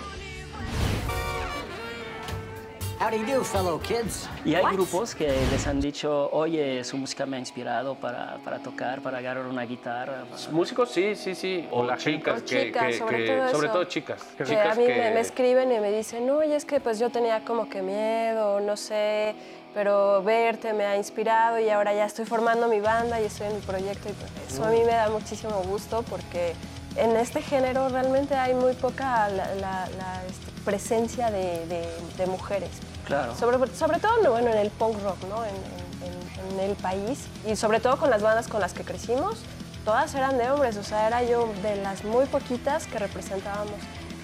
How 3.00 3.10
do 3.10 3.18
you 3.18 3.26
do, 3.26 3.44
fellow 3.44 3.80
kids? 3.82 4.30
Y 4.46 4.56
hay 4.56 4.64
grupos 4.76 5.14
que 5.14 5.28
les 5.52 5.68
han 5.68 5.82
dicho, 5.82 6.30
oye, 6.32 6.84
su 6.86 6.96
música 6.98 7.26
me 7.26 7.36
ha 7.36 7.40
inspirado 7.40 7.96
para, 7.96 8.38
para 8.46 8.60
tocar, 8.60 9.02
para 9.02 9.18
agarrar 9.18 9.46
una 9.46 9.64
guitarra. 9.64 10.24
para-". 10.30 10.52
Músicos, 10.52 10.90
sí, 10.92 11.14
sí, 11.16 11.36
sí. 11.36 11.68
O 11.72 11.84
las 11.84 12.02
chicas, 12.02 12.42
O 12.42 12.46
que, 12.46 12.66
chicas, 12.68 12.86
que- 12.88 12.94
sobre 12.98 13.18
que- 13.26 13.36
todo 13.36 13.50
sobre 13.50 13.68
eso. 13.68 13.74
todo 13.74 13.84
chicas. 13.86 14.24
Que 14.38 14.44
chicas 14.46 14.78
a 14.78 14.80
mí 14.80 14.86
que- 14.88 14.96
me, 14.96 15.12
me 15.12 15.20
escriben 15.20 15.72
y 15.74 15.80
me 15.82 15.92
dicen, 15.92 16.30
oye, 16.30 16.56
es 16.56 16.64
que 16.64 16.80
pues 16.80 16.98
yo 16.98 17.10
tenía 17.10 17.44
como 17.44 17.68
que 17.68 17.82
miedo, 17.82 18.62
no 18.62 18.78
sé, 18.78 19.36
pero 19.74 20.22
verte 20.24 20.74
me 20.74 20.86
ha 20.86 20.98
inspirado 20.98 21.60
y 21.60 21.70
ahora 21.70 21.94
ya 21.94 22.06
estoy 22.06 22.26
formando 22.26 22.68
mi 22.68 22.80
banda 22.80 23.20
y 23.20 23.26
estoy 23.26 23.48
en 23.48 23.56
mi 23.56 23.62
proyecto 23.62 24.10
y 24.10 24.14
pues, 24.14 24.32
eso 24.54 24.64
a 24.64 24.70
mí 24.70 24.80
me 24.86 24.92
da 24.94 25.10
muchísimo 25.10 25.62
gusto 25.64 26.04
porque 26.10 26.54
en 26.96 27.16
este 27.16 27.42
género 27.42 27.90
realmente 27.90 28.36
hay 28.36 28.54
muy 28.54 28.74
poca 28.74 29.28
la, 29.30 29.46
la- 29.56 29.88
la, 29.98 30.22
este, 30.30 30.52
presencia 30.64 31.32
de, 31.32 31.66
de- 31.68 31.90
de 32.18 32.26
mujeres. 32.28 32.70
Claro. 33.06 33.36
Sobre, 33.36 33.76
sobre 33.76 34.00
todo 34.00 34.22
no, 34.24 34.32
bueno, 34.32 34.50
en 34.52 34.58
el 34.60 34.70
punk 34.70 35.02
rock, 35.04 35.18
¿no? 35.28 35.44
En, 35.44 35.56
en- 35.56 36.54
en- 36.54 36.60
en 36.60 36.70
el 36.70 36.76
país 36.76 37.26
y 37.48 37.56
sobre 37.56 37.80
todo 37.80 37.98
con 37.98 38.10
las 38.12 38.22
bandas 38.22 38.48
con 38.48 38.62
las 38.62 38.74
que 38.74 38.84
crecimos, 38.84 39.40
todas 39.86 40.14
eran 40.14 40.38
de 40.38 40.50
hombres, 40.52 40.78
o 40.78 40.84
sea, 40.84 41.08
era 41.08 41.24
yo 41.24 41.52
de 41.64 41.76
las 41.78 42.04
muy 42.04 42.26
poquitas 42.26 42.86
que 42.86 43.00
representábamos 43.00 43.74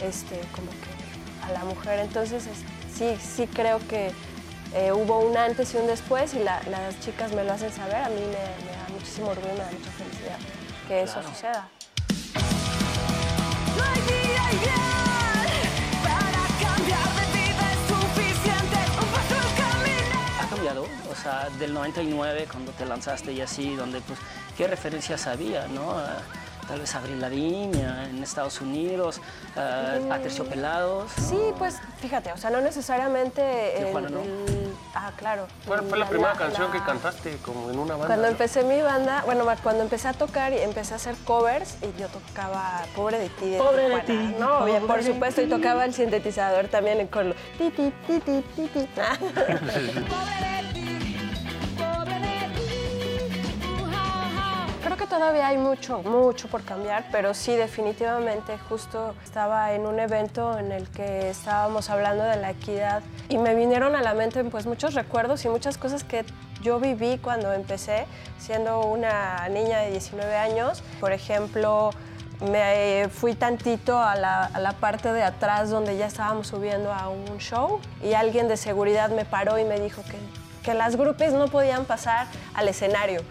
este, 0.04 0.40
como 0.56 0.70
que 0.70 1.46
a 1.50 1.52
la 1.52 1.66
mujer. 1.66 2.00
Entonces, 2.00 2.46
es- 2.46 2.96
sí, 2.98 3.18
sí 3.20 3.48
creo 3.48 3.80
que 3.90 4.12
eh, 4.74 4.92
hubo 4.92 5.20
un 5.20 5.36
antes 5.38 5.74
y 5.74 5.78
un 5.78 5.88
después 5.88 6.34
y 6.34 6.40
la- 6.40 6.62
las 6.70 7.00
chicas 7.00 7.32
me 7.34 7.44
lo 7.44 7.54
hacen 7.54 7.72
saber, 7.72 7.96
a 7.98 8.10
mí 8.10 8.22
me, 8.22 8.28
me 8.28 8.72
da 8.78 8.88
muchísimo 8.92 9.30
orgullo, 9.30 9.54
me 9.54 9.60
da 9.60 9.72
mucha 9.72 9.92
felicidad 9.92 10.38
que 10.88 11.04
eso 11.04 11.14
Claro. 11.14 11.30
suceda. 11.30 11.68
No 13.78 13.84
hay 13.84 14.02
día 14.02 14.44
ideal 14.60 15.50
para 16.04 16.42
cambiar 16.74 17.10
de 17.16 17.26
vida 17.38 17.66
es 17.74 17.82
suficiente 17.88 18.78
un 19.00 19.08
paso 19.14 19.36
al 19.36 19.56
caminar. 19.58 20.44
¿Ha 20.44 20.50
cambiado? 20.50 20.86
O 21.12 21.16
sea, 21.16 21.50
del 21.60 21.74
99, 21.74 22.48
cuando 22.52 22.72
te 22.74 22.86
lanzaste 22.86 23.32
y 23.34 23.42
así, 23.42 23.76
donde, 23.76 24.02
pues, 24.02 24.20
¿qué 24.58 24.68
referencias 24.68 25.28
había, 25.28 25.68
no? 25.68 25.96
Tal 26.70 26.80
vez 26.82 26.94
Avril 26.94 27.20
Lavigne 27.20 27.82
en 27.82 28.22
Estados 28.24 28.62
Unidos, 28.62 29.20
Mm. 29.56 30.12
Aterciopelados. 30.12 31.12
¿no? 31.18 31.28
Sí, 31.28 31.40
pues 31.58 31.78
fíjate, 32.00 32.32
o 32.32 32.38
sea, 32.38 32.52
no 32.52 32.62
necesariamente... 32.62 33.82
el- 33.82 33.92
¿no? 33.94 34.22
el- 34.22 34.74
ah, 34.94 35.12
claro. 35.18 35.48
¿Cuál 35.66 35.82
fue 35.84 35.98
la 35.98 36.08
primera 36.08 36.34
la- 36.34 36.38
canción 36.40 36.72
que 36.72 36.80
cantaste 36.84 37.38
como 37.38 37.72
en 37.72 37.80
una 37.80 37.94
banda? 37.96 38.06
Cuando 38.08 38.26
no? 38.28 38.32
empecé 38.32 38.64
mi 38.64 38.80
banda, 38.84 39.24
bueno, 39.26 39.46
cuando 39.64 39.82
empecé 39.84 40.08
a 40.10 40.14
tocar 40.14 40.54
y 40.54 40.60
empecé 40.60 40.94
a 40.94 40.98
hacer 40.98 41.16
covers 41.26 41.78
y 41.82 42.00
yo 42.00 42.08
tocaba 42.08 42.84
Pobre 42.96 43.18
de 43.18 43.30
ti. 43.30 43.56
Pobre 43.58 43.90
de 43.90 44.00
ti, 44.02 44.36
No, 44.40 44.60
pobre 44.60 44.72
bien, 44.74 44.86
por 44.88 45.04
de 45.04 45.12
supuesto, 45.12 45.42
y 45.42 45.46
ti. 45.46 45.50
tocaba 45.50 45.86
el 45.86 45.94
sintetizador 45.96 46.68
también 46.68 47.08
con 47.08 47.30
lo 47.30 47.36
ti, 47.58 47.72
ti, 47.72 47.92
ti, 48.06 48.20
ti, 48.20 48.44
ti, 48.56 48.68
ti. 48.74 48.90
Creo 54.90 54.98
que 54.98 55.06
todavía 55.06 55.46
hay 55.46 55.58
mucho, 55.60 56.02
mucho 56.02 56.48
por 56.48 56.64
cambiar, 56.64 57.06
pero 57.12 57.36
sí, 57.36 57.56
definitivamente, 57.56 58.58
justo 58.58 59.14
estaba 59.24 59.74
en 59.74 59.86
un 59.86 60.00
evento 60.00 60.58
en 60.58 60.72
el 60.72 60.90
que 60.90 61.30
estábamos 61.30 61.92
hablando 61.92 62.24
de 62.24 62.38
la 62.38 62.50
equidad 62.50 63.04
y 63.30 63.38
me 63.38 63.54
vinieron 63.54 63.96
a 63.96 64.02
la 64.02 64.16
mente 64.16 64.44
pues 64.46 64.66
muchos 64.66 64.96
recuerdos 64.96 65.46
y 65.46 65.50
muchas 65.50 65.78
cosas 65.78 66.04
que 66.04 66.26
yo 66.64 66.80
viví 66.80 67.20
cuando 67.20 67.54
empecé 67.54 68.08
siendo 68.40 68.82
una 68.82 69.48
niña 69.50 69.78
de 69.78 69.92
19 69.92 70.36
años. 70.36 70.82
Por 71.00 71.12
ejemplo, 71.12 71.92
me 72.50 73.10
fui 73.12 73.36
tantito 73.36 74.00
a 74.00 74.16
la, 74.16 74.46
a 74.46 74.60
la 74.60 74.72
parte 74.72 75.14
de 75.14 75.22
atrás 75.22 75.70
donde 75.70 75.98
ya 75.98 76.08
estábamos 76.08 76.48
subiendo 76.48 76.92
a 76.92 77.10
un 77.10 77.38
show 77.38 77.80
y 78.04 78.14
alguien 78.14 78.48
de 78.48 78.58
seguridad 78.58 79.12
me 79.12 79.24
paró 79.24 79.60
y 79.60 79.66
me 79.66 79.80
dijo 79.80 80.02
que, 80.02 80.18
que 80.64 80.74
las 80.74 80.96
grupos 80.96 81.32
no 81.34 81.48
podían 81.48 81.86
pasar 81.86 82.26
al 82.56 82.68
escenario. 82.68 83.22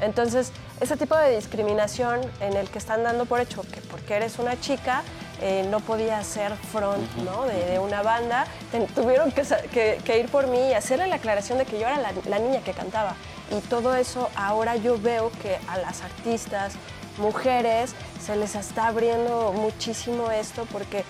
Entonces, 0.00 0.52
ese 0.80 0.96
tipo 0.96 1.16
de 1.16 1.36
discriminación 1.36 2.20
en 2.40 2.56
el 2.56 2.68
que 2.68 2.78
están 2.78 3.02
dando 3.04 3.26
por 3.26 3.40
hecho 3.40 3.62
que 3.62 3.80
porque 3.82 4.14
eres 4.14 4.38
una 4.38 4.60
chica 4.60 5.02
eh, 5.40 5.66
no 5.70 5.80
podía 5.80 6.22
ser 6.24 6.52
front 6.56 7.10
¿no? 7.18 7.44
de, 7.44 7.64
de 7.66 7.78
una 7.78 8.02
banda, 8.02 8.46
ten- 8.70 8.86
tuvieron 8.86 9.30
que, 9.32 9.44
sa- 9.44 9.60
que- 9.62 9.98
que 10.04 10.18
ir 10.18 10.28
por 10.28 10.46
mí 10.46 10.68
y 10.70 10.74
hacerle 10.74 11.06
la 11.06 11.16
aclaración 11.16 11.58
de 11.58 11.64
que 11.64 11.78
yo 11.78 11.86
era 11.86 11.98
la, 11.98 12.12
la 12.26 12.38
niña 12.38 12.60
que 12.62 12.72
cantaba. 12.72 13.14
Y 13.50 13.60
todo 13.68 13.94
eso 13.94 14.30
ahora 14.36 14.76
yo 14.76 14.98
veo 15.00 15.30
que 15.42 15.58
a 15.68 15.76
las 15.78 16.02
artistas, 16.02 16.74
mujeres, 17.18 17.94
se 18.24 18.36
les 18.36 18.54
está 18.54 18.86
abriendo 18.88 19.52
muchísimo 19.52 20.30
esto 20.30 20.66
porque 20.72 21.04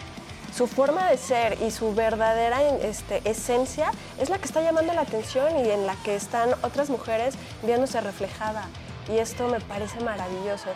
su 0.54 0.66
forma 0.66 1.10
de 1.10 1.16
ser 1.16 1.58
y 1.62 1.70
su 1.70 1.94
verdadera 1.94 2.62
este, 2.62 3.20
esencia 3.28 3.90
es 4.18 4.30
la 4.30 4.38
que 4.38 4.44
está 4.46 4.60
llamando 4.62 4.92
la 4.92 5.00
atención 5.02 5.64
y 5.64 5.70
en 5.70 5.86
la 5.86 5.96
que 6.04 6.14
están 6.14 6.50
otras 6.62 6.90
mujeres 6.90 7.34
viéndose 7.62 8.00
reflejada. 8.00 8.64
Y 9.08 9.18
esto 9.18 9.48
me 9.48 9.60
parece 9.60 10.02
maravilloso. 10.02 10.70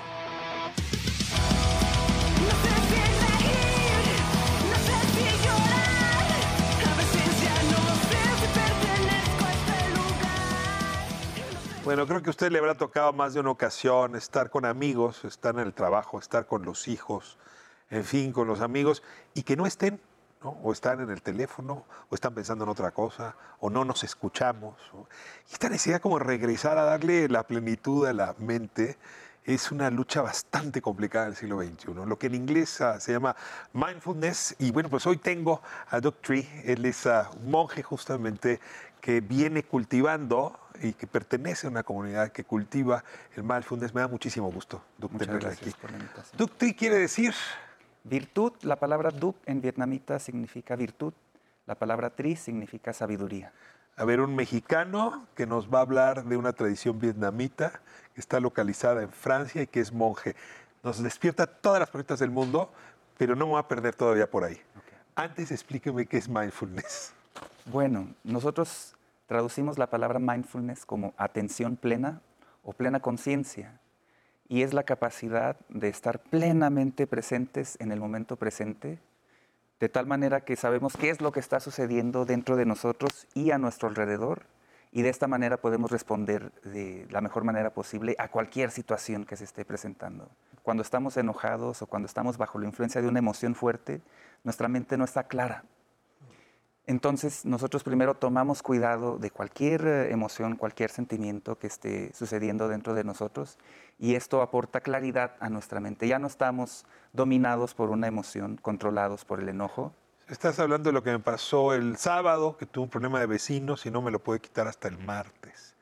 Bueno, 11.88 12.06
creo 12.06 12.22
que 12.22 12.28
a 12.28 12.30
usted 12.30 12.52
le 12.52 12.58
habrá 12.58 12.74
tocado 12.74 13.14
más 13.14 13.32
de 13.32 13.40
una 13.40 13.50
ocasión 13.50 14.14
estar 14.14 14.50
con 14.50 14.66
amigos, 14.66 15.24
estar 15.24 15.54
en 15.54 15.62
el 15.62 15.72
trabajo, 15.72 16.18
estar 16.18 16.46
con 16.46 16.62
los 16.62 16.86
hijos, 16.86 17.38
en 17.88 18.04
fin, 18.04 18.30
con 18.30 18.46
los 18.46 18.60
amigos, 18.60 19.02
y 19.32 19.42
que 19.42 19.56
no 19.56 19.64
estén, 19.64 19.98
¿no? 20.42 20.50
O 20.62 20.72
están 20.72 21.00
en 21.00 21.10
el 21.10 21.22
teléfono, 21.22 21.84
o 22.08 22.14
están 22.14 22.34
pensando 22.34 22.64
en 22.64 22.70
otra 22.70 22.90
cosa, 22.92 23.34
o 23.60 23.70
no 23.70 23.84
nos 23.84 24.04
escuchamos. 24.04 24.76
o- 24.92 25.06
Y 25.50 25.52
esta 25.52 25.68
necesidad 25.68 26.00
como 26.00 26.18
regresar 26.18 26.78
a 26.78 26.82
darle 26.84 27.28
la 27.28 27.44
plenitud 27.46 28.06
a 28.06 28.12
la 28.12 28.34
mente 28.38 28.96
es 29.44 29.72
una 29.72 29.88
lucha 29.90 30.20
bastante 30.20 30.82
complicada 30.82 31.24
del 31.26 31.34
siglo 31.36 31.62
XXI, 31.62 32.04
lo 32.06 32.18
que 32.18 32.26
en 32.26 32.34
inglés 32.34 32.80
ah, 32.82 33.00
se 33.00 33.12
llama 33.12 33.34
mindfulness. 33.72 34.54
Y 34.58 34.70
bueno, 34.72 34.90
pues 34.90 35.06
hoy 35.06 35.16
tengo 35.16 35.62
a 35.90 36.00
Doug 36.00 36.16
Tree, 36.20 36.46
él 36.64 36.84
es 36.84 37.06
ah, 37.06 37.30
un 37.42 37.50
monje 37.50 37.82
justamente 37.82 38.60
que 39.00 39.20
viene 39.20 39.62
cultivando 39.62 40.58
y 40.82 40.92
que 40.92 41.06
pertenece 41.06 41.66
a 41.66 41.70
una 41.70 41.82
comunidad 41.82 42.30
que 42.30 42.44
cultiva 42.44 43.02
el 43.36 43.42
mindfulness. 43.42 43.94
Me 43.94 44.02
da 44.02 44.08
muchísimo 44.08 44.50
gusto, 44.52 44.82
Muchas 44.98 45.18
tenerla 45.18 45.48
gracias 45.48 45.68
aquí. 45.74 45.80
por 45.80 45.90
la 45.92 45.98
invitación. 45.98 46.36
Duc 46.38 46.56
Tree 46.58 46.74
quiere 46.74 46.96
decir 46.96 47.34
Virtud, 48.08 48.52
la 48.62 48.76
palabra 48.76 49.10
duc 49.10 49.36
en 49.44 49.60
vietnamita 49.60 50.18
significa 50.18 50.76
virtud, 50.76 51.12
la 51.66 51.74
palabra 51.74 52.08
tri 52.08 52.36
significa 52.36 52.94
sabiduría. 52.94 53.52
A 53.96 54.04
ver, 54.06 54.20
un 54.20 54.34
mexicano 54.34 55.26
que 55.34 55.46
nos 55.46 55.68
va 55.68 55.80
a 55.80 55.82
hablar 55.82 56.24
de 56.24 56.38
una 56.38 56.54
tradición 56.54 56.98
vietnamita 56.98 57.80
que 58.14 58.20
está 58.20 58.40
localizada 58.40 59.02
en 59.02 59.10
Francia 59.10 59.60
y 59.60 59.66
que 59.66 59.80
es 59.80 59.92
monje. 59.92 60.36
Nos 60.82 61.02
despierta 61.02 61.46
todas 61.46 61.80
las 61.80 61.90
preguntas 61.90 62.18
del 62.20 62.30
mundo, 62.30 62.72
pero 63.18 63.36
no 63.36 63.44
me 63.44 63.52
voy 63.52 63.60
a 63.60 63.68
perder 63.68 63.94
todavía 63.94 64.30
por 64.30 64.44
ahí. 64.44 64.58
Antes 65.14 65.50
explíqueme 65.50 66.06
qué 66.06 66.16
es 66.16 66.28
mindfulness. 66.28 67.12
Bueno, 67.66 68.08
nosotros 68.24 68.96
traducimos 69.26 69.76
la 69.76 69.90
palabra 69.90 70.18
mindfulness 70.18 70.86
como 70.86 71.12
atención 71.18 71.76
plena 71.76 72.22
o 72.62 72.72
plena 72.72 73.00
conciencia. 73.00 73.78
Y 74.48 74.62
es 74.62 74.72
la 74.72 74.82
capacidad 74.82 75.56
de 75.68 75.88
estar 75.88 76.20
plenamente 76.20 77.06
presentes 77.06 77.76
en 77.80 77.92
el 77.92 78.00
momento 78.00 78.36
presente, 78.36 78.98
de 79.78 79.88
tal 79.88 80.06
manera 80.06 80.40
que 80.40 80.56
sabemos 80.56 80.96
qué 80.96 81.10
es 81.10 81.20
lo 81.20 81.32
que 81.32 81.40
está 81.40 81.60
sucediendo 81.60 82.24
dentro 82.24 82.56
de 82.56 82.66
nosotros 82.66 83.26
y 83.34 83.50
a 83.50 83.58
nuestro 83.58 83.88
alrededor. 83.88 84.46
Y 84.90 85.02
de 85.02 85.10
esta 85.10 85.26
manera 85.26 85.58
podemos 85.58 85.90
responder 85.90 86.50
de 86.62 87.06
la 87.10 87.20
mejor 87.20 87.44
manera 87.44 87.70
posible 87.70 88.16
a 88.18 88.28
cualquier 88.28 88.70
situación 88.70 89.26
que 89.26 89.36
se 89.36 89.44
esté 89.44 89.64
presentando. 89.64 90.30
Cuando 90.62 90.82
estamos 90.82 91.16
enojados 91.16 91.82
o 91.82 91.86
cuando 91.86 92.06
estamos 92.06 92.38
bajo 92.38 92.58
la 92.58 92.66
influencia 92.66 93.02
de 93.02 93.08
una 93.08 93.18
emoción 93.18 93.54
fuerte, 93.54 94.00
nuestra 94.44 94.68
mente 94.68 94.96
no 94.96 95.04
está 95.04 95.24
clara. 95.24 95.64
Entonces 96.88 97.44
nosotros 97.44 97.84
primero 97.84 98.14
tomamos 98.14 98.62
cuidado 98.62 99.18
de 99.18 99.30
cualquier 99.30 99.86
eh, 99.86 100.10
emoción, 100.10 100.56
cualquier 100.56 100.90
sentimiento 100.90 101.58
que 101.58 101.66
esté 101.66 102.14
sucediendo 102.14 102.66
dentro 102.66 102.94
de 102.94 103.04
nosotros 103.04 103.58
y 103.98 104.14
esto 104.14 104.42
aporta 104.42 104.80
claridad 104.80 105.34
a 105.40 105.48
nuestra 105.48 105.80
mente. 105.80 106.06
Ya 106.06 106.18
no 106.18 106.26
estamos 106.26 106.84
dominados 107.12 107.74
por 107.74 107.90
una 107.90 108.06
emoción, 108.06 108.56
controlados 108.56 109.24
por 109.24 109.40
el 109.40 109.48
enojo. 109.48 109.92
Estás 110.28 110.58
hablando 110.60 110.90
de 110.90 110.92
lo 110.92 111.02
que 111.02 111.10
me 111.10 111.18
pasó 111.18 111.72
el 111.72 111.96
sábado, 111.96 112.56
que 112.56 112.66
tuve 112.66 112.84
un 112.84 112.90
problema 112.90 113.18
de 113.18 113.26
vecinos 113.26 113.86
y 113.86 113.90
no 113.90 114.02
me 114.02 114.10
lo 114.10 114.18
pude 114.18 114.40
quitar 114.40 114.68
hasta 114.68 114.88
el 114.88 114.98
martes. 114.98 115.74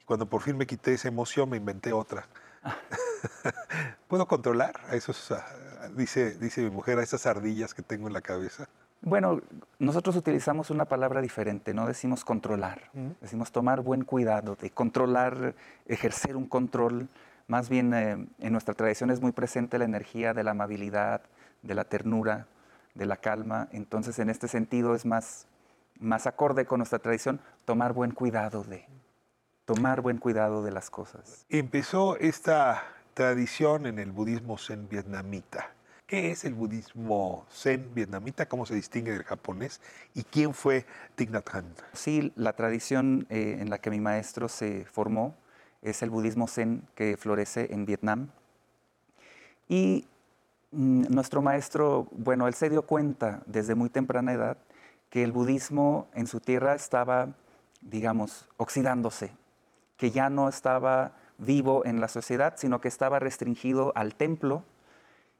Y 0.00 0.04
cuando 0.04 0.26
por 0.26 0.42
fin 0.42 0.56
me 0.56 0.66
quité 0.66 0.94
esa 0.94 1.08
emoción, 1.08 1.48
me 1.48 1.56
inventé 1.56 1.92
otra. 1.92 2.26
¿Puedo 4.08 4.26
controlar 4.26 4.80
a 4.88 4.96
esos, 4.96 5.30
ah, 5.30 5.46
dice, 5.96 6.36
dice 6.38 6.62
mi 6.62 6.70
mujer, 6.70 6.98
a 6.98 7.02
esas 7.02 7.26
ardillas 7.26 7.74
que 7.74 7.82
tengo 7.82 8.08
en 8.08 8.12
la 8.12 8.20
cabeza? 8.20 8.68
Bueno, 9.04 9.40
nosotros 9.80 10.14
utilizamos 10.14 10.70
una 10.70 10.84
palabra 10.84 11.20
diferente, 11.20 11.74
no 11.74 11.88
decimos 11.88 12.24
controlar, 12.24 12.90
decimos 13.20 13.50
tomar 13.50 13.80
buen 13.80 14.04
cuidado 14.04 14.54
de 14.54 14.70
controlar, 14.70 15.56
ejercer 15.86 16.36
un 16.36 16.46
control 16.46 17.08
Más 17.46 17.68
bien 17.68 17.92
eh, 17.94 18.26
en 18.38 18.52
nuestra 18.52 18.74
tradición 18.74 19.10
es 19.10 19.20
muy 19.20 19.32
presente 19.32 19.78
la 19.78 19.84
energía 19.84 20.34
de 20.34 20.44
la 20.44 20.52
amabilidad, 20.52 21.22
de 21.62 21.74
la 21.74 21.84
ternura, 21.84 22.46
de 22.94 23.06
la 23.06 23.16
calma. 23.16 23.68
Entonces, 23.72 24.18
en 24.18 24.30
este 24.30 24.48
sentido 24.48 24.94
es 24.94 25.06
más, 25.06 25.46
más 25.98 26.26
acorde 26.26 26.66
con 26.66 26.78
nuestra 26.78 26.98
tradición 26.98 27.40
tomar 27.64 27.92
buen 27.92 28.12
cuidado 28.12 28.64
de, 28.64 28.86
tomar 29.64 30.00
buen 30.00 30.18
cuidado 30.18 30.62
de 30.62 30.72
las 30.72 30.90
cosas. 30.90 31.46
Empezó 31.48 32.16
esta 32.16 32.82
tradición 33.14 33.86
en 33.86 33.98
el 33.98 34.12
budismo 34.12 34.58
zen 34.58 34.88
vietnamita. 34.88 35.70
¿Qué 36.06 36.30
es 36.30 36.44
el 36.44 36.52
budismo 36.52 37.46
zen 37.50 37.94
vietnamita? 37.94 38.46
¿Cómo 38.46 38.66
se 38.66 38.74
distingue 38.74 39.12
del 39.12 39.24
japonés? 39.24 39.80
¿Y 40.14 40.24
quién 40.24 40.52
fue 40.52 40.84
Thich 41.14 41.30
Nhat 41.30 41.48
Hanh? 41.54 41.74
Sí, 41.94 42.32
la 42.36 42.52
tradición 42.52 43.26
eh, 43.30 43.56
en 43.60 43.70
la 43.70 43.78
que 43.78 43.90
mi 43.90 44.00
maestro 44.00 44.48
se 44.48 44.84
formó 44.84 45.34
es 45.82 46.02
el 46.02 46.10
budismo 46.10 46.46
zen 46.46 46.82
que 46.94 47.16
florece 47.16 47.72
en 47.72 47.84
Vietnam. 47.84 48.28
Y 49.68 50.06
mm, 50.70 51.04
nuestro 51.10 51.42
maestro, 51.42 52.06
bueno, 52.12 52.46
él 52.46 52.54
se 52.54 52.70
dio 52.70 52.82
cuenta 52.82 53.42
desde 53.46 53.74
muy 53.74 53.90
temprana 53.90 54.32
edad 54.32 54.56
que 55.10 55.22
el 55.22 55.32
budismo 55.32 56.08
en 56.14 56.26
su 56.26 56.40
tierra 56.40 56.74
estaba, 56.74 57.28
digamos, 57.82 58.48
oxidándose, 58.56 59.32
que 59.98 60.10
ya 60.10 60.30
no 60.30 60.48
estaba 60.48 61.12
vivo 61.38 61.84
en 61.84 62.00
la 62.00 62.08
sociedad, 62.08 62.54
sino 62.56 62.80
que 62.80 62.88
estaba 62.88 63.18
restringido 63.18 63.92
al 63.94 64.14
templo 64.14 64.64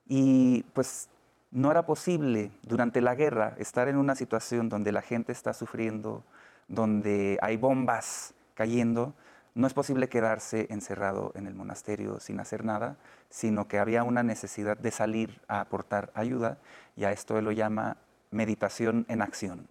y 0.07 0.65
pues 0.75 1.09
no 1.51 1.71
era 1.71 1.87
posible 1.87 2.51
durante 2.63 3.01
la 3.01 3.15
guerra 3.15 3.55
estar 3.59 3.89
en 3.89 3.97
una 3.97 4.15
situación 4.15 4.69
donde 4.69 4.93
la 4.93 5.03
gente 5.03 5.33
está 5.33 5.53
sufriendo, 5.53 6.25
donde 6.69 7.39
hay 7.43 7.57
bombas 7.57 8.35
cayendo. 8.55 9.15
No 9.55 9.67
es 9.67 9.75
posible 9.75 10.09
quedarse 10.09 10.67
encerrado 10.71 11.33
en 11.35 11.47
el 11.47 11.55
monasterio 11.55 12.21
sin 12.21 12.41
hacer 12.41 12.65
nada, 12.65 12.97
sino 13.29 13.69
que 13.69 13.79
había 13.79 14.03
una 14.03 14.23
necesidad 14.23 14.79
de 14.79 14.91
salir 14.91 15.41
a 15.47 15.61
aportar 15.61 16.11
ayuda 16.15 16.59
y 16.97 17.05
a 17.05 17.13
esto 17.13 17.39
él 17.39 17.45
lo 17.45 17.53
llama 17.53 17.99
meditación 18.31 19.05
en 19.09 19.21
acción. 19.21 19.69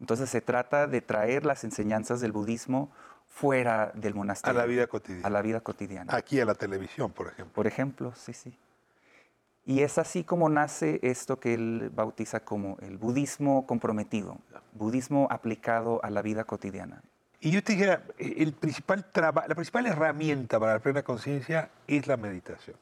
Entonces 0.00 0.30
se 0.30 0.40
trata 0.40 0.86
de 0.86 1.00
traer 1.02 1.44
las 1.44 1.64
enseñanzas 1.64 2.20
del 2.20 2.32
budismo 2.32 2.90
fuera 3.26 3.92
del 3.94 4.12
A 4.12 4.16
monasterio. 4.16 4.58
la 4.60 4.66
vida 4.66 4.86
cotidiana. 4.86 5.26
A 5.26 5.30
la 5.30 5.42
vida 5.42 5.60
cotidiana. 5.60 6.16
Aquí 6.16 6.40
a 6.40 6.44
la 6.46 6.54
televisión, 6.54 7.12
por 7.12 7.28
ejemplo. 7.28 7.52
Por 7.54 7.66
ejemplo, 7.66 8.14
sí, 8.14 8.32
sí. 8.32 8.58
Y 9.66 9.80
es 9.82 9.98
así 9.98 10.22
como 10.22 10.48
nace 10.48 11.00
esto 11.02 11.40
que 11.40 11.54
él 11.54 11.90
bautiza 11.92 12.40
como 12.40 12.78
el 12.80 12.98
budismo 12.98 13.66
comprometido, 13.66 14.38
budismo 14.72 15.26
aplicado 15.30 16.00
a 16.04 16.10
la 16.10 16.22
vida 16.22 16.44
cotidiana. 16.44 17.02
Y 17.46 17.52
yo 17.52 17.62
te 17.62 17.74
dijera, 17.74 18.02
eh, 18.18 18.34
el 18.38 18.54
principal 18.54 19.06
la 19.14 19.54
principal 19.54 19.86
herramienta 19.86 20.58
para 20.58 20.72
la 20.72 20.78
plena 20.80 21.04
conciencia 21.04 21.70
es 21.86 22.08
la 22.08 22.16
meditación. 22.16 22.76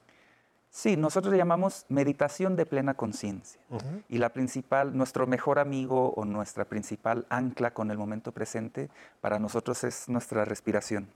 Sí, 0.70 0.96
nosotros 0.96 1.32
le 1.32 1.36
llamamos 1.36 1.84
meditación 1.90 2.56
de 2.56 2.64
plena 2.64 2.94
conciencia. 2.94 3.60
Y 4.08 4.16
la 4.16 4.30
principal, 4.30 4.96
nuestro 4.96 5.26
mejor 5.26 5.58
amigo 5.58 6.14
o 6.16 6.24
nuestra 6.24 6.64
principal 6.64 7.26
ancla 7.28 7.74
con 7.74 7.90
el 7.90 7.98
momento 7.98 8.32
presente 8.32 8.88
para 9.20 9.38
nosotros 9.38 9.84
es 9.84 10.08
nuestra 10.08 10.46
respiración. 10.46 11.08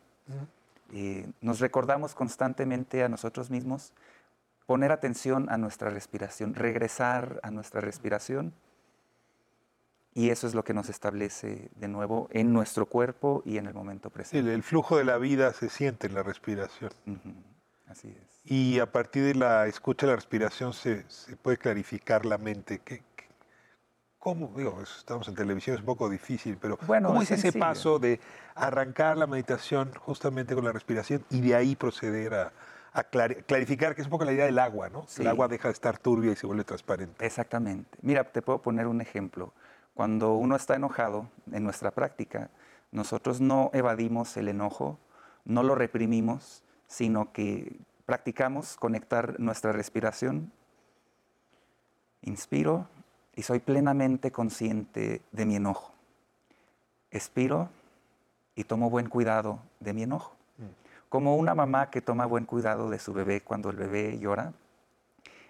Eh, 0.93 1.27
nos 1.41 1.59
recordamos 1.59 2.15
constantemente 2.15 3.03
a 3.03 3.09
nosotros 3.09 3.49
mismos 3.49 3.95
poner 4.67 4.93
atención 4.93 5.49
a 5.49 5.57
nuestra 5.57 5.89
respiración, 5.89 6.53
regresar 6.53 7.41
a 7.43 7.51
nuestra 7.51 7.81
respiración. 7.81 8.53
Y 10.14 10.31
eso 10.31 10.47
es 10.47 10.55
lo 10.55 10.64
que 10.64 10.75
nos 10.75 10.88
establece 10.88 11.71
de 11.77 11.88
nuevo 11.88 12.29
en 12.33 12.53
nuestro 12.53 12.87
cuerpo 12.87 13.42
y 13.44 13.59
en 13.59 13.66
el 13.66 13.75
momento 13.75 14.11
presente. 14.11 14.38
El, 14.49 14.49
el 14.55 14.62
flujo 14.62 14.97
de 14.97 15.05
la 15.05 15.18
vida 15.18 15.53
se 15.53 15.68
siente 15.68 16.07
en 16.09 16.14
la 16.14 16.23
respiración. 16.23 16.90
Así 17.87 18.09
es. 18.09 18.40
Y 18.51 18.79
a 18.81 18.90
partir 18.90 19.25
de 19.25 19.35
la 19.35 19.66
escucha 19.66 20.07
de 20.07 20.12
la 20.12 20.16
respiración 20.16 20.73
se, 20.73 21.09
se 21.09 21.37
puede 21.37 21.57
clarificar 21.59 22.25
la 22.27 22.38
mente. 22.38 22.81
¿Qué, 22.85 23.03
qué- 23.14 23.29
cómo? 24.18 24.53
Digo, 24.57 24.81
estamos 24.83 25.29
en 25.29 25.35
televisión, 25.35 25.75
es 25.75 25.81
un 25.81 25.87
poco 25.87 26.09
difícil, 26.09 26.57
pero 26.61 26.79
Bueno, 26.87 27.09
¿cómo 27.09 27.23
es 27.23 27.31
es 27.31 27.44
ese 27.44 27.59
paso 27.59 27.99
de 27.99 28.18
arrancar 28.55 29.16
la 29.18 29.27
meditación 29.27 29.92
justamente 29.94 30.55
con 30.55 30.64
la 30.64 30.73
respiración 30.73 31.25
y 31.31 31.40
de 31.42 31.55
ahí 31.55 31.77
proceder 31.77 32.35
a, 32.35 32.53
a 32.92 33.09
clari- 33.11 33.44
clarificar, 33.44 33.94
que 33.94 34.01
es 34.01 34.07
un 34.07 34.11
poco 34.11 34.25
la 34.25 34.33
idea 34.33 34.47
del 34.47 34.59
agua, 34.59 34.88
¿no? 34.88 35.05
Sí. 35.07 35.23
El 35.23 35.29
agua 35.29 35.47
deja 35.47 35.68
de 35.68 35.73
estar 35.75 35.99
turbia 35.99 36.33
y 36.33 36.37
se 36.37 36.47
vuelve 36.47 36.64
transparente. 36.64 37.25
Exactamente. 37.25 37.99
Mira, 38.03 38.25
te 38.25 38.42
puedo 38.42 38.61
poner 38.61 38.87
un 38.87 39.01
ejemplo. 39.01 39.53
Cuando 39.99 40.35
uno 40.35 40.55
está 40.55 40.77
enojado 40.77 41.29
en 41.51 41.65
nuestra 41.65 41.91
práctica, 41.91 42.51
nosotros 42.93 43.41
no 43.41 43.73
evadimos 43.75 44.37
el 44.37 44.47
enojo, 44.47 44.97
no 45.45 45.65
lo 45.65 45.75
reprimimos, 45.75 46.63
sino 46.87 47.33
que 47.33 47.81
practicamos 48.07 48.77
conectar 48.77 49.41
nuestra 49.41 49.73
respiración. 49.73 50.53
Inspiro 52.23 52.87
y 53.35 53.43
soy 53.43 53.59
plenamente 53.59 54.31
consciente 54.31 55.21
de 55.33 55.45
mi 55.45 55.57
enojo. 55.57 55.93
Expiro 57.11 57.69
y 58.55 58.63
tomo 58.63 58.91
buen 58.91 59.09
cuidado 59.09 59.59
de 59.81 59.95
mi 59.95 60.05
enojo. 60.05 60.37
Como 61.09 61.35
una 61.35 61.57
mamá 61.57 61.91
que 61.91 62.03
toma 62.03 62.25
buen 62.25 62.45
cuidado 62.45 62.89
de 62.89 63.01
su 63.01 63.13
bebé 63.13 63.41
cuando 63.41 63.69
el 63.71 63.77
bebé 63.77 64.17
llora, 64.21 64.53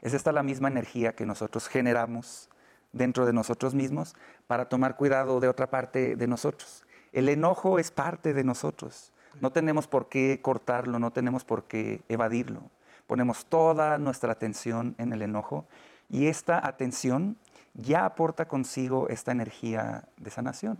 es 0.00 0.14
esta 0.14 0.32
la 0.32 0.42
misma 0.42 0.68
energía 0.68 1.14
que 1.14 1.26
nosotros 1.26 1.68
generamos 1.68 2.48
dentro 2.92 3.26
de 3.26 3.32
nosotros 3.32 3.74
mismos 3.74 4.14
para 4.46 4.68
tomar 4.68 4.96
cuidado 4.96 5.40
de 5.40 5.48
otra 5.48 5.70
parte 5.70 6.16
de 6.16 6.26
nosotros. 6.26 6.84
El 7.12 7.28
enojo 7.28 7.78
es 7.78 7.90
parte 7.90 8.34
de 8.34 8.44
nosotros. 8.44 9.12
No 9.40 9.52
tenemos 9.52 9.86
por 9.86 10.08
qué 10.08 10.40
cortarlo, 10.42 10.98
no 10.98 11.12
tenemos 11.12 11.44
por 11.44 11.64
qué 11.64 12.02
evadirlo. 12.08 12.62
Ponemos 13.06 13.46
toda 13.46 13.98
nuestra 13.98 14.32
atención 14.32 14.94
en 14.98 15.12
el 15.12 15.22
enojo 15.22 15.66
y 16.10 16.26
esta 16.26 16.66
atención 16.66 17.36
ya 17.74 18.04
aporta 18.04 18.48
consigo 18.48 19.08
esta 19.08 19.32
energía 19.32 20.04
de 20.16 20.30
sanación. 20.30 20.78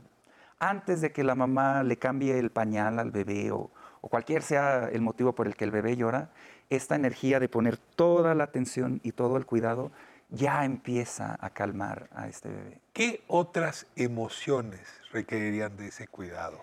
Antes 0.59 1.01
de 1.01 1.13
que 1.13 1.23
la 1.23 1.37
mamá 1.37 1.85
le 1.85 1.97
cambie 1.97 2.39
el 2.39 2.51
pañal 2.51 2.99
al 2.99 3.13
bebé 3.13 3.53
o, 3.53 3.71
o 4.01 4.09
cualquier 4.09 4.43
sea 4.43 4.89
el 4.91 5.03
motivo 5.03 5.35
por 5.35 5.47
el 5.47 5.55
que 5.55 5.65
el 5.65 5.71
bebé 5.71 5.97
llora, 5.97 6.31
esta 6.69 6.97
energía 6.97 7.39
de 7.41 7.49
poner 7.49 7.77
toda 7.77 8.35
la 8.35 8.45
atención 8.45 9.01
y 9.05 9.13
todo 9.13 9.37
el 9.37 9.47
cuidado 9.47 9.93
ya 10.31 10.65
empieza 10.65 11.37
a 11.41 11.51
calmar 11.51 12.09
a 12.13 12.29
este 12.29 12.49
bebé. 12.49 12.81
¿Qué 12.93 13.25
otras 13.29 13.87
emociones 13.97 14.89
requerirían 15.13 15.77
de 15.77 15.89
ese 15.89 16.07
cuidado? 16.07 16.61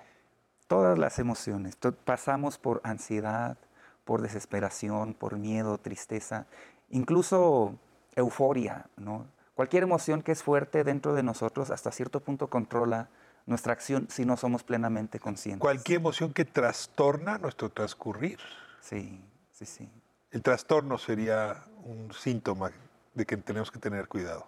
Todas 0.68 0.98
las 0.98 1.20
emociones. 1.20 1.78
Pasamos 2.06 2.58
por 2.58 2.82
ansiedad, 2.84 3.58
por 4.04 4.22
desesperación, 4.22 5.14
por 5.14 5.38
miedo, 5.38 5.78
tristeza, 5.78 6.46
incluso 6.90 7.78
euforia. 8.16 8.88
¿no? 8.98 9.28
Cualquier 9.56 9.84
emoción 9.84 10.22
que 10.22 10.32
es 10.32 10.44
fuerte 10.44 10.84
dentro 10.84 11.14
de 11.14 11.24
nosotros 11.24 11.72
hasta 11.72 11.92
cierto 11.92 12.20
punto 12.20 12.50
controla 12.50 13.10
nuestra 13.46 13.74
acción 13.74 14.08
si 14.10 14.26
no 14.26 14.38
somos 14.38 14.64
plenamente 14.64 15.20
conscientes. 15.20 15.62
Cualquier 15.62 16.00
emoción 16.00 16.34
que 16.34 16.46
trastorna 16.46 17.38
nuestro 17.38 17.70
transcurrir. 17.70 18.40
Sí, 18.82 19.24
sí, 19.52 19.66
sí. 19.66 19.90
El 20.32 20.42
trastorno 20.42 20.98
sería 20.98 21.64
un 21.84 22.12
síntoma 22.12 22.72
de 23.16 23.26
que 23.26 23.38
tenemos 23.38 23.72
que 23.72 23.80
tener 23.80 24.08
cuidado. 24.08 24.46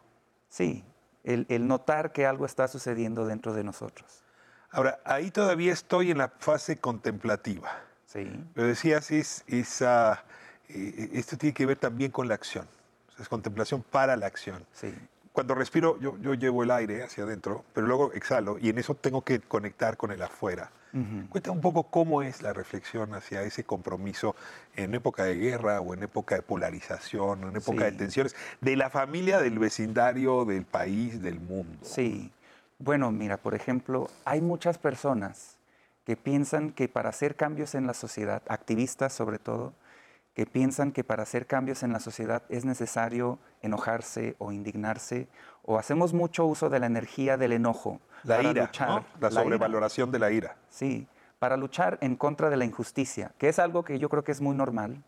Sí, 0.50 0.86
el, 1.24 1.46
el 1.50 1.68
notar 1.68 2.12
que 2.12 2.26
algo 2.26 2.46
está 2.46 2.68
sucediendo 2.68 3.26
dentro 3.26 3.54
de 3.54 3.64
nosotros. 3.64 4.24
Ahora, 4.70 5.00
ahí 5.06 5.32
todavía 5.32 5.74
estoy 5.74 6.12
en 6.12 6.20
la 6.20 6.30
fase 6.30 6.78
contemplativa. 6.78 7.70
Sí. 8.06 8.30
Lo 8.54 8.64
decías, 8.64 9.12
es, 9.12 9.44
esa, 9.48 10.24
eh, 10.70 11.10
esto 11.14 11.38
tiene 11.38 11.54
que 11.54 11.66
ver 11.66 11.78
también 11.78 12.12
con 12.12 12.28
la 12.28 12.36
acción. 12.36 12.68
O 13.08 13.12
sea, 13.12 13.24
es 13.24 13.30
contemplación 13.30 13.82
para 13.84 14.16
la 14.16 14.28
acción. 14.28 14.66
Sí. 14.74 14.94
Cuando 15.32 15.56
respiro, 15.56 16.00
yo, 16.00 16.18
yo 16.18 16.34
llevo 16.34 16.64
el 16.64 16.72
aire 16.72 17.04
hacia 17.04 17.24
adentro, 17.24 17.64
pero 17.74 17.88
luego 17.88 18.12
exhalo 18.14 18.58
y 18.60 18.70
en 18.70 18.80
eso 18.80 18.96
tengo 18.96 19.22
que 19.24 19.40
conectar 19.40 19.96
con 19.96 20.12
el 20.12 20.22
afuera. 20.22 20.72
Ujú. 20.94 21.28
Cuenta 21.30 21.52
un 21.52 21.62
poco 21.62 21.84
cómo 21.84 22.22
es 22.22 22.42
la 22.42 22.54
reflexión 22.54 23.14
hacia 23.14 23.42
ese 23.44 23.64
compromiso 23.64 24.36
en 24.76 24.96
época 24.96 25.24
de 25.26 25.36
guerra 25.36 25.82
o 25.82 25.94
en 25.94 26.04
época 26.04 26.36
de 26.36 26.42
polarización, 26.42 27.44
o 27.44 27.50
en 27.50 27.58
época 27.58 27.86
de 27.86 27.92
tensiones, 27.92 28.36
de 28.62 28.76
la 28.76 28.90
familia, 28.90 29.40
del 29.40 29.60
vecindario, 29.60 30.46
del 30.46 30.66
país, 30.66 31.22
del 31.22 31.40
mundo. 31.40 31.80
Sí. 31.82 32.32
Bueno, 32.80 33.12
mira, 33.12 33.38
por 33.38 33.56
ejemplo, 33.56 34.10
hay 34.24 34.40
muchas 34.42 34.78
personas 34.78 35.58
que 36.06 36.16
piensan 36.16 36.72
que 36.72 36.88
para 36.88 37.10
hacer 37.10 37.36
cambios 37.36 37.76
en 37.76 37.86
la 37.88 37.94
sociedad, 37.94 38.42
activistas 38.48 39.12
sobre 39.12 39.40
todo, 39.40 39.74
que 40.36 40.46
piensan 40.46 40.92
que 40.92 41.04
para 41.04 41.24
hacer 41.24 41.48
cambios 41.48 41.82
en 41.82 41.92
la 41.92 42.00
sociedad 42.00 42.44
es 42.50 42.64
necesario 42.64 43.40
enojarse 43.64 44.36
o 44.38 44.52
indignarse, 44.52 45.28
o 45.64 45.80
hacemos 45.80 46.14
mucho 46.14 46.46
uso 46.46 46.70
de 46.70 46.80
la 46.80 46.86
energía 46.86 47.38
del 47.38 47.54
enojo. 47.54 48.00
La 48.24 48.38
para 48.38 48.50
ira, 48.50 48.66
luchar, 48.66 48.90
¿no? 48.90 49.06
la 49.20 49.32
ira. 49.32 49.42
sobrevaloración 49.42 50.12
de 50.12 50.20
la 50.20 50.32
ira. 50.32 50.56
Sí, 50.70 51.08
para 51.40 51.58
luchar 51.58 51.98
en 52.02 52.16
contra 52.16 52.50
de 52.50 52.58
la 52.58 52.66
injusticia, 52.66 53.32
que 53.38 53.50
es 53.50 53.60
algo 53.60 53.84
que 53.84 54.00
yo 54.00 54.10
creo 54.10 54.24
que 54.24 54.32
es 54.32 54.42
muy 54.42 54.56
normal, 54.56 55.04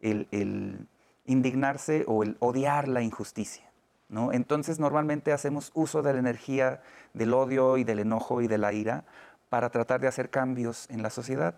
el, 0.00 0.28
el 0.30 0.86
indignarse 1.26 2.04
o 2.06 2.22
el 2.22 2.36
odiar 2.40 2.88
la 2.88 3.02
injusticia. 3.02 3.70
¿no? 4.08 4.32
Entonces 4.32 4.78
normalmente 4.78 5.32
hacemos 5.32 5.70
uso 5.74 6.02
de 6.02 6.12
la 6.12 6.18
energía 6.18 6.82
del 7.14 7.32
odio 7.34 7.78
y 7.78 7.84
del 7.84 8.00
enojo 8.00 8.42
y 8.42 8.46
de 8.46 8.58
la 8.58 8.72
ira 8.72 9.04
para 9.48 9.70
tratar 9.70 10.00
de 10.00 10.08
hacer 10.08 10.30
cambios 10.30 10.88
en 10.90 11.02
la 11.02 11.10
sociedad. 11.10 11.54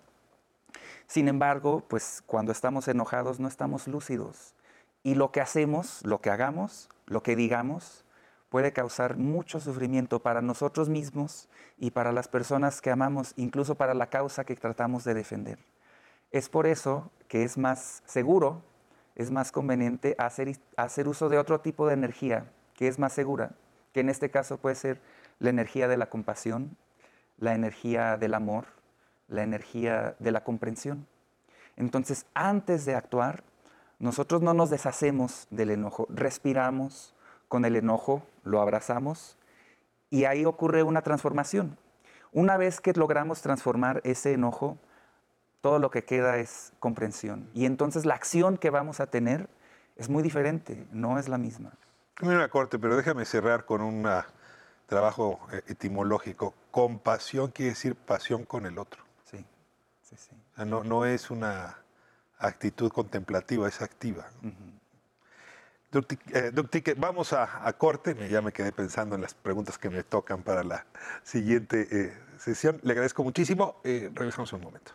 Sin 1.07 1.29
embargo, 1.29 1.85
pues 1.89 2.23
cuando 2.27 2.53
estamos 2.53 2.89
enojados 2.89 3.41
no 3.41 3.49
estamos 3.49 3.89
lúcidos. 3.89 4.55
Y 5.03 5.17
lo 5.17 5.33
que 5.33 5.41
hacemos, 5.41 6.01
lo 6.05 6.21
que 6.21 6.31
hagamos, 6.31 6.89
lo 7.07 7.23
que 7.23 7.37
digamos, 7.37 8.04
puede 8.55 8.73
causar 8.73 9.17
mucho 9.17 9.59
sufrimiento 9.59 10.21
para 10.21 10.41
nosotros 10.41 10.89
mismos 10.89 11.49
y 11.77 11.91
para 11.91 12.13
las 12.13 12.29
personas 12.29 12.81
que 12.81 12.93
amamos, 12.93 13.33
incluso 13.35 13.75
para 13.75 13.95
la 13.95 14.11
causa 14.11 14.45
que 14.45 14.55
tratamos 14.55 15.03
de 15.03 15.13
defender. 15.13 15.59
Es 16.31 16.49
por 16.49 16.69
eso 16.69 17.11
que 17.27 17.43
es 17.43 17.59
más 17.59 18.05
seguro, 18.07 18.63
es 19.17 19.33
más 19.33 19.51
conveniente 19.51 20.15
hacer, 20.19 20.57
hacer 20.77 21.09
uso 21.09 21.29
de 21.29 21.39
otro 21.39 21.63
tipo 21.63 21.89
de 21.89 21.95
energía 21.95 22.49
que 22.75 22.87
es 22.87 23.01
más 23.01 23.13
segura, 23.13 23.57
que 23.93 23.99
en 23.99 24.09
este 24.09 24.31
caso 24.31 24.57
puede 24.57 24.77
ser 24.77 25.01
la 25.41 25.51
energía 25.51 25.89
de 25.89 25.97
la 25.97 26.07
compasión, 26.07 26.77
la 27.39 27.55
energía 27.55 28.17
del 28.19 28.35
amor, 28.35 28.67
la 29.27 29.43
energía 29.43 30.15
de 30.21 30.31
la 30.31 30.45
comprensión. 30.45 31.09
Entonces, 31.75 32.25
antes 32.35 32.85
de 32.85 32.95
actuar, 32.95 33.43
nosotros 33.99 34.43
no 34.43 34.55
nos 34.55 34.71
deshacemos 34.71 35.49
del 35.51 35.71
enojo, 35.71 36.07
respiramos 36.09 37.14
con 37.55 37.65
el 37.65 37.77
enojo, 37.77 38.27
lo 38.43 38.61
abrazamos 38.61 39.37
y 40.11 40.25
ahí 40.25 40.45
ocurre 40.45 40.83
una 40.83 41.03
transformación. 41.03 41.79
Una 42.33 42.57
vez 42.57 42.81
que 42.81 42.93
logramos 42.95 43.43
transformar 43.43 44.01
ese 44.03 44.33
enojo, 44.33 44.77
todo 45.61 45.79
lo 45.79 45.89
que 45.89 46.05
queda 46.05 46.39
es 46.39 46.73
comprensión. 46.81 47.49
Y 47.55 47.67
entonces 47.67 48.07
la 48.07 48.15
acción 48.15 48.59
que 48.59 48.71
vamos 48.71 48.99
a 48.99 49.07
tener 49.07 49.49
es 49.95 50.09
muy 50.09 50.25
diferente, 50.25 50.85
no 50.91 51.17
es 51.17 51.29
la 51.29 51.39
misma. 51.39 51.71
Mira, 52.23 52.49
corte, 52.49 52.77
pero 52.77 52.97
déjame 52.97 53.25
cerrar 53.25 53.67
con 53.67 53.83
un 53.83 54.05
trabajo 54.87 55.39
eh, 55.53 55.63
etimológico. 55.69 56.55
Compasión 56.73 57.53
quiere 57.53 57.71
decir 57.71 57.95
pasión 57.95 58.45
con 58.45 58.67
el 58.67 58.79
otro. 58.79 59.05
Sí, 59.31 59.47
sí, 60.03 60.17
sí. 60.17 60.35
O 60.55 60.57
sea, 60.57 60.65
no, 60.65 60.83
no 60.83 61.05
es 61.05 61.31
una 61.31 61.79
actitud 62.37 62.91
contemplativa, 62.91 63.69
es 63.69 63.81
activa. 63.81 64.27
Eh, 64.43 64.53
doctor 66.01 66.69
Tique, 66.69 66.95
vamos 66.95 67.33
a, 67.33 67.73
corte. 67.79 68.17
Ya 68.29 68.43
me 68.43 68.53
quedé 68.53 68.73
pensando 68.73 69.15
en 69.15 69.23
las 69.23 69.35
preguntas 69.35 69.79
que 69.79 69.91
me 69.91 70.03
tocan 70.03 70.43
para 70.43 70.65
la 70.65 70.87
siguiente 71.23 71.89
eh, 71.91 72.13
sesión. 72.39 72.81
Le 72.83 72.93
agradezco 72.93 73.23
muchísimo. 73.23 73.81
Eh, 73.85 74.11
regresamos 74.15 74.53
un 74.53 74.61
momento. 74.61 74.93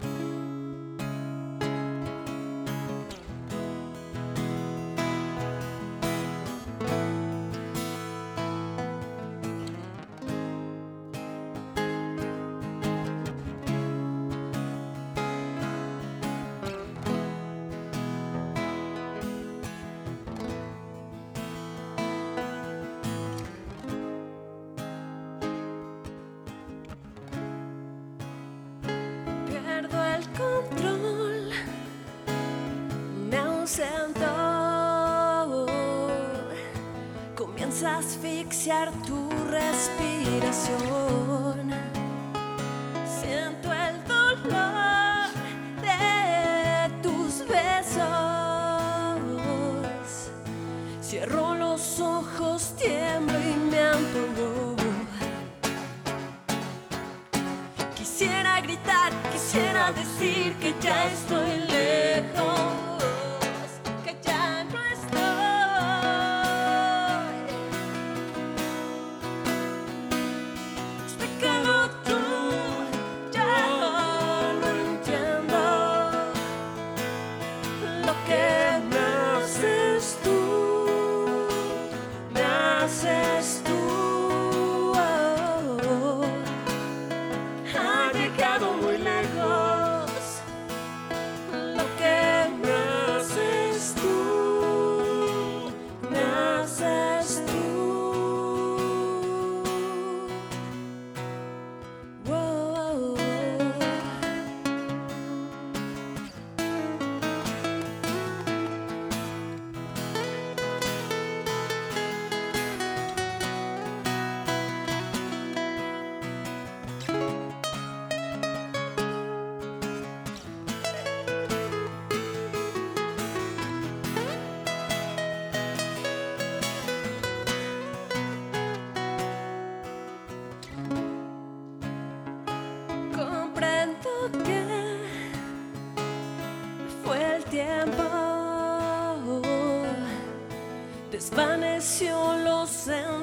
sound 142.80 143.18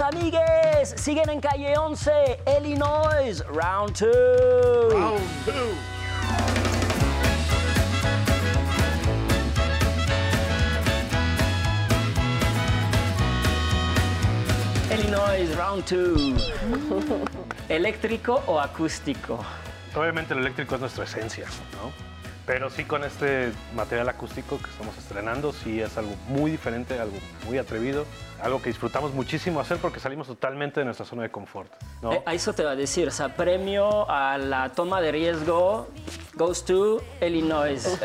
amigues, 0.00 0.94
siguen 0.96 1.30
en 1.30 1.40
calle 1.40 1.76
11, 1.76 2.10
Illinois, 2.58 3.44
round 3.48 3.96
2. 3.96 4.92
Round 4.92 5.20
2. 5.46 5.54
Illinois, 14.98 15.56
round 15.56 15.84
2. 15.84 16.52
¿Eléctrico 17.68 18.42
o 18.46 18.60
acústico? 18.60 19.38
Obviamente 19.94 20.34
el 20.34 20.40
eléctrico 20.40 20.74
es 20.74 20.80
nuestra 20.80 21.04
esencia, 21.04 21.46
¿no? 21.72 21.92
Pero 22.44 22.70
sí 22.70 22.84
con 22.84 23.02
este 23.02 23.52
material 23.74 24.08
acústico 24.08 24.58
que 24.58 24.70
estamos 24.70 24.96
estrenando, 24.98 25.52
sí 25.52 25.80
es 25.80 25.96
algo 25.96 26.14
muy 26.28 26.50
diferente, 26.50 26.98
algo 27.00 27.16
muy 27.46 27.58
atrevido 27.58 28.06
algo 28.42 28.60
que 28.60 28.70
disfrutamos 28.70 29.12
muchísimo 29.12 29.60
hacer 29.60 29.78
porque 29.78 30.00
salimos 30.00 30.26
totalmente 30.26 30.80
de 30.80 30.84
nuestra 30.84 31.06
zona 31.06 31.22
de 31.22 31.30
confort. 31.30 31.72
¿no? 32.02 32.12
Eh, 32.12 32.22
a 32.24 32.34
eso 32.34 32.52
te 32.52 32.64
va 32.64 32.72
a 32.72 32.76
decir, 32.76 33.08
o 33.08 33.10
sea, 33.10 33.34
premio 33.34 34.08
a 34.10 34.38
la 34.38 34.70
toma 34.70 35.00
de 35.00 35.12
riesgo 35.12 35.88
goes 36.34 36.64
to 36.64 37.02
Illinois. 37.20 37.98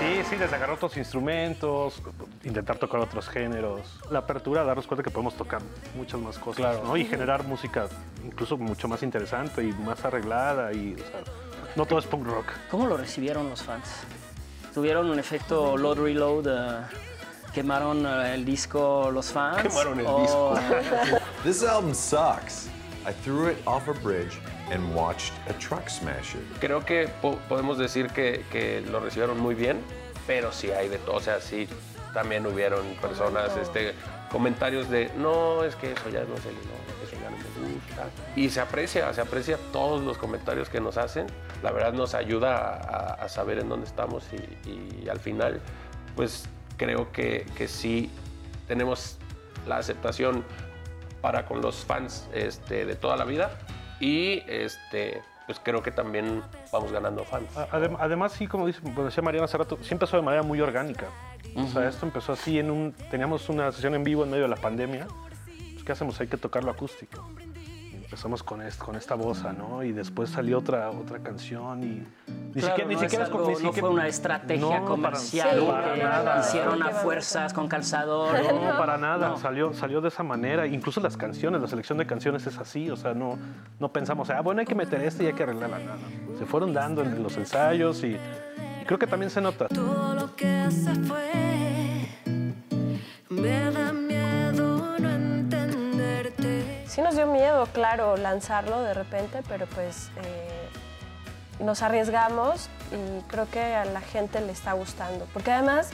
Sí, 0.00 0.22
sí, 0.30 0.36
desde 0.36 0.56
agarrar 0.56 0.76
otros 0.76 0.96
instrumentos, 0.96 2.02
intentar 2.42 2.78
tocar 2.78 3.00
otros 3.00 3.28
géneros. 3.28 4.00
La 4.10 4.20
apertura, 4.20 4.64
darnos 4.64 4.86
cuenta 4.86 5.02
que 5.02 5.10
podemos 5.10 5.34
tocar 5.34 5.60
muchas 5.94 6.18
más 6.18 6.38
cosas, 6.38 6.82
¿no? 6.82 6.96
Y 6.96 7.04
generar 7.04 7.44
música 7.44 7.86
incluso 8.24 8.56
mucho 8.56 8.88
más 8.88 9.02
interesante 9.02 9.62
y 9.62 9.72
más 9.72 10.02
arreglada 10.02 10.72
y, 10.72 10.94
o 10.94 10.96
sea, 10.96 11.20
no 11.76 11.84
todo 11.84 11.98
es 11.98 12.06
punk 12.06 12.26
rock. 12.26 12.46
¿Cómo 12.70 12.86
lo 12.86 12.96
recibieron 12.96 13.50
los 13.50 13.62
fans? 13.62 14.06
¿Tuvieron 14.74 15.10
un 15.10 15.18
efecto 15.18 15.76
load 15.76 15.98
reload? 15.98 16.46
eh, 16.48 16.84
¿Quemaron 17.52 18.06
eh, 18.06 18.34
el 18.34 18.44
disco 18.44 19.10
los 19.12 19.26
fans? 19.32 19.62
Quemaron 19.62 19.98
el 20.00 20.06
¿O- 20.06 20.20
disco. 20.20 20.54
this 21.44 21.62
album 21.64 21.92
sucks. 21.94 22.68
I 23.06 23.12
threw 23.24 23.48
it 23.48 23.58
off 23.66 23.88
a 23.88 23.92
bridge 23.94 24.38
and 24.70 24.94
watched 24.94 25.32
a 25.48 25.52
truck 25.54 25.88
smash 25.88 26.34
it. 26.36 26.42
Creo 26.60 26.84
que 26.84 27.08
po- 27.20 27.38
podemos 27.48 27.78
decir 27.78 28.08
que, 28.08 28.44
que 28.52 28.82
lo 28.82 29.00
recibieron 29.00 29.38
muy 29.40 29.54
bien, 29.54 29.80
pero 30.26 30.52
sí 30.52 30.70
hay 30.70 30.88
de 30.88 30.98
todo. 30.98 31.16
O 31.16 31.20
sea, 31.20 31.40
sí, 31.40 31.66
también 32.14 32.46
hubieron 32.46 32.84
personas, 33.00 33.56
este, 33.56 33.94
comentarios 34.30 34.88
de, 34.90 35.10
no, 35.16 35.64
es 35.64 35.74
que 35.76 35.92
eso 35.92 36.08
ya 36.10 36.20
no 36.24 36.34
es 36.36 36.44
el 36.46 36.54
no, 36.54 36.99
gusta. 37.60 38.08
Y 38.36 38.50
se 38.50 38.60
aprecia, 38.60 39.12
se 39.12 39.20
aprecia 39.20 39.58
todos 39.72 40.02
los 40.02 40.18
comentarios 40.18 40.68
que 40.68 40.80
nos 40.80 40.96
hacen. 40.96 41.26
La 41.62 41.72
verdad 41.72 41.92
nos 41.92 42.14
ayuda 42.14 42.74
a, 42.74 43.14
a 43.14 43.28
saber 43.28 43.58
en 43.58 43.68
dónde 43.68 43.86
estamos 43.86 44.24
y, 44.32 45.04
y 45.04 45.08
al 45.08 45.20
final, 45.20 45.60
pues 46.16 46.48
creo 46.76 47.12
que, 47.12 47.46
que 47.56 47.68
sí 47.68 48.10
tenemos 48.66 49.18
la 49.66 49.76
aceptación 49.76 50.44
para 51.20 51.44
con 51.44 51.60
los 51.60 51.84
fans 51.84 52.26
este, 52.32 52.86
de 52.86 52.94
toda 52.94 53.16
la 53.16 53.24
vida 53.24 53.50
y 54.00 54.42
este, 54.48 55.22
pues 55.46 55.60
creo 55.62 55.82
que 55.82 55.90
también 55.90 56.42
vamos 56.72 56.90
ganando 56.92 57.24
fans. 57.24 57.48
Además, 57.70 58.32
sí, 58.32 58.46
como 58.46 58.66
dice, 58.66 58.80
como 58.80 59.04
decía 59.04 59.22
Mariana 59.22 59.44
hace 59.44 59.58
rato, 59.58 59.78
sí 59.82 59.92
empezó 59.92 60.16
de 60.16 60.22
manera 60.22 60.42
muy 60.42 60.60
orgánica. 60.60 61.06
O 61.56 61.66
sea, 61.66 61.88
esto 61.88 62.06
empezó 62.06 62.32
así 62.32 62.58
en 62.58 62.70
un... 62.70 62.92
Teníamos 63.10 63.48
una 63.48 63.72
sesión 63.72 63.94
en 63.94 64.04
vivo 64.04 64.22
en 64.24 64.30
medio 64.30 64.44
de 64.44 64.48
la 64.48 64.56
pandemia. 64.56 65.08
Pues, 65.72 65.84
¿qué 65.84 65.92
hacemos? 65.92 66.20
Hay 66.20 66.28
que 66.28 66.36
tocarlo 66.36 66.70
acústico. 66.70 67.28
Empezamos 68.10 68.42
con, 68.42 68.60
est- 68.60 68.76
con 68.82 68.96
esta 68.96 69.14
bosa, 69.14 69.52
¿no? 69.52 69.84
Y 69.84 69.92
después 69.92 70.30
salió 70.30 70.58
otra, 70.58 70.90
otra 70.90 71.20
canción 71.20 71.80
y... 71.84 71.86
Ni 71.86 72.60
Claro, 72.60 72.66
siquiera, 72.66 72.88
ni 72.88 72.94
no, 72.96 73.00
siquiera 73.02 73.24
es 73.24 73.30
con- 73.30 73.40
algo- 73.42 73.50
ni 73.50 73.52
no 73.52 73.58
siquiera- 73.68 73.80
fue 73.86 73.90
una 73.90 74.08
estrategia 74.08 74.60
No, 74.60 74.68
para- 74.70 74.84
comercial 74.84 75.64
para 75.64 75.94
que 75.94 76.02
nada. 76.02 76.40
hicieron 76.40 76.82
a 76.82 76.88
fuerzas 76.90 77.52
con 77.52 77.68
calzador. 77.68 78.32
No, 78.52 78.76
para 78.76 78.98
nada. 78.98 79.28
No. 79.28 79.36
Salió, 79.38 79.72
salió 79.74 80.00
de 80.00 80.08
esa 80.08 80.24
manera. 80.24 80.66
Incluso 80.66 81.00
las 81.00 81.16
canciones, 81.16 81.62
la 81.62 81.68
selección 81.68 81.98
de 81.98 82.06
canciones 82.08 82.44
es 82.48 82.58
así. 82.58 82.90
O 82.90 82.96
sea, 82.96 83.14
no, 83.14 83.38
no 83.78 83.92
pensamos, 83.92 84.28
ah, 84.30 84.40
bueno, 84.40 84.58
hay 84.58 84.66
que 84.66 84.74
meter 84.74 85.00
este 85.04 85.22
y 85.22 85.26
hay 85.28 85.32
que 85.34 85.44
arreglarla. 85.44 85.78
Nada. 85.78 85.96
Se 86.36 86.46
fueron 86.46 86.74
dando 86.74 87.02
en 87.02 87.22
los 87.22 87.36
ensayos 87.36 88.02
y, 88.02 88.08
y 88.16 88.84
creo 88.86 88.98
que 88.98 89.06
también 89.06 89.30
se 89.30 89.40
nota. 89.40 89.68
Todo 89.68 90.14
lo 90.16 90.34
que 90.34 90.68
se 90.72 90.92
fue 90.96 91.30
me 93.28 93.70
Sí 96.90 97.02
nos 97.02 97.14
dio 97.14 97.24
miedo, 97.28 97.66
claro, 97.72 98.16
lanzarlo 98.16 98.82
de 98.82 98.94
repente, 98.94 99.44
pero 99.48 99.66
pues 99.66 100.10
eh, 100.24 100.68
nos 101.60 101.82
arriesgamos 101.82 102.68
y 102.90 103.22
creo 103.28 103.48
que 103.48 103.60
a 103.60 103.84
la 103.84 104.00
gente 104.00 104.40
le 104.40 104.50
está 104.50 104.72
gustando. 104.72 105.24
Porque 105.32 105.52
además, 105.52 105.90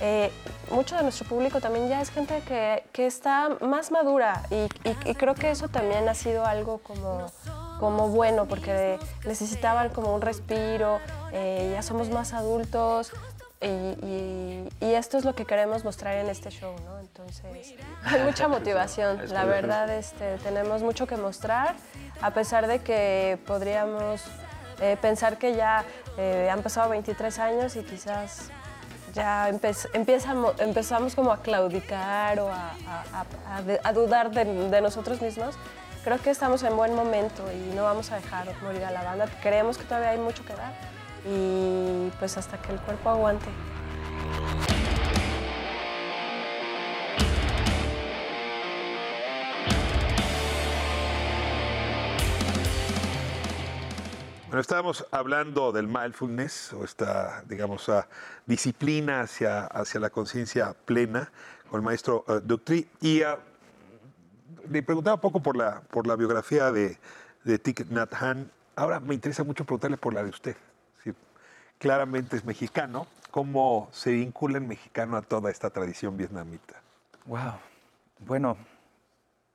eh, 0.00 0.32
mucho 0.72 0.96
de 0.96 1.04
nuestro 1.04 1.28
público 1.28 1.60
también 1.60 1.88
ya 1.88 2.00
es 2.00 2.10
gente 2.10 2.42
que, 2.48 2.82
que 2.90 3.06
está 3.06 3.50
más 3.60 3.92
madura 3.92 4.42
y, 4.50 4.66
creo 5.14 5.36
que 5.36 5.52
eso 5.52 5.68
también 5.68 6.08
ha 6.08 6.14
sido 6.14 6.44
algo 6.44 6.78
como, 6.78 7.30
como 7.78 8.08
bueno, 8.08 8.46
porque 8.46 8.98
necesitaban 9.24 9.90
como 9.90 10.12
un 10.12 10.22
respiro, 10.22 10.98
eh, 11.32 11.70
ya 11.72 11.82
somos 11.82 12.10
más 12.10 12.32
adultos. 12.32 13.12
Y, 13.62 13.66
y- 14.06 14.68
y 14.80 14.94
esto 14.94 15.16
es 15.18 15.24
lo 15.24 15.34
que 15.34 15.44
queremos 15.44 15.84
mostrar 15.84 16.16
en 16.16 16.28
este 16.28 16.50
show, 16.50 16.74
¿no? 16.84 16.98
Entonces, 16.98 17.44
hay 18.04 18.20
mucha 18.22 18.48
motivación. 18.56 19.20
La 19.32 19.44
verdad, 19.44 19.88
este, 19.90 20.36
tenemos 20.38 20.82
mucho 20.82 21.06
que 21.06 21.16
mostrar, 21.16 21.76
a 22.20 22.30
pesar 22.32 22.66
de 22.66 22.80
que 22.80 23.38
podríamos 23.46 24.22
eh, 24.80 24.96
pensar 25.00 25.38
que 25.38 25.54
ya 25.54 25.84
eh, 26.18 26.48
han 26.50 26.62
pasado 26.62 26.90
23 26.90 27.38
años 27.38 27.76
y 27.76 27.82
quizás 27.84 28.50
ya 29.14 29.48
empe- 29.50 29.88
empiezamos, 29.92 30.58
empezamos 30.58 31.14
como 31.14 31.30
a 31.32 31.40
claudicar 31.42 32.40
o 32.40 32.48
a, 32.48 32.70
a- 32.88 33.04
a- 33.52 33.56
a 33.58 33.62
de- 33.62 33.80
a 33.84 33.92
dudar 33.92 34.30
de, 34.32 34.44
de 34.44 34.80
nosotros 34.80 35.20
mismos. 35.22 35.54
Creo 36.02 36.18
que 36.18 36.30
estamos 36.30 36.64
en 36.64 36.74
buen 36.76 36.94
momento 36.96 37.44
y 37.52 37.74
no 37.76 37.84
vamos 37.84 38.10
a 38.10 38.16
dejar 38.16 38.48
morir 38.62 38.84
a 38.84 38.90
la 38.90 39.04
banda. 39.04 39.26
Creemos 39.40 39.78
que 39.78 39.84
todavía 39.84 40.10
hay 40.10 40.18
mucho 40.18 40.44
que 40.44 40.52
dar 40.54 40.72
y 41.24 42.10
pues 42.18 42.36
hasta 42.36 42.60
que 42.60 42.72
el 42.72 42.80
cuerpo 42.80 43.10
aguante. 43.10 43.46
Bueno, 54.52 54.60
estábamos 54.60 55.06
hablando 55.10 55.72
del 55.72 55.88
mindfulness 55.88 56.74
o 56.74 56.84
esta, 56.84 57.42
digamos, 57.48 57.88
ah, 57.88 58.06
disciplina 58.44 59.22
hacia, 59.22 59.64
hacia 59.64 59.98
la 59.98 60.10
conciencia 60.10 60.74
plena 60.84 61.32
con 61.70 61.80
el 61.80 61.84
maestro 61.84 62.26
Dutry. 62.44 62.86
Y 63.00 63.22
ah, 63.22 63.38
le 64.68 64.82
preguntaba 64.82 65.14
un 65.14 65.22
poco 65.22 65.42
por 65.42 65.56
la, 65.56 65.80
por 65.80 66.06
la 66.06 66.16
biografía 66.16 66.70
de, 66.70 66.98
de 67.44 67.58
Thich 67.58 67.86
Nhat 67.88 68.12
Hanh. 68.12 68.50
Ahora 68.76 69.00
me 69.00 69.14
interesa 69.14 69.42
mucho 69.42 69.64
preguntarle 69.64 69.96
por 69.96 70.12
la 70.12 70.22
de 70.22 70.28
usted. 70.28 70.56
Claramente 71.82 72.36
es 72.36 72.44
mexicano. 72.44 73.08
¿Cómo 73.32 73.88
se 73.90 74.12
vincula 74.12 74.58
el 74.58 74.64
mexicano 74.64 75.16
a 75.16 75.22
toda 75.22 75.50
esta 75.50 75.68
tradición 75.68 76.16
vietnamita? 76.16 76.80
Wow. 77.26 77.54
Bueno, 78.20 78.56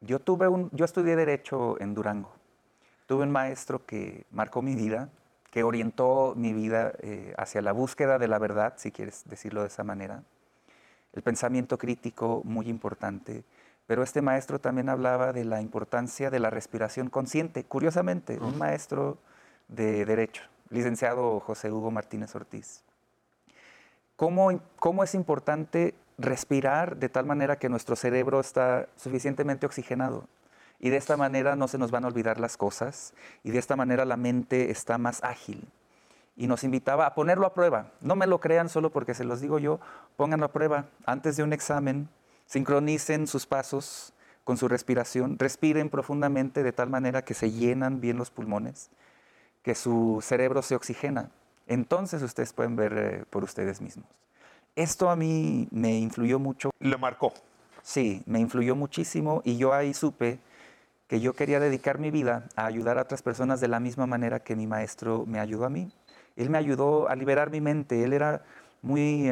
yo 0.01 0.19
tuve 0.19 0.49
un, 0.49 0.69
yo 0.73 0.83
estudié 0.83 1.15
derecho 1.15 1.79
en 1.79 1.93
Durango. 1.93 2.33
Tuve 3.05 3.23
un 3.23 3.31
maestro 3.31 3.85
que 3.85 4.25
marcó 4.29 4.61
mi 4.61 4.75
vida, 4.75 5.07
que 5.51 5.63
orientó 5.63 6.33
mi 6.35 6.51
vida 6.51 6.91
eh, 6.99 7.33
hacia 7.37 7.61
la 7.61 7.71
búsqueda 7.71 8.19
de 8.19 8.27
la 8.27 8.39
verdad, 8.39 8.73
si 8.75 8.91
quieres 8.91 9.23
decirlo 9.29 9.61
de 9.61 9.67
esa 9.67 9.85
manera. 9.85 10.21
El 11.13 11.21
pensamiento 11.21 11.77
crítico 11.77 12.41
muy 12.43 12.67
importante, 12.67 13.45
pero 13.85 14.03
este 14.03 14.21
maestro 14.21 14.59
también 14.59 14.89
hablaba 14.89 15.31
de 15.31 15.45
la 15.45 15.61
importancia 15.61 16.29
de 16.29 16.39
la 16.41 16.49
respiración 16.49 17.09
consciente. 17.09 17.63
Curiosamente, 17.63 18.37
un 18.37 18.57
maestro 18.57 19.17
de 19.69 20.03
derecho, 20.03 20.43
licenciado 20.69 21.39
José 21.39 21.71
Hugo 21.71 21.91
Martínez 21.91 22.35
Ortiz. 22.35 22.83
¿Cómo, 24.15 24.61
cómo 24.79 25.03
es 25.03 25.13
importante 25.13 25.93
respirar 26.17 26.97
de 26.97 27.09
tal 27.09 27.25
manera 27.25 27.59
que 27.59 27.69
nuestro 27.69 27.95
cerebro 27.95 28.39
está 28.39 28.87
suficientemente 28.95 29.65
oxigenado? 29.65 30.27
Y 30.79 30.89
de 30.89 30.97
esta 30.97 31.17
manera 31.17 31.55
no 31.55 31.67
se 31.67 31.77
nos 31.77 31.91
van 31.91 32.05
a 32.05 32.07
olvidar 32.07 32.39
las 32.39 32.57
cosas 32.57 33.13
y 33.43 33.51
de 33.51 33.59
esta 33.59 33.75
manera 33.75 34.05
la 34.05 34.17
mente 34.17 34.71
está 34.71 34.97
más 34.97 35.23
ágil. 35.23 35.67
Y 36.35 36.47
nos 36.47 36.63
invitaba 36.63 37.07
a 37.07 37.15
ponerlo 37.15 37.47
a 37.47 37.53
prueba. 37.53 37.91
No 37.99 38.15
me 38.15 38.27
lo 38.27 38.39
crean 38.39 38.69
solo 38.69 38.91
porque 38.91 39.15
se 39.15 39.23
los 39.23 39.41
digo 39.41 39.57
yo, 39.57 39.79
pónganlo 40.17 40.45
a 40.45 40.51
prueba. 40.51 40.85
Antes 41.05 41.35
de 41.35 41.43
un 41.43 41.51
examen, 41.51 42.09
sincronicen 42.45 43.27
sus 43.27 43.47
pasos 43.47 44.13
con 44.43 44.55
su 44.57 44.67
respiración, 44.67 45.37
respiren 45.37 45.89
profundamente 45.89 46.63
de 46.63 46.71
tal 46.71 46.89
manera 46.89 47.23
que 47.23 47.33
se 47.33 47.51
llenan 47.51 47.99
bien 47.99 48.17
los 48.17 48.31
pulmones, 48.31 48.89
que 49.67 49.75
su 49.75 50.19
cerebro 50.21 50.61
se 50.61 50.75
oxigena. 50.75 51.29
Entonces 51.67 52.21
ustedes 52.21 52.53
pueden 52.53 52.77
ver 52.77 52.93
eh, 52.97 53.25
por 53.29 53.43
ustedes 53.43 53.81
mismos. 53.81 54.07
Esto 54.77 55.09
a 55.09 55.17
mí 55.17 55.67
me 55.71 55.99
influyó 55.99 56.39
mucho. 56.39 56.69
¿Lo 56.79 56.97
marcó? 56.97 57.33
Sí, 57.81 58.23
me 58.27 58.39
influyó 58.39 58.77
muchísimo 58.77 59.41
y 59.43 59.57
yo 59.57 59.73
ahí 59.73 59.93
supe 59.93 60.39
que 61.09 61.19
yo 61.19 61.33
quería 61.33 61.59
dedicar 61.59 61.99
mi 61.99 62.11
vida 62.11 62.47
a 62.55 62.65
ayudar 62.65 62.97
a 62.97 63.01
otras 63.01 63.21
personas 63.21 63.59
de 63.59 63.67
la 63.67 63.81
misma 63.81 64.07
manera 64.07 64.39
que 64.39 64.55
mi 64.55 64.67
maestro 64.67 65.25
me 65.27 65.37
ayudó 65.37 65.65
a 65.65 65.69
mí. 65.69 65.91
Él 66.37 66.49
me 66.49 66.59
ayudó 66.59 67.09
a 67.09 67.15
liberar 67.17 67.51
mi 67.51 67.59
mente. 67.59 68.05
Él 68.05 68.13
era 68.13 68.45
muy, 68.81 69.29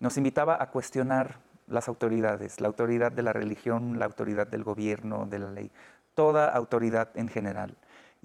nos 0.00 0.16
invitaba 0.16 0.56
a 0.58 0.70
cuestionar 0.70 1.36
las 1.66 1.86
autoridades, 1.88 2.62
la 2.62 2.68
autoridad 2.68 3.12
de 3.12 3.22
la 3.22 3.34
religión, 3.34 3.98
la 3.98 4.06
autoridad 4.06 4.46
del 4.46 4.64
gobierno, 4.64 5.26
de 5.26 5.38
la 5.38 5.50
ley, 5.50 5.70
toda 6.14 6.48
autoridad 6.48 7.10
en 7.14 7.28
general. 7.28 7.76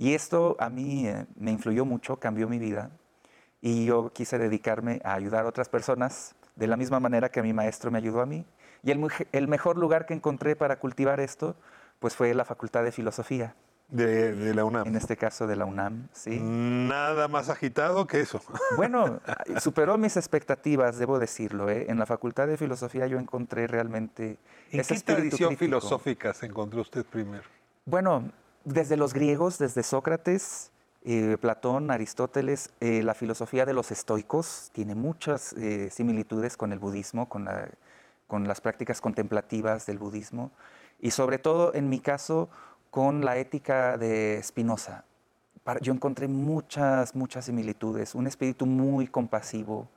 Y 0.02 0.16
esto 0.16 0.58
a 0.60 0.72
mí 0.72 1.08
eh, 1.08 1.28
me 1.36 1.52
influyó 1.52 1.86
mucho, 1.86 2.16
cambió 2.16 2.50
mi 2.50 2.58
vida 2.58 2.90
y 3.62 3.86
yo 3.86 4.12
quise 4.12 4.40
dedicarme 4.40 5.00
a 5.04 5.14
ayudar 5.14 5.46
a 5.46 5.48
otras 5.48 5.70
personas 5.70 6.34
de 6.56 6.66
la 6.66 6.76
misma 6.76 7.00
manera 7.00 7.30
que 7.30 7.44
mi 7.44 7.54
maestro 7.54 7.92
me 7.92 8.00
ayudó 8.00 8.22
a 8.22 8.26
mí. 8.26 8.44
Y 8.82 8.90
el, 8.90 9.48
mejor 9.48 9.78
lugar 9.78 10.08
que 10.08 10.16
encontré 10.16 10.56
para 10.56 10.80
cultivar 10.80 11.20
esto, 11.20 11.56
pues 12.00 12.16
fue 12.16 12.34
la 12.34 12.46
Facultad 12.46 12.84
de 12.84 12.92
Filosofía. 12.92 13.54
De, 13.90 14.34
de 14.34 14.56
la 14.56 14.66
UNAM. 14.66 14.88
En 14.88 14.96
este 14.96 15.18
caso 15.18 15.46
de 15.46 15.56
la 15.56 15.66
UNAM, 15.66 16.08
sí. 16.14 16.40
Nada 16.42 17.28
más 17.28 17.50
agitado 17.50 18.08
que 18.08 18.22
eso. 18.22 18.42
Bueno, 18.78 19.20
superó 19.60 20.00
mis 20.00 20.18
expectativas, 20.18 20.98
debo 20.98 21.20
decirlo. 21.20 21.70
¿eh? 21.70 21.86
En 21.90 22.00
la 22.00 22.08
Facultad 22.08 22.48
de 22.48 22.58
Filosofía 22.58 23.06
yo 23.06 23.20
encontré 23.20 23.68
realmente 23.68 24.40
¿En 24.72 24.80
ese 24.80 24.96
qué 24.96 25.02
tradición 25.02 25.50
crítico. 25.50 25.80
filosófica 25.80 26.34
se 26.34 26.48
encontró 26.48 26.82
usted 26.82 27.06
primero? 27.06 27.44
Bueno, 27.86 28.32
desde 28.64 28.98
los 28.98 29.14
griegos, 29.14 29.58
desde 29.58 29.84
Sócrates, 29.84 30.72
eh, 31.04 31.38
Platón, 31.42 31.90
Aristóteles, 31.90 32.72
eh, 32.80 33.02
la 33.04 33.14
filosofía 33.14 33.66
de 33.66 33.74
los 33.74 33.92
estoicos 33.92 34.70
tiene 34.74 34.94
muchas 34.96 35.54
eh, 35.54 35.90
similitudes 35.92 36.58
con 36.58 36.72
el 36.72 36.80
budismo, 36.80 37.28
con, 37.28 37.46
la- 37.46 37.70
con 38.28 38.48
las 38.48 38.62
prácticas 38.62 39.02
contemplativas 39.02 39.86
del 39.88 39.98
budismo 39.98 40.52
y 41.00 41.12
sobre 41.12 41.40
todo 41.40 41.74
en 41.74 41.90
mi 41.90 42.00
caso 42.00 42.50
con 42.92 43.26
la 43.26 43.38
ética 43.38 43.98
de 43.98 44.40
Spinoza. 44.44 45.04
Para- 45.64 45.80
Yo 45.80 45.92
encontré 45.94 46.28
muchas, 46.28 47.16
muchas 47.16 47.46
similitudes, 47.46 48.14
un 48.16 48.28
espíritu 48.28 48.66
muy 48.66 49.08
compasivo 49.08 49.88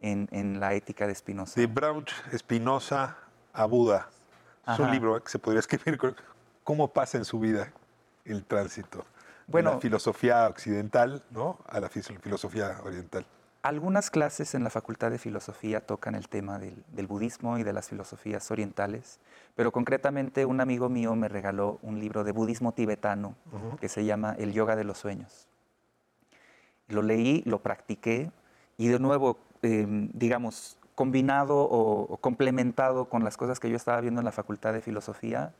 en, 0.00 0.28
en 0.30 0.60
la 0.60 0.74
ética 0.74 1.06
de 1.06 1.14
Spinoza. 1.14 1.58
De 1.60 1.66
Brauch 1.66 2.10
Espinosa 2.32 3.16
a 3.52 3.64
Buda. 3.64 4.08
Es 4.66 4.78
un 4.78 4.84
Ajá. 4.86 4.92
libro 4.94 5.22
que 5.22 5.30
se 5.30 5.38
podría 5.38 5.60
escribir. 5.60 5.98
¿Cómo 6.64 6.88
pasa 6.88 7.16
en 7.18 7.24
su 7.24 7.38
vida 7.40 7.72
el 8.24 8.44
tránsito 8.44 8.98
de 8.98 9.04
Bueno. 9.46 9.72
la 9.72 9.80
filosofía 9.80 10.46
occidental 10.48 11.22
¿no? 11.30 11.58
a 11.68 11.80
la 11.80 11.88
filosofía 11.88 12.78
oriental? 12.84 13.24
Algunas 13.62 14.10
clases 14.10 14.54
en 14.54 14.64
la 14.64 14.70
Facultad 14.70 15.10
de 15.10 15.18
Filosofía 15.18 15.84
tocan 15.84 16.14
el 16.14 16.28
tema 16.28 16.58
del, 16.58 16.82
del 16.92 17.06
budismo 17.06 17.58
y 17.58 17.62
de 17.62 17.74
las 17.74 17.90
filosofías 17.90 18.50
orientales, 18.50 19.18
pero 19.54 19.70
concretamente 19.70 20.46
un 20.46 20.62
amigo 20.62 20.88
mío 20.88 21.14
me 21.14 21.28
regaló 21.28 21.78
un 21.82 22.00
libro 22.00 22.24
de 22.24 22.32
budismo 22.32 22.72
tibetano 22.72 23.34
que 23.78 23.90
se 23.90 24.06
llama 24.06 24.34
El 24.38 24.54
Yoga 24.54 24.76
de 24.76 24.84
los 24.84 24.96
Sueños. 24.96 25.46
Lo 26.88 27.02
leí, 27.02 27.42
lo 27.44 27.60
practiqué 27.60 28.30
y 28.78 28.88
de 28.88 28.98
nuevo, 28.98 29.36
eh, 29.62 29.86
digamos, 30.14 30.78
combinado 30.94 31.58
o, 31.58 32.02
o 32.12 32.16
complementado 32.16 33.10
con 33.10 33.24
las 33.24 33.36
cosas 33.36 33.60
que 33.60 33.68
yo 33.68 33.76
estaba 33.76 34.00
viendo 34.00 34.22
en 34.22 34.24
la 34.24 34.32
Facultad 34.32 34.72
de 34.72 34.80
Filosofía, 34.80 35.52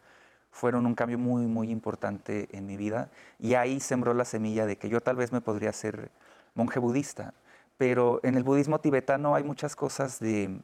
fueron 0.50 0.86
un 0.86 0.94
cambio 0.94 1.18
muy, 1.18 1.46
muy 1.46 1.70
importante 1.70 2.48
en 2.52 2.66
mi 2.66 2.76
vida. 2.76 3.10
Y 3.38 3.54
ahí 3.54 3.80
sembró 3.80 4.14
la 4.14 4.24
semilla 4.24 4.66
de 4.66 4.76
que 4.76 4.88
yo 4.88 5.00
tal 5.00 5.16
vez 5.16 5.32
me 5.32 5.40
podría 5.40 5.72
ser 5.72 6.10
monje 6.54 6.78
budista. 6.78 7.34
Pero 7.78 8.20
en 8.22 8.36
el 8.36 8.42
budismo 8.42 8.78
tibetano 8.80 9.34
hay 9.34 9.44
muchas 9.44 9.74
cosas 9.74 10.18
de, 10.20 10.60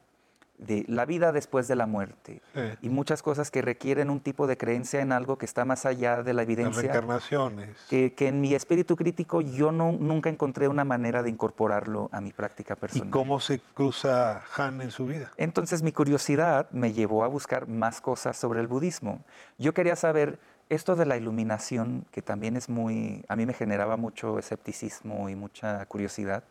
de 0.59 0.85
la 0.89 1.05
vida 1.05 1.33
después 1.33 1.69
de 1.69 1.77
la 1.77 1.87
muerte 1.87 2.41
Sí. 2.55 2.61
y 2.83 2.89
muchas 2.89 3.23
cosas 3.23 3.51
que 3.51 3.61
requieren 3.63 4.09
un 4.11 4.21
tipo 4.21 4.47
de 4.47 4.57
creencia 4.57 5.01
en 5.01 5.13
algo 5.13 5.37
que 5.39 5.45
está 5.45 5.65
más 5.65 5.85
allá 5.87 6.23
de 6.23 6.33
la 6.33 6.43
Las 6.43 6.45
evidencia 6.45 6.83
reencarnaciones. 6.83 7.77
que, 7.89 8.15
que 8.15 8.29
en 8.29 8.41
mi 8.41 8.55
espíritu 8.55 8.97
crítico 8.97 9.41
yo 9.43 9.71
no, 9.73 9.93
nunca 9.93 10.31
encontré 10.31 10.69
una 10.69 10.85
manera 10.85 11.23
de 11.23 11.31
incorporarlo 11.31 12.09
a 12.13 12.21
mi 12.21 12.33
práctica 12.33 12.75
¿Y 12.75 12.81
personal. 12.81 13.11
cómo 13.11 13.41
se 13.41 13.61
cruza 13.75 14.43
Han 14.57 14.81
en 14.81 14.91
su 14.91 15.07
vida? 15.07 15.31
Entonces 15.37 15.83
mi 15.83 15.93
curiosidad 15.93 16.71
me 16.71 16.93
llevó 16.93 17.25
a 17.25 17.29
buscar 17.29 17.69
más 17.69 18.01
cosas 18.01 18.37
sobre 18.37 18.61
el 18.61 18.67
budismo. 18.67 19.25
Yo 19.59 19.75
quería 19.75 19.97
saber 19.97 20.39
esto 20.69 20.97
de 20.97 21.07
la 21.07 21.17
iluminación, 21.17 22.07
que 22.11 22.23
también 22.23 22.57
es 22.57 22.69
muy, 22.69 23.25
a 23.29 23.37
mí 23.37 23.47
me 23.47 23.53
generaba 23.53 23.97
mucho 23.97 24.39
escepticismo 24.39 25.29
y 25.29 25.37
mucha 25.37 25.85
curiosidad. 25.87 26.43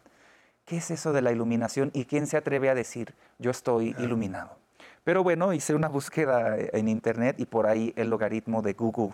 ¿Qué 0.66 0.78
es 0.78 0.90
eso 0.90 1.14
de 1.14 1.22
la 1.22 1.32
iluminación 1.32 1.92
y 1.94 2.06
quién 2.06 2.26
se 2.26 2.38
atreve 2.38 2.70
a 2.70 2.76
decir 2.76 3.14
yo 3.38 3.52
estoy 3.52 3.96
iluminado? 4.00 4.58
Pero 5.04 5.24
bueno, 5.24 5.54
hice 5.54 5.76
una 5.76 5.88
búsqueda 5.88 6.58
en 6.58 6.88
internet 6.88 7.36
y 7.40 7.46
por 7.46 7.68
ahí 7.68 7.94
el 7.96 8.10
logaritmo 8.10 8.64
de 8.64 8.74
Google 8.74 9.14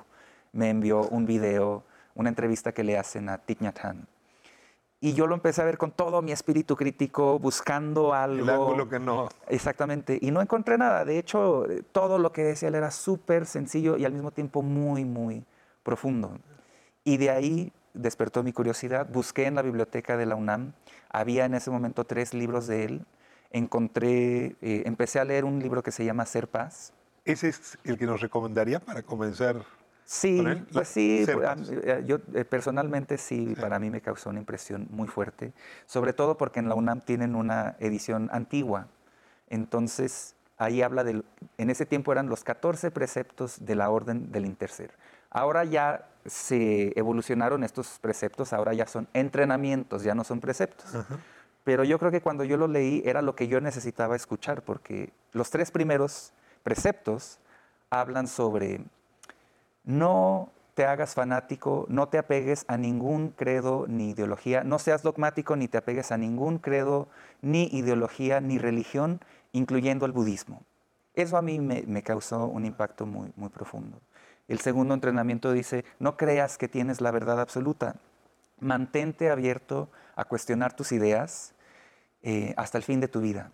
me 0.53 0.69
envió 0.69 1.01
un 1.09 1.25
video, 1.25 1.83
una 2.15 2.29
entrevista 2.29 2.71
que 2.71 2.85
le 2.85 2.97
hacen 2.97 3.27
a 3.27 3.37
Thich 3.37 3.59
Nhat 3.59 3.83
Hanh. 3.83 4.07
Y 5.01 5.13
yo 5.13 5.27
lo 5.27 5.33
empecé 5.33 5.61
a 5.61 5.65
ver 5.65 5.77
con 5.77 5.91
todo 5.91 6.21
mi 6.21 6.31
espíritu 6.31 6.77
crítico, 6.77 7.39
buscando 7.39 8.13
algo. 8.13 8.43
El 8.43 8.49
ángulo 8.49 8.87
que 8.87 8.99
no. 8.99 9.27
Exactamente. 9.49 10.17
Y 10.21 10.29
no 10.29 10.41
encontré 10.41 10.77
nada. 10.77 11.03
De 11.03 11.17
hecho, 11.17 11.69
eh, 11.69 11.83
todo 11.91 12.19
lo 12.19 12.31
que 12.31 12.43
decía 12.43 12.69
él 12.69 12.75
era 12.75 12.91
súper 12.91 13.47
sencillo 13.47 13.97
y 13.97 14.05
al 14.05 14.13
mismo 14.13 14.29
tiempo 14.29 14.61
muy, 14.61 15.03
muy 15.03 15.43
profundo. 15.81 16.37
Y 17.03 17.17
de 17.17 17.31
ahí 17.31 17.73
despertó 17.93 18.43
mi 18.43 18.53
curiosidad. 18.53 19.07
Busqué 19.11 19.45
en 19.45 19.55
la 19.55 19.61
biblioteca 19.61 20.17
de 20.17 20.25
la 20.25 20.35
UNAM. 20.35 20.73
Había 21.09 21.45
en 21.45 21.53
ese 21.53 21.71
momento 21.71 22.05
tres 22.05 22.33
libros 22.33 22.67
de 22.67 22.85
él. 22.85 23.05
Encontré, 23.51 24.55
eh, 24.61 24.83
empecé 24.85 25.19
a 25.19 25.25
leer 25.25 25.45
un 25.45 25.59
libro 25.59 25.83
que 25.83 25.91
se 25.91 26.05
llama 26.05 26.25
Ser 26.25 26.47
Paz. 26.47 26.93
¿Ese 27.25 27.49
es 27.49 27.77
el 27.83 27.97
que 27.97 28.05
nos 28.05 28.21
recomendaría 28.21 28.79
para 28.79 29.03
comenzar 29.03 29.63
Sí, 30.05 30.37
con 30.37 30.47
él? 30.47 30.67
pues 30.73 30.87
sí, 30.87 31.25
eh, 31.27 32.03
yo 32.05 32.17
eh, 32.33 32.43
personalmente 32.43 33.17
sí, 33.17 33.55
para 33.59 33.79
mí 33.79 33.89
me 33.89 34.01
causó 34.01 34.29
una 34.29 34.39
impresión 34.39 34.87
muy 34.89 35.07
fuerte, 35.07 35.53
sobre 35.85 36.11
todo 36.11 36.37
porque 36.37 36.59
en 36.59 36.67
la 36.67 36.75
UNAM 36.75 37.01
tienen 37.01 37.35
una 37.35 37.77
edición 37.79 38.29
antigua, 38.33 38.87
entonces 39.49 40.35
ahí 40.57 40.81
habla 40.81 41.03
del, 41.03 41.23
en 41.57 41.69
ese 41.69 41.85
tiempo 41.85 42.11
eran 42.11 42.27
los 42.27 42.43
14 42.43 42.91
preceptos 42.91 43.63
de 43.65 43.75
la 43.75 43.89
orden 43.89 44.31
del 44.31 44.45
intercer. 44.45 44.91
Ahora 45.31 45.63
ya 45.63 46.07
se 46.25 46.97
evolucionaron 46.99 47.63
estos 47.63 47.97
preceptos, 47.99 48.53
ahora 48.53 48.73
ya 48.73 48.85
son 48.85 49.07
entrenamientos, 49.13 50.03
ya 50.03 50.13
no 50.13 50.23
son 50.23 50.39
preceptos. 50.39 50.85
Pero 51.63 51.83
yo 51.83 51.97
creo 51.99 52.11
que 52.11 52.21
cuando 52.21 52.43
yo 52.43 52.57
lo 52.57 52.67
leí 52.67 53.01
era 53.05 53.21
lo 53.21 53.35
que 53.35 53.47
yo 53.47 53.61
necesitaba 53.61 54.15
escuchar, 54.15 54.61
porque 54.61 55.11
los 55.31 55.49
tres 55.49 55.71
primeros 55.71 56.33
preceptos 56.63 57.39
hablan 57.89 58.27
sobre 58.27 58.81
no 59.83 60.51
te 60.73 60.85
hagas 60.85 61.15
fanático, 61.15 61.85
no 61.89 62.07
te 62.07 62.17
apegues 62.17 62.65
a 62.67 62.77
ningún 62.77 63.29
credo 63.29 63.85
ni 63.87 64.11
ideología, 64.11 64.63
no 64.63 64.79
seas 64.79 65.03
dogmático 65.03 65.55
ni 65.55 65.67
te 65.67 65.77
apegues 65.77 66.11
a 66.11 66.17
ningún 66.17 66.59
credo, 66.59 67.07
ni 67.41 67.65
ideología, 67.65 68.41
ni 68.41 68.57
religión, 68.57 69.21
incluyendo 69.51 70.05
el 70.05 70.11
budismo. 70.11 70.63
Eso 71.13 71.37
a 71.37 71.41
mí 71.41 71.59
me, 71.59 71.83
me 71.87 72.03
causó 72.03 72.45
un 72.45 72.65
impacto 72.65 73.05
muy, 73.05 73.31
muy 73.35 73.49
profundo. 73.49 73.99
El 74.51 74.59
segundo 74.59 74.93
entrenamiento 74.93 75.53
dice, 75.53 75.85
no 75.97 76.17
creas 76.17 76.57
que 76.57 76.67
tienes 76.67 76.99
la 76.99 77.11
verdad 77.11 77.39
absoluta, 77.39 77.95
mantente 78.59 79.29
abierto 79.29 79.89
a 80.17 80.25
cuestionar 80.25 80.75
tus 80.75 80.91
ideas 80.91 81.53
eh, 82.21 82.53
hasta 82.57 82.77
el 82.77 82.83
fin 82.83 82.99
de 82.99 83.07
tu 83.07 83.21
vida. 83.21 83.51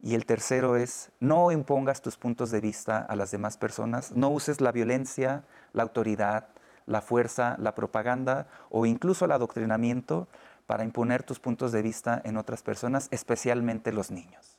Y 0.00 0.16
el 0.16 0.26
tercero 0.26 0.74
es, 0.74 1.12
no 1.20 1.52
impongas 1.52 2.02
tus 2.02 2.16
puntos 2.16 2.50
de 2.50 2.60
vista 2.60 2.98
a 2.98 3.14
las 3.14 3.30
demás 3.30 3.56
personas, 3.56 4.16
no 4.16 4.30
uses 4.30 4.60
la 4.60 4.72
violencia, 4.72 5.44
la 5.72 5.84
autoridad, 5.84 6.48
la 6.86 7.02
fuerza, 7.02 7.54
la 7.60 7.76
propaganda 7.76 8.48
o 8.68 8.84
incluso 8.84 9.26
el 9.26 9.30
adoctrinamiento 9.30 10.26
para 10.66 10.82
imponer 10.82 11.22
tus 11.22 11.38
puntos 11.38 11.70
de 11.70 11.82
vista 11.82 12.20
en 12.24 12.36
otras 12.36 12.64
personas, 12.64 13.06
especialmente 13.12 13.92
los 13.92 14.10
niños. 14.10 14.58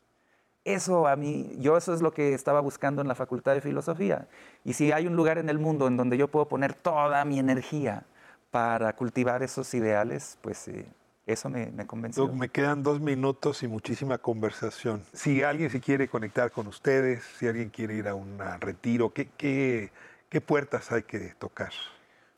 Eso 0.66 1.08
a 1.08 1.16
mí, 1.18 1.56
yo 1.60 1.76
eso 1.76 1.94
es 1.94 2.02
lo 2.02 2.14
que 2.14 2.34
estaba 2.34 2.62
buscando 2.62 3.02
en 3.02 3.08
la 3.10 3.16
Facultad 3.16 3.54
de 3.54 3.62
Filosofía. 3.62 4.28
Y 4.64 4.74
si 4.74 4.94
hay 4.94 5.08
un 5.08 5.16
lugar 5.16 5.38
en 5.38 5.50
el 5.50 5.60
mundo 5.60 5.88
en 5.88 5.98
donde 5.98 6.18
yo 6.18 6.30
puedo 6.30 6.48
poner 6.48 6.74
toda 6.74 7.26
mi 7.26 7.38
energía 7.38 8.04
para 8.50 8.96
cultivar 8.96 9.44
esos 9.44 9.74
ideales, 9.74 10.38
pues 10.42 10.70
eh, 10.70 10.86
eso 11.26 11.50
me, 11.50 11.72
me 11.72 11.86
convenció. 11.86 12.28
Doc, 12.28 12.36
me 12.36 12.48
quedan 12.48 12.82
dos 12.82 13.02
minutos 13.02 13.62
y 13.64 13.68
muchísima 13.68 14.18
conversación. 14.18 15.04
Si 15.12 15.44
alguien 15.44 15.70
se 15.70 15.82
quiere 15.82 16.08
conectar 16.08 16.52
con 16.52 16.68
ustedes, 16.68 17.24
si 17.38 17.48
alguien 17.48 17.70
quiere 17.70 17.96
ir 17.96 18.08
a 18.08 18.16
un 18.16 18.40
retiro, 18.62 19.12
¿qué, 19.12 19.30
qué, 19.36 19.92
qué 20.30 20.40
puertas 20.40 20.94
hay 20.94 21.04
que 21.04 21.34
tocar? 21.40 21.72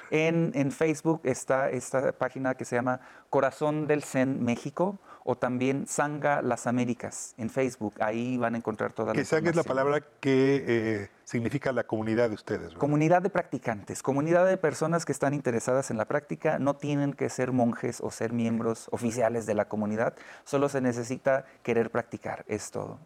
En, 0.09 0.51
en 0.55 0.71
Facebook 0.71 1.21
está 1.23 1.69
esta 1.69 2.11
página 2.11 2.55
que 2.55 2.65
se 2.65 2.75
llama 2.75 3.01
Corazón 3.29 3.87
del 3.87 4.03
Zen 4.03 4.43
México 4.43 4.99
o 5.27 5.35
también 5.35 5.87
Sanga 5.87 6.43
Las 6.43 6.67
Américas 6.67 7.33
en 7.37 7.49
Facebook. 7.49 7.95
Ahí 7.99 8.37
van 8.37 8.53
a 8.53 8.57
encontrar 8.59 8.93
toda 8.93 9.07
la 9.07 9.13
Que 9.19 9.25
Sangha 9.25 9.49
es 9.49 9.55
la 9.55 9.63
palabra 9.63 10.01
que 10.19 10.63
eh, 10.67 11.09
significa 11.23 11.71
la 11.71 11.83
comunidad 11.83 12.29
de 12.29 12.35
ustedes. 12.35 12.61
¿verdad? 12.61 12.77
Comunidad 12.77 13.23
de 13.23 13.31
practicantes, 13.31 14.03
comunidad 14.03 14.45
de 14.45 14.57
personas 14.57 15.03
que 15.03 15.11
están 15.11 15.33
interesadas 15.33 15.89
en 15.89 15.97
la 15.97 16.05
práctica, 16.05 16.59
no 16.59 16.75
tienen 16.75 17.13
que 17.13 17.29
ser 17.29 17.51
monjes 17.51 18.01
o 18.01 18.11
ser 18.11 18.33
miembros 18.33 18.87
oficiales 18.91 19.47
de 19.47 19.55
la 19.55 19.67
comunidad, 19.67 20.15
solo 20.43 20.69
se 20.69 20.79
necesita 20.79 21.45
querer 21.63 21.89
practicar, 21.89 22.45
es 22.47 22.69
todo. 22.69 22.99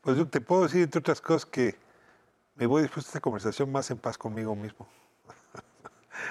Pues 0.00 0.16
yo 0.16 0.26
te 0.26 0.40
puedo 0.40 0.64
decir, 0.64 0.82
entre 0.82 0.98
otras 0.98 1.20
cosas, 1.20 1.46
que 1.46 1.76
me 2.56 2.66
voy 2.66 2.82
después 2.82 3.06
de 3.06 3.10
esta 3.10 3.20
conversación 3.20 3.70
más 3.70 3.88
en 3.92 3.98
paz 3.98 4.18
conmigo 4.18 4.56
mismo. 4.56 4.88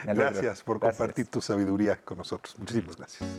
Gracias 0.04 0.64
por 0.64 0.80
Gracias. 0.80 0.98
compartir 0.98 1.28
tu 1.28 1.40
sabiduría 1.40 1.98
con 2.04 2.18
nosotros. 2.18 2.60
Muchísimas 2.60 2.98
gracias. 2.98 3.30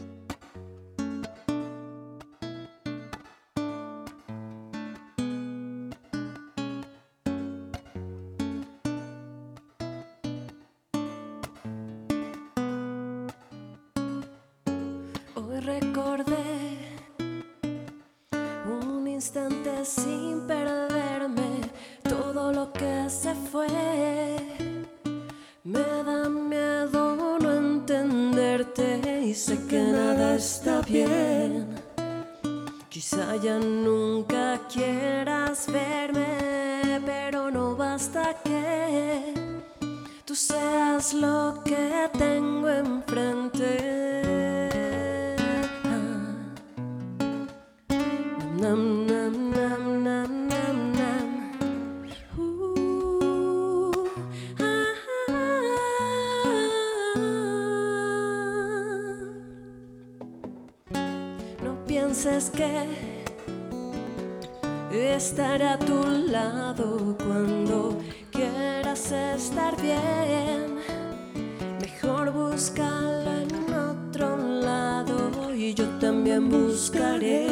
yo 75.75 75.89
también 75.99 76.49
buscaré 76.49 77.49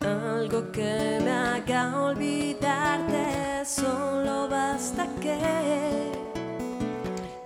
algo 0.00 0.72
que 0.72 1.20
me 1.24 1.30
haga 1.30 2.02
olvidarte. 2.02 3.64
Solo 3.64 4.48
basta 4.48 5.06
que 5.20 5.38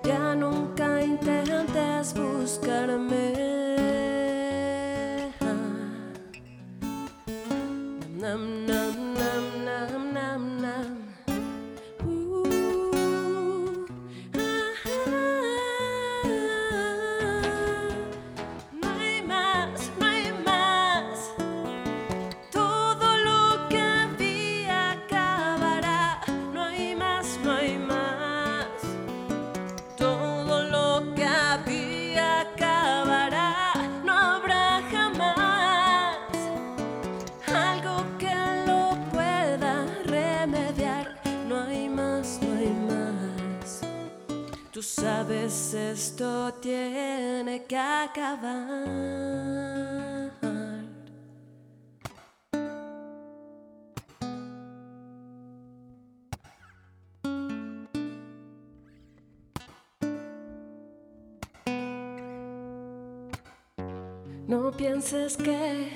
ya 0.02 0.34
nunca 0.34 1.02
intentes 1.02 2.14
buscarme. 2.14 3.09
esto 45.32 46.52
tiene 46.54 47.64
que 47.64 47.76
acabar. 47.76 49.20
No 64.48 64.72
pienses 64.72 65.36
que 65.36 65.90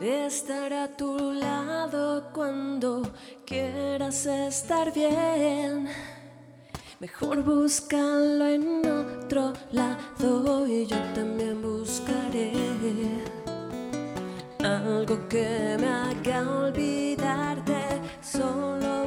estar 0.00 0.72
a 0.72 0.96
tu 0.96 1.32
lado 1.32 2.30
cuando 2.32 3.02
quieras 3.44 4.26
estar 4.26 4.92
bien 4.92 5.88
Mejor 7.00 7.44
búscalo 7.44 8.44
en 8.48 8.84
otro 8.84 9.52
lado 9.70 10.66
y 10.66 10.84
yo 10.84 10.96
también 11.14 11.62
buscaré 11.62 12.50
algo 14.64 15.28
que 15.28 15.76
me 15.78 15.86
haga 15.86 16.42
olvidarte. 16.58 18.00
Solo 18.20 19.06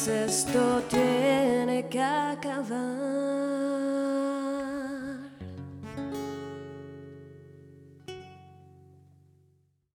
says 0.00 0.39